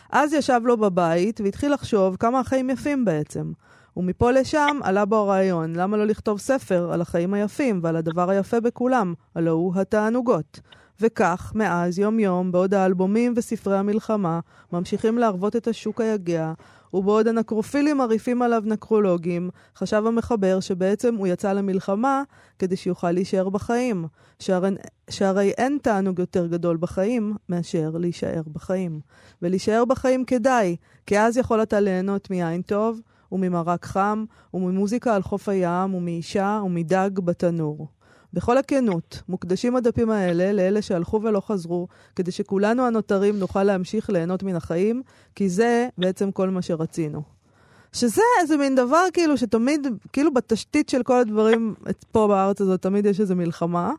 אז 0.09 0.33
ישב 0.33 0.61
לו 0.63 0.77
בבית 0.77 1.41
והתחיל 1.41 1.73
לחשוב 1.73 2.15
כמה 2.15 2.39
החיים 2.39 2.69
יפים 2.69 3.05
בעצם. 3.05 3.51
ומפה 3.97 4.31
לשם 4.31 4.77
עלה 4.83 5.05
בו 5.05 5.15
הרעיון, 5.15 5.75
למה 5.75 5.97
לא 5.97 6.07
לכתוב 6.07 6.39
ספר 6.39 6.89
על 6.93 7.01
החיים 7.01 7.33
היפים 7.33 7.79
ועל 7.83 7.95
הדבר 7.95 8.29
היפה 8.29 8.59
בכולם, 8.59 9.13
הלא 9.35 9.51
הוא 9.51 9.73
התענוגות. 9.75 10.59
וכך, 11.01 11.51
מאז 11.55 11.99
יום-יום, 11.99 12.51
בעוד 12.51 12.73
האלבומים 12.73 13.33
וספרי 13.35 13.77
המלחמה 13.77 14.39
ממשיכים 14.73 15.17
להרוות 15.17 15.55
את 15.55 15.67
השוק 15.67 16.01
היגע, 16.01 16.53
ובעוד 16.93 17.27
הנקרופילים 17.27 17.97
מרעיפים 17.97 18.41
עליו 18.41 18.63
נקרולוגים, 18.65 19.49
חשב 19.75 20.03
המחבר 20.05 20.59
שבעצם 20.59 21.15
הוא 21.15 21.27
יצא 21.27 21.53
למלחמה 21.53 22.23
כדי 22.59 22.75
שיוכל 22.75 23.11
להישאר 23.11 23.49
בחיים. 23.49 24.05
שהרי, 24.39 24.69
שהרי 25.09 25.49
אין 25.49 25.77
תענוג 25.81 26.19
יותר 26.19 26.47
גדול 26.47 26.77
בחיים 26.77 27.35
מאשר 27.49 27.91
להישאר 27.99 28.41
בחיים. 28.51 28.99
ולהישאר 29.41 29.85
בחיים 29.85 30.25
כדאי, 30.25 30.75
כי 31.05 31.19
אז 31.19 31.37
יכול 31.37 31.61
אתה 31.61 31.79
ליהנות 31.79 32.29
מיין 32.29 32.61
טוב, 32.61 33.01
וממרק 33.31 33.85
חם, 33.85 34.25
וממוזיקה 34.53 35.15
על 35.15 35.21
חוף 35.21 35.49
הים, 35.49 35.93
ומאישה, 35.93 36.61
ומדג 36.65 37.09
בתנור. 37.19 37.87
בכל 38.33 38.57
הכנות, 38.57 39.21
מוקדשים 39.29 39.75
הדפים 39.75 40.09
האלה 40.09 40.53
לאלה 40.53 40.81
שהלכו 40.81 41.21
ולא 41.23 41.39
חזרו, 41.39 41.87
כדי 42.15 42.31
שכולנו 42.31 42.85
הנותרים 42.85 43.39
נוכל 43.39 43.63
להמשיך 43.63 44.09
ליהנות 44.09 44.43
מן 44.43 44.55
החיים, 44.55 45.01
כי 45.35 45.49
זה 45.49 45.87
בעצם 45.97 46.31
כל 46.31 46.49
מה 46.49 46.61
שרצינו. 46.61 47.21
שזה 47.93 48.21
איזה 48.41 48.57
מין 48.57 48.75
דבר 48.75 49.05
כאילו 49.13 49.37
שתמיד, 49.37 49.87
כאילו 50.13 50.33
בתשתית 50.33 50.89
של 50.89 51.03
כל 51.03 51.19
הדברים 51.19 51.75
פה 52.11 52.27
בארץ 52.27 52.61
הזאת, 52.61 52.81
תמיד 52.81 53.05
יש 53.05 53.19
איזו 53.19 53.35
מלחמה. 53.35 53.93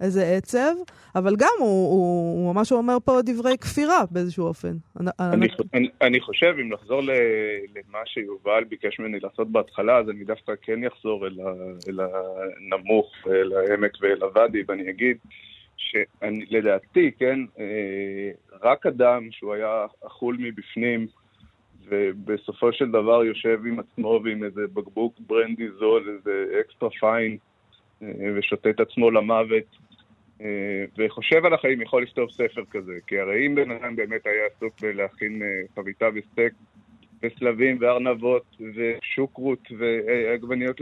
איזה 0.00 0.24
עצב, 0.36 0.74
אבל 1.14 1.36
גם 1.36 1.52
הוא, 1.58 1.68
הוא, 1.68 2.46
הוא 2.46 2.54
ממש 2.54 2.72
אומר 2.72 2.96
פה 3.04 3.18
דברי 3.24 3.58
כפירה 3.58 4.04
באיזשהו 4.10 4.46
אופן. 4.46 4.76
אני, 5.20 5.46
אני, 5.74 5.88
אני 6.02 6.20
חושב, 6.20 6.54
אם 6.60 6.72
לחזור 6.72 7.00
למה 7.02 7.98
שיובל 8.04 8.64
ביקש 8.64 8.98
ממני 8.98 9.20
לעשות 9.20 9.48
בהתחלה, 9.48 9.98
אז 9.98 10.10
אני 10.10 10.24
דווקא 10.24 10.52
כן 10.62 10.84
אחזור 10.84 11.26
אל, 11.26 11.40
ה, 11.40 11.52
אל 11.88 12.00
הנמוך, 12.00 13.12
אל 13.26 13.52
העמק 13.52 13.92
ואל 14.00 14.22
הוואדי, 14.22 14.62
ואני 14.68 14.90
אגיד 14.90 15.16
שלדעתי, 15.76 17.10
כן, 17.18 17.38
אה, 17.58 18.30
רק 18.62 18.86
אדם 18.86 19.28
שהוא 19.30 19.54
היה 19.54 19.86
אכול 20.06 20.36
מבפנים, 20.40 21.06
ובסופו 21.88 22.72
של 22.72 22.90
דבר 22.90 23.24
יושב 23.24 23.60
עם 23.66 23.78
עצמו 23.78 24.20
ועם 24.24 24.44
איזה 24.44 24.60
בקבוק 24.74 25.14
ברנדי 25.20 25.68
זול, 25.78 26.16
איזה 26.16 26.60
אקסטרה 26.60 26.90
פיין, 26.90 27.36
אה, 28.02 28.08
ושותה 28.36 28.70
את 28.70 28.80
עצמו 28.80 29.10
למוות, 29.10 29.64
וחושב 30.98 31.44
על 31.44 31.54
החיים 31.54 31.80
יכול 31.80 32.02
לכתוב 32.02 32.30
ספר 32.30 32.64
כזה, 32.70 32.92
כי 33.06 33.18
הרי 33.18 33.46
אם 33.46 33.54
בן 33.54 33.70
אדם 33.70 33.96
באמת 33.96 34.26
היה 34.26 34.42
עסוק 34.56 34.80
בלהכין 34.80 35.42
אה, 35.42 35.48
חביתה 35.74 36.06
וסטייק 36.14 36.52
וסלבים 37.22 37.78
וארנבות 37.80 38.56
ושוקרות 38.74 39.68
ועגבניות 39.78 40.80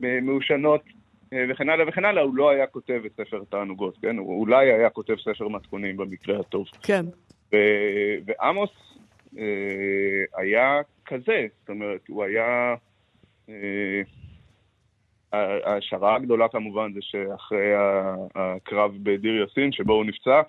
מעושנות 0.00 0.82
אה, 1.32 1.44
וכן 1.48 1.68
הלאה 1.68 1.88
וכן 1.88 2.04
הלאה, 2.04 2.22
הוא 2.22 2.36
לא 2.36 2.50
היה 2.50 2.66
כותב 2.66 3.02
את 3.06 3.12
ספר 3.12 3.42
תענוגות, 3.50 3.98
כן? 4.02 4.18
הוא 4.18 4.40
אולי 4.40 4.72
היה 4.72 4.90
כותב 4.90 5.14
ספר 5.16 5.48
מתכונים 5.48 5.96
במקרה 5.96 6.40
הטוב. 6.40 6.66
כן. 6.82 7.06
ו- 7.52 8.16
ועמוס 8.26 8.70
אה, 9.38 9.44
היה 10.36 10.80
כזה, 11.06 11.46
זאת 11.60 11.68
אומרת, 11.68 12.08
הוא 12.08 12.24
היה... 12.24 12.74
ההשערה 15.64 16.16
הגדולה 16.16 16.48
כמובן 16.48 16.92
זה 16.94 17.00
שאחרי 17.02 17.72
הקרב 18.34 18.92
בדיר 19.02 19.34
יאסין, 19.36 19.72
שבו 19.72 19.92
הוא 19.92 20.04
נפצע, 20.04 20.42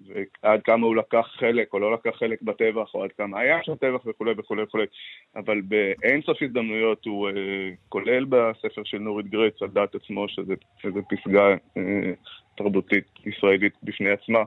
ועד 0.00 0.62
כמה 0.62 0.86
הוא 0.86 0.96
לקח 0.96 1.26
חלק 1.38 1.72
או 1.72 1.78
לא 1.78 1.92
לקח 1.92 2.10
חלק 2.18 2.42
בטבח, 2.42 2.94
או 2.94 3.04
עד 3.04 3.12
כמה 3.12 3.40
היה 3.40 3.58
שם 3.62 3.74
טבח 3.74 4.06
וכולי 4.06 4.32
וכולי 4.36 4.62
וכולי. 4.62 4.84
אבל 5.36 5.60
באינסוף 5.60 6.42
הזדמנויות 6.42 7.04
הוא, 7.04 7.28
אה, 7.28 7.32
כולל 7.88 8.24
בספר 8.24 8.82
של 8.84 8.98
נורית 8.98 9.26
גרץ, 9.26 9.62
על 9.62 9.68
דעת 9.68 9.94
עצמו, 9.94 10.28
שזה, 10.28 10.54
שזה 10.82 11.00
פסגה 11.08 11.54
אה, 11.76 12.12
תרבותית 12.56 13.04
ישראלית 13.26 13.72
בפני 13.82 14.10
עצמה, 14.10 14.38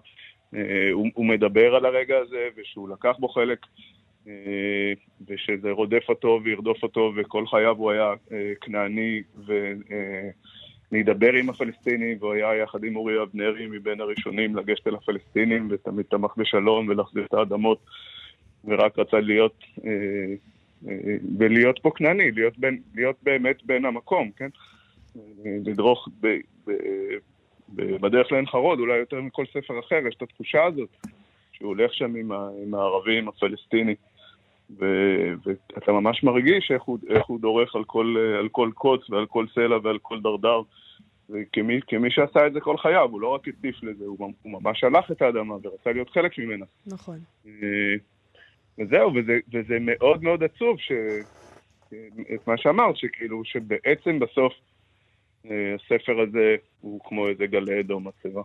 אה, 0.55 0.89
הוא, 0.91 1.07
הוא 1.13 1.25
מדבר 1.25 1.75
על 1.75 1.85
הרגע 1.85 2.17
הזה, 2.17 2.47
ושהוא 2.57 2.89
לקח 2.89 3.15
בו 3.19 3.27
חלק, 3.27 3.59
אה, 3.65 3.98
ושזה 5.27 5.71
רודף 5.71 6.03
אותו 6.09 6.39
וירדוף 6.43 6.83
אותו, 6.83 7.11
וכל 7.15 7.47
חייו 7.47 7.75
הוא 7.77 7.91
היה 7.91 8.13
אה, 8.31 8.51
כנעני 8.61 9.21
ו... 9.45 9.53
אה, 9.91 10.29
עם 11.39 11.49
הפלסטינים, 11.49 12.17
והוא 12.19 12.33
היה 12.33 12.55
יחד 12.55 12.83
עם 12.83 12.95
אורי 12.95 13.23
אבנרי 13.23 13.67
מבין 13.67 14.01
הראשונים 14.01 14.55
לגשת 14.55 14.87
אל 14.87 14.95
הפלסטינים, 14.95 15.67
ותמיד 15.71 16.05
תמך 16.09 16.31
בשלום 16.37 16.87
ולהחזיר 16.87 17.25
את 17.25 17.33
האדמות, 17.33 17.79
ורק 18.65 18.99
רצה 18.99 19.19
להיות, 19.19 19.63
אה, 19.85 19.91
אה, 20.87 21.15
ולהיות 21.37 21.79
פה 21.81 21.91
כנעני, 21.95 22.31
להיות, 22.31 22.57
בין, 22.57 22.81
להיות 22.95 23.15
באמת 23.23 23.65
בן 23.65 23.85
המקום, 23.85 24.31
כן? 24.37 24.49
אה, 25.15 25.21
לדרוך 25.65 26.09
ב, 26.21 26.27
ב, 26.67 26.71
ב, 27.75 27.97
בדרך 28.01 28.31
לעין 28.31 28.45
חרוד, 28.45 28.79
אולי 28.79 28.97
יותר 28.97 29.21
מכל 29.21 29.45
ספר 29.45 29.79
אחר, 29.79 29.99
יש 30.07 30.15
את 30.15 30.21
התחושה 30.21 30.65
הזאת, 30.65 30.89
שהוא 31.51 31.67
הולך 31.67 31.93
שם 31.93 32.15
עם, 32.15 32.31
עם 32.31 32.73
הערבים, 32.73 33.27
הפלסטיני. 33.27 33.95
ו- 34.79 35.33
ואתה 35.45 35.91
ממש 35.91 36.23
מרגיש 36.23 36.71
איך 36.71 36.83
הוא, 36.83 36.99
איך 37.09 37.25
הוא 37.25 37.39
דורך 37.39 37.75
על 37.75 37.83
כל, 37.83 38.15
על 38.39 38.49
כל 38.49 38.69
קוץ 38.75 39.09
ועל 39.09 39.25
כל 39.25 39.45
סלע 39.53 39.77
ועל 39.83 39.97
כל 40.01 40.21
דרדר. 40.21 40.61
וכמי 41.29 41.79
כמי 41.87 42.11
שעשה 42.11 42.47
את 42.47 42.53
זה 42.53 42.59
כל 42.59 42.77
חייו, 42.77 43.09
הוא 43.11 43.21
לא 43.21 43.27
רק 43.27 43.47
הטיף 43.47 43.83
לזה, 43.83 44.05
הוא, 44.05 44.17
הוא 44.41 44.61
ממש 44.61 44.83
הלך 44.83 45.11
את 45.11 45.21
האדמה 45.21 45.55
ורצה 45.63 45.91
להיות 45.91 46.09
חלק 46.09 46.39
ממנה. 46.39 46.65
נכון. 46.87 47.19
אה, 47.47 47.95
וזהו, 48.79 49.11
וזה, 49.15 49.39
וזה 49.53 49.77
מאוד 49.79 50.23
מאוד 50.23 50.43
עצוב, 50.43 50.79
ש... 50.79 50.91
את 52.33 52.47
מה 52.47 52.57
שאמרת, 52.57 52.97
שכאילו, 52.97 53.45
שבעצם 53.45 54.19
בסוף 54.19 54.53
אה, 55.45 55.75
הספר 55.75 56.19
הזה 56.19 56.55
הוא 56.81 56.99
כמו 57.03 57.27
איזה 57.27 57.45
גלי 57.47 57.83
או 57.89 57.99
מצבה. 57.99 58.41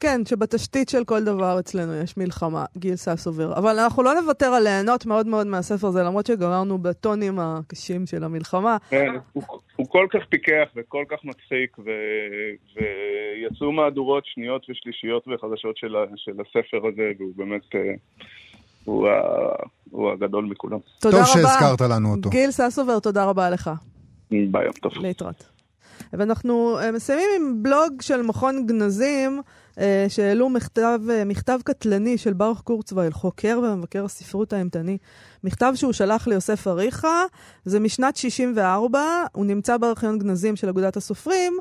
כן, 0.00 0.20
שבתשתית 0.24 0.88
של 0.88 1.04
כל 1.04 1.24
דבר 1.24 1.58
אצלנו 1.60 1.94
יש 1.94 2.16
מלחמה, 2.16 2.64
גיל 2.76 2.96
ססובר. 2.96 3.52
אבל 3.58 3.78
אנחנו 3.78 4.02
לא 4.02 4.14
נוותר 4.20 4.46
על 4.46 4.62
ליהנות 4.62 5.06
מאוד 5.06 5.26
מאוד 5.26 5.46
מהספר 5.46 5.86
הזה, 5.86 6.02
למרות 6.02 6.26
שגמרנו 6.26 6.78
בטונים 6.78 7.38
הקשים 7.38 8.06
של 8.06 8.24
המלחמה. 8.24 8.76
כן, 8.90 9.14
הוא, 9.32 9.42
הוא 9.76 9.86
כל 9.88 10.06
כך 10.10 10.20
פיקח 10.28 10.68
וכל 10.76 11.04
כך 11.08 11.24
מצחיק, 11.24 11.78
ו, 11.78 11.90
ויצאו 12.76 13.72
מהדורות 13.72 14.24
שניות 14.26 14.66
ושלישיות 14.70 15.28
וחדשות 15.28 15.76
של, 15.76 15.94
של 16.16 16.32
הספר 16.32 16.86
הזה, 16.86 17.12
והוא 17.18 17.32
באמת... 17.36 17.74
אה, 17.74 17.80
הוא, 18.84 19.08
ה, 19.08 19.20
הוא 19.90 20.10
הגדול 20.10 20.44
מכולם. 20.44 20.78
תודה 21.00 21.16
טוב 21.16 21.24
רבה. 21.24 21.48
שהזכרת 21.48 21.80
לנו 21.80 22.14
אותו. 22.16 22.30
גיל 22.30 22.50
ססובר, 22.50 22.98
תודה 22.98 23.24
רבה 23.24 23.50
לך. 23.50 23.70
ביי, 24.30 24.64
יום 24.64 24.72
טוב. 24.72 24.92
להתראות. 24.98 25.53
ואנחנו 26.12 26.78
אה, 26.78 26.92
מסיימים 26.92 27.26
עם 27.36 27.62
בלוג 27.62 28.02
של 28.02 28.22
מכון 28.22 28.66
גנזים, 28.66 29.42
אה, 29.78 30.06
שהעלו 30.08 30.48
מכתב, 30.48 31.00
אה, 31.10 31.24
מכתב 31.24 31.58
קטלני 31.64 32.18
של 32.18 32.32
ברוך 32.32 32.60
קורצווייל, 32.60 33.12
חוקר 33.12 33.60
ומבקר 33.62 34.04
הספרות 34.04 34.52
האימתני. 34.52 34.98
מכתב 35.44 35.72
שהוא 35.74 35.92
שלח 35.92 36.26
ליוסף 36.26 36.66
אריכה, 36.66 37.22
זה 37.64 37.80
משנת 37.80 38.16
64, 38.16 39.00
הוא 39.32 39.46
נמצא 39.46 39.76
בארכיון 39.76 40.18
גנזים 40.18 40.56
של 40.56 40.68
אגודת 40.68 40.96
הסופרים, 40.96 41.58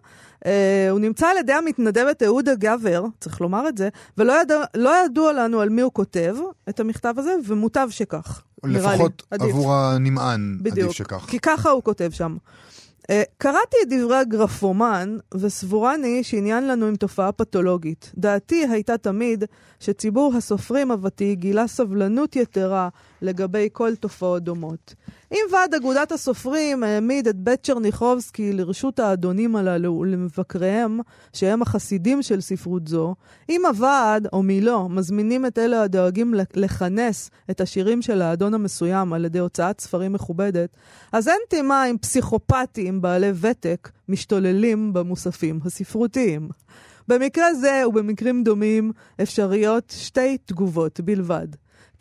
הוא 0.90 1.00
נמצא 1.00 1.28
על 1.28 1.38
ידי 1.38 1.54
המתנדבת 1.54 2.24
אהודה 2.24 2.56
גבר, 2.56 3.06
צריך 3.20 3.42
לומר 3.42 3.68
את 3.68 3.78
זה, 3.78 3.90
ולא 4.18 4.42
ידע, 4.42 4.64
לא 4.76 5.06
ידוע 5.06 5.34
לנו 5.34 5.62
על 5.62 5.70
מי 5.70 5.82
הוא 5.82 5.92
כותב 5.94 6.36
את 6.70 6.80
המכתב 6.80 7.14
הזה, 7.18 7.36
ומוטב 7.48 7.88
שכך. 7.90 8.44
לי. 8.66 8.74
לפחות 8.74 9.24
עדיף. 9.32 9.50
עבור 9.50 9.74
הנמען, 9.74 10.58
עדיף 10.60 10.74
בדיוק, 10.74 10.92
שכך. 10.92 11.26
כי 11.28 11.40
ככה 11.40 11.70
הוא 11.70 11.84
כותב 11.84 12.10
שם. 12.12 12.38
Uh, 13.12 13.14
קראתי 13.38 13.78
את 13.84 13.88
דברי 13.90 14.16
הגרפומן, 14.16 15.18
וסבורני 15.36 16.24
שעניין 16.24 16.68
לנו 16.68 16.86
עם 16.86 16.96
תופעה 16.96 17.32
פתולוגית. 17.32 18.12
דעתי 18.16 18.66
הייתה 18.72 18.98
תמיד 18.98 19.44
שציבור 19.80 20.34
הסופרים 20.38 20.92
הוותיק 20.92 21.40
גילה 21.40 21.68
סבלנות 21.68 22.36
יתרה 22.36 22.90
לגבי 23.22 23.70
כל 23.74 23.96
תופעות 23.96 24.44
דומות. 24.44 24.96
אם 25.34 25.46
ועד 25.52 25.74
אגודת 25.74 26.12
הסופרים 26.12 26.84
העמיד 26.84 27.28
את 27.28 27.36
בית 27.36 27.64
צ'רניחובסקי 27.64 28.54
לרשות 28.54 29.00
האדונים 29.00 29.56
הללו 29.56 29.94
ולמבקריהם, 29.94 31.00
שהם 31.34 31.62
החסידים 31.62 32.22
של 32.22 32.42
ספרות 32.42 32.88
זו, 32.88 33.16
אם 33.50 33.66
הוועד, 33.66 34.28
או 34.34 34.44
מי 34.44 34.62
לא, 34.62 34.90
מזמינים 34.90 35.46
את 35.46 35.58
אלה 35.58 35.82
הדואגים 35.82 36.34
לכנס 36.54 37.30
את 37.52 37.62
השירים 37.62 38.02
של 38.02 38.22
האדון 38.22 38.54
המסוים 38.54 39.14
על 39.14 39.26
ידי 39.26 39.40
הוצאת 39.40 39.82
ספרים 39.82 40.14
מכובדת, 40.14 40.78
אז 41.12 41.28
אין 41.28 41.40
תימה 41.50 41.84
עם 41.84 41.98
פסיכופטים 41.98 43.02
בעלי 43.02 43.32
ותק 43.42 43.92
משתוללים 44.10 44.94
במוספים 44.94 45.60
הספרותיים. 45.66 46.50
במקרה 47.08 47.54
זה 47.54 47.84
ובמקרים 47.88 48.44
דומים 48.44 48.92
אפשריות 49.22 49.94
שתי 49.98 50.38
תגובות 50.38 51.00
בלבד. 51.00 51.48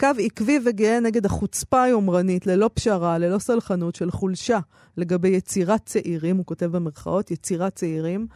קו 0.00 0.08
עקבי 0.18 0.58
וגאה 0.64 1.00
נגד 1.00 1.26
החוצפה 1.26 1.82
היומרנית, 1.82 2.46
ללא 2.46 2.70
פשרה, 2.74 3.18
ללא 3.18 3.38
סלחנות, 3.38 3.94
של 3.94 4.10
חולשה 4.10 4.58
לגבי 4.96 5.28
יצירת 5.28 5.80
צעירים, 5.84 6.36
הוא 6.36 6.46
כותב 6.46 6.66
במרכאות, 6.66 7.30
יצירת 7.30 7.74
צעירים. 7.74 8.26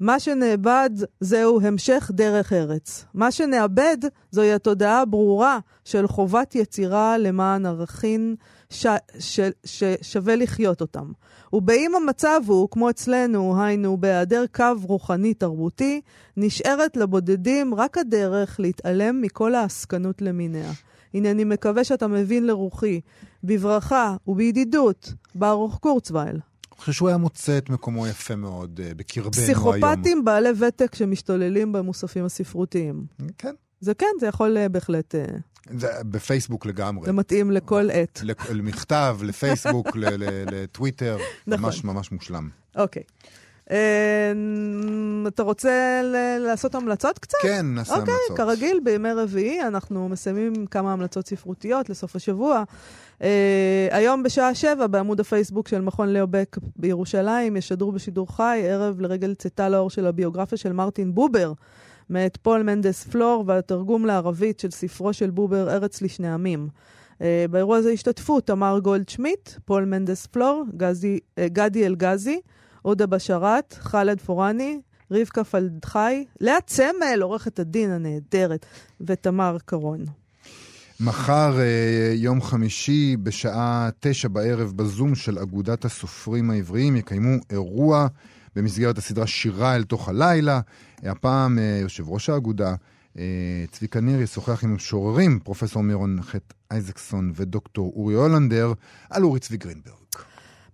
מה 0.00 0.20
שנאבד 0.20 0.90
זהו 1.20 1.60
המשך 1.60 2.10
דרך 2.14 2.52
ארץ. 2.52 3.04
מה 3.14 3.30
שנאבד 3.30 3.96
זוהי 4.30 4.52
התודעה 4.52 5.00
הברורה 5.00 5.58
של 5.84 6.06
חובת 6.06 6.54
יצירה 6.54 7.18
למען 7.18 7.66
ערכים 7.66 8.36
ש... 8.70 8.86
ש... 9.18 9.40
ששווה 9.64 10.36
לחיות 10.36 10.80
אותם. 10.80 11.12
ובאם 11.52 11.92
המצב 11.94 12.40
הוא, 12.46 12.68
כמו 12.70 12.90
אצלנו, 12.90 13.62
היינו 13.62 13.96
בהיעדר 13.96 14.44
קו 14.54 14.64
רוחני 14.82 15.34
תרבותי, 15.34 16.00
נשארת 16.36 16.96
לבודדים 16.96 17.74
רק 17.74 17.98
הדרך 17.98 18.60
להתעלם 18.60 19.22
מכל 19.22 19.54
העסקנות 19.54 20.22
למיניה. 20.22 20.72
הנני 21.14 21.44
מקווה 21.44 21.84
שאתה 21.84 22.06
מבין 22.06 22.46
לרוחי. 22.46 23.00
בברכה 23.44 24.16
ובידידות, 24.26 25.12
ברוך 25.34 25.78
קורצווייל. 25.78 26.36
אני 26.36 26.80
חושב 26.80 26.92
שהוא 26.92 27.08
היה 27.08 27.16
מוצא 27.16 27.58
את 27.58 27.70
מקומו 27.70 28.06
יפה 28.06 28.36
מאוד 28.36 28.80
uh, 28.80 28.94
בקרבנו 28.94 29.30
היום. 29.36 29.44
פסיכופטים 29.44 30.24
בעלי 30.24 30.48
ותק 30.58 30.94
שמשתוללים 30.94 31.72
במוספים 31.72 32.24
הספרותיים. 32.24 33.06
כן. 33.38 33.54
זה 33.80 33.94
כן, 33.94 34.06
זה 34.20 34.26
יכול 34.26 34.56
uh, 34.56 34.68
בהחלט... 34.68 35.14
Uh, 35.14 35.18
זה 35.78 35.88
בפייסבוק 36.04 36.66
לגמרי. 36.66 37.06
זה 37.06 37.12
מתאים 37.12 37.50
לכל 37.50 37.90
עת. 37.92 38.20
למכתב, 38.50 39.18
לפייסבוק, 39.22 39.96
לטוויטר, 39.96 41.18
נכון. 41.46 41.64
ממש 41.64 41.84
ממש 41.84 42.12
מושלם. 42.12 42.48
אוקיי. 42.76 43.02
אתה 45.28 45.42
רוצה 45.42 46.00
לעשות 46.40 46.74
המלצות 46.74 47.18
קצת? 47.18 47.38
כן, 47.42 47.66
נעשה 47.74 47.94
אוקיי, 47.96 48.14
המלצות. 48.14 48.30
אוקיי, 48.30 48.46
כרגיל, 48.46 48.80
בימי 48.84 49.12
רביעי 49.12 49.62
אנחנו 49.62 50.08
מסיימים 50.08 50.66
כמה 50.66 50.92
המלצות 50.92 51.28
ספרותיות 51.28 51.90
לסוף 51.90 52.16
השבוע. 52.16 52.64
אה, 53.18 53.24
היום 53.90 54.22
בשעה 54.22 54.54
שבע 54.54 54.86
בעמוד 54.86 55.20
הפייסבוק 55.20 55.68
של 55.68 55.80
מכון 55.80 56.12
ליאו 56.12 56.26
בק 56.26 56.56
בירושלים 56.76 57.56
ישדרו 57.56 57.92
בשידור 57.92 58.36
חי 58.36 58.62
ערב 58.64 59.00
לרגל 59.00 59.34
צאתה 59.34 59.68
לאור 59.68 59.90
של 59.90 60.06
הביוגרפיה 60.06 60.58
של 60.58 60.72
מרטין 60.72 61.14
בובר 61.14 61.52
מאת 62.10 62.36
פול 62.36 62.62
מנדס 62.62 63.04
פלור 63.04 63.44
והתרגום 63.46 64.06
לערבית 64.06 64.60
של 64.60 64.70
ספרו 64.70 65.12
של 65.12 65.30
בובר 65.30 65.70
ארץ 65.70 66.02
לשני 66.02 66.32
עמים. 66.32 66.68
אה, 67.14 67.22
באירוע 67.50 67.76
הזה 67.76 67.90
ישתתפו 67.90 68.40
תמר 68.40 68.78
גולדשמיט, 68.78 69.50
פול 69.64 69.84
מנדס 69.84 70.26
פלור, 70.26 70.64
גזי, 70.76 71.18
אה, 71.18 71.42
גדי 71.48 71.86
אלגזי, 71.86 72.40
עודה 72.86 73.06
בשאראת, 73.06 73.76
חאלד 73.80 74.20
פורני, 74.20 74.80
רבקה 75.10 75.44
פלדחי, 75.44 76.24
לאה 76.40 76.60
צמל, 76.66 77.18
עורכת 77.22 77.58
הדין 77.58 77.90
הנהדרת, 77.90 78.66
ותמר 79.00 79.56
קרון. 79.64 80.04
מחר, 81.00 81.58
יום 82.14 82.42
חמישי, 82.42 83.16
בשעה 83.22 83.88
תשע 84.00 84.28
בערב, 84.28 84.72
בזום 84.76 85.14
של 85.14 85.38
אגודת 85.38 85.84
הסופרים 85.84 86.50
העבריים, 86.50 86.96
יקיימו 86.96 87.36
אירוע 87.50 88.06
במסגרת 88.56 88.98
הסדרה 88.98 89.26
שירה 89.26 89.76
אל 89.76 89.84
תוך 89.84 90.08
הלילה. 90.08 90.60
הפעם 91.02 91.58
יושב 91.82 92.08
ראש 92.08 92.28
האגודה, 92.28 92.74
צביקה 93.70 94.00
ניר, 94.00 94.22
ישוחח 94.22 94.64
עם 94.64 94.70
המשוררים, 94.70 95.38
פרופסור 95.44 95.82
מירון 95.82 96.18
חט 96.22 96.54
אייזקסון 96.70 97.32
ודוקטור 97.34 97.92
אורי 97.96 98.14
הולנדר, 98.14 98.72
על 99.10 99.24
אורי 99.24 99.40
צבי 99.40 99.56
גרינברג. 99.56 100.05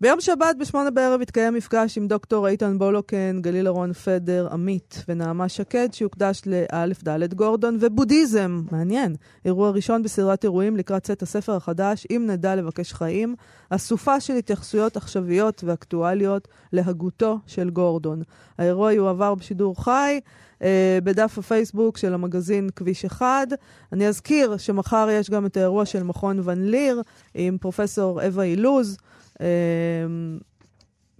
ביום 0.02 0.20
שבת 0.20 0.56
בשמונה 0.58 0.90
בערב 0.90 1.20
התקיים 1.20 1.54
מפגש 1.54 1.98
עם 1.98 2.06
דוקטור 2.06 2.48
איתן 2.48 2.78
בולוקן, 2.78 3.38
גליל 3.40 3.66
אהרון 3.66 3.92
פדר, 3.92 4.48
עמית 4.52 5.04
ונעמה 5.08 5.48
שקד, 5.48 5.88
שיוקדש 5.92 6.42
לאלף 6.46 7.02
דלת 7.02 7.34
גורדון 7.34 7.76
ובודהיזם. 7.80 8.62
מעניין. 8.72 9.16
אירוע 9.44 9.70
ראשון 9.70 10.02
בסדרת 10.02 10.44
אירועים 10.44 10.76
לקראת 10.76 11.02
צאת 11.02 11.22
הספר 11.22 11.56
החדש, 11.56 12.06
אם 12.10 12.24
נדע 12.26 12.56
לבקש 12.56 12.92
חיים, 12.92 13.34
אסופה 13.70 14.20
של 14.20 14.36
התייחסויות 14.36 14.96
עכשוויות 14.96 15.64
ואקטואליות 15.64 16.48
להגותו 16.72 17.38
של 17.46 17.70
גורדון. 17.70 18.22
האירוע 18.58 18.92
יועבר 18.92 19.34
בשידור 19.34 19.84
חי. 19.84 20.20
אה, 20.62 20.98
בדף 21.04 21.38
הפייסבוק 21.38 21.96
של 21.96 22.14
המגזין 22.14 22.68
כביש 22.76 23.04
1. 23.04 23.48
אני 23.92 24.08
אזכיר 24.08 24.56
שמחר 24.56 25.08
יש 25.10 25.30
גם 25.30 25.46
את 25.46 25.56
האירוע 25.56 25.86
של 25.86 26.02
מכון 26.02 26.40
ון 26.44 26.64
ליר 26.64 27.02
עם 27.34 27.58
פרופסור 27.58 28.22
אווה 28.22 28.44
אילוז. 28.44 28.96
אה, 29.42 29.46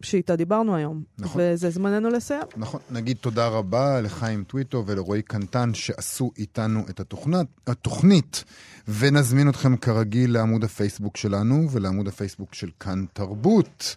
שאיתה 0.02 0.36
דיברנו 0.36 0.76
היום. 0.76 1.02
נכון. 1.18 1.42
וזה 1.44 1.70
זמננו 1.70 2.10
לסיים. 2.10 2.42
נכון, 2.56 2.80
נגיד 2.90 3.16
תודה 3.20 3.48
רבה 3.48 4.00
לחיים 4.00 4.44
טוויטו 4.44 4.84
ולרועי 4.86 5.22
קנטן 5.22 5.74
שעשו 5.74 6.30
איתנו 6.38 6.84
את 6.90 7.00
התוכנת, 7.00 7.46
התוכנית, 7.66 8.44
ונזמין 8.88 9.48
אתכם 9.48 9.76
כרגיל 9.76 10.32
לעמוד 10.32 10.64
הפייסבוק 10.64 11.16
שלנו 11.16 11.68
ולעמוד 11.70 12.08
הפייסבוק 12.08 12.54
של 12.54 12.70
כאן 12.80 13.04
תרבות. 13.12 13.96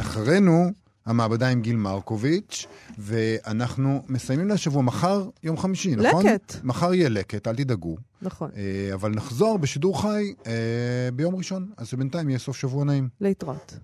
אחרינו, 0.00 0.72
המעבדה 1.06 1.48
עם 1.48 1.60
גיל 1.60 1.76
מרקוביץ', 1.76 2.66
ואנחנו 2.98 4.02
מסיימים 4.08 4.48
לשבוע, 4.48 4.82
מחר 4.82 5.28
יום 5.42 5.56
חמישי, 5.56 5.96
נכון? 5.96 6.26
לקט. 6.26 6.56
מחר 6.64 6.94
יהיה 6.94 7.08
לקט, 7.08 7.48
אל 7.48 7.54
תדאגו. 7.56 7.96
נכון. 8.22 8.50
אה, 8.56 8.94
אבל 8.94 9.10
נחזור 9.10 9.58
בשידור 9.58 10.02
חי 10.02 10.34
אה, 10.46 10.52
ביום 11.14 11.36
ראשון, 11.36 11.70
אז 11.76 11.94
בינתיים 11.94 12.28
יהיה 12.28 12.38
סוף 12.38 12.56
שבוע 12.56 12.84
נעים. 12.84 13.08
להתראות. 13.20 13.78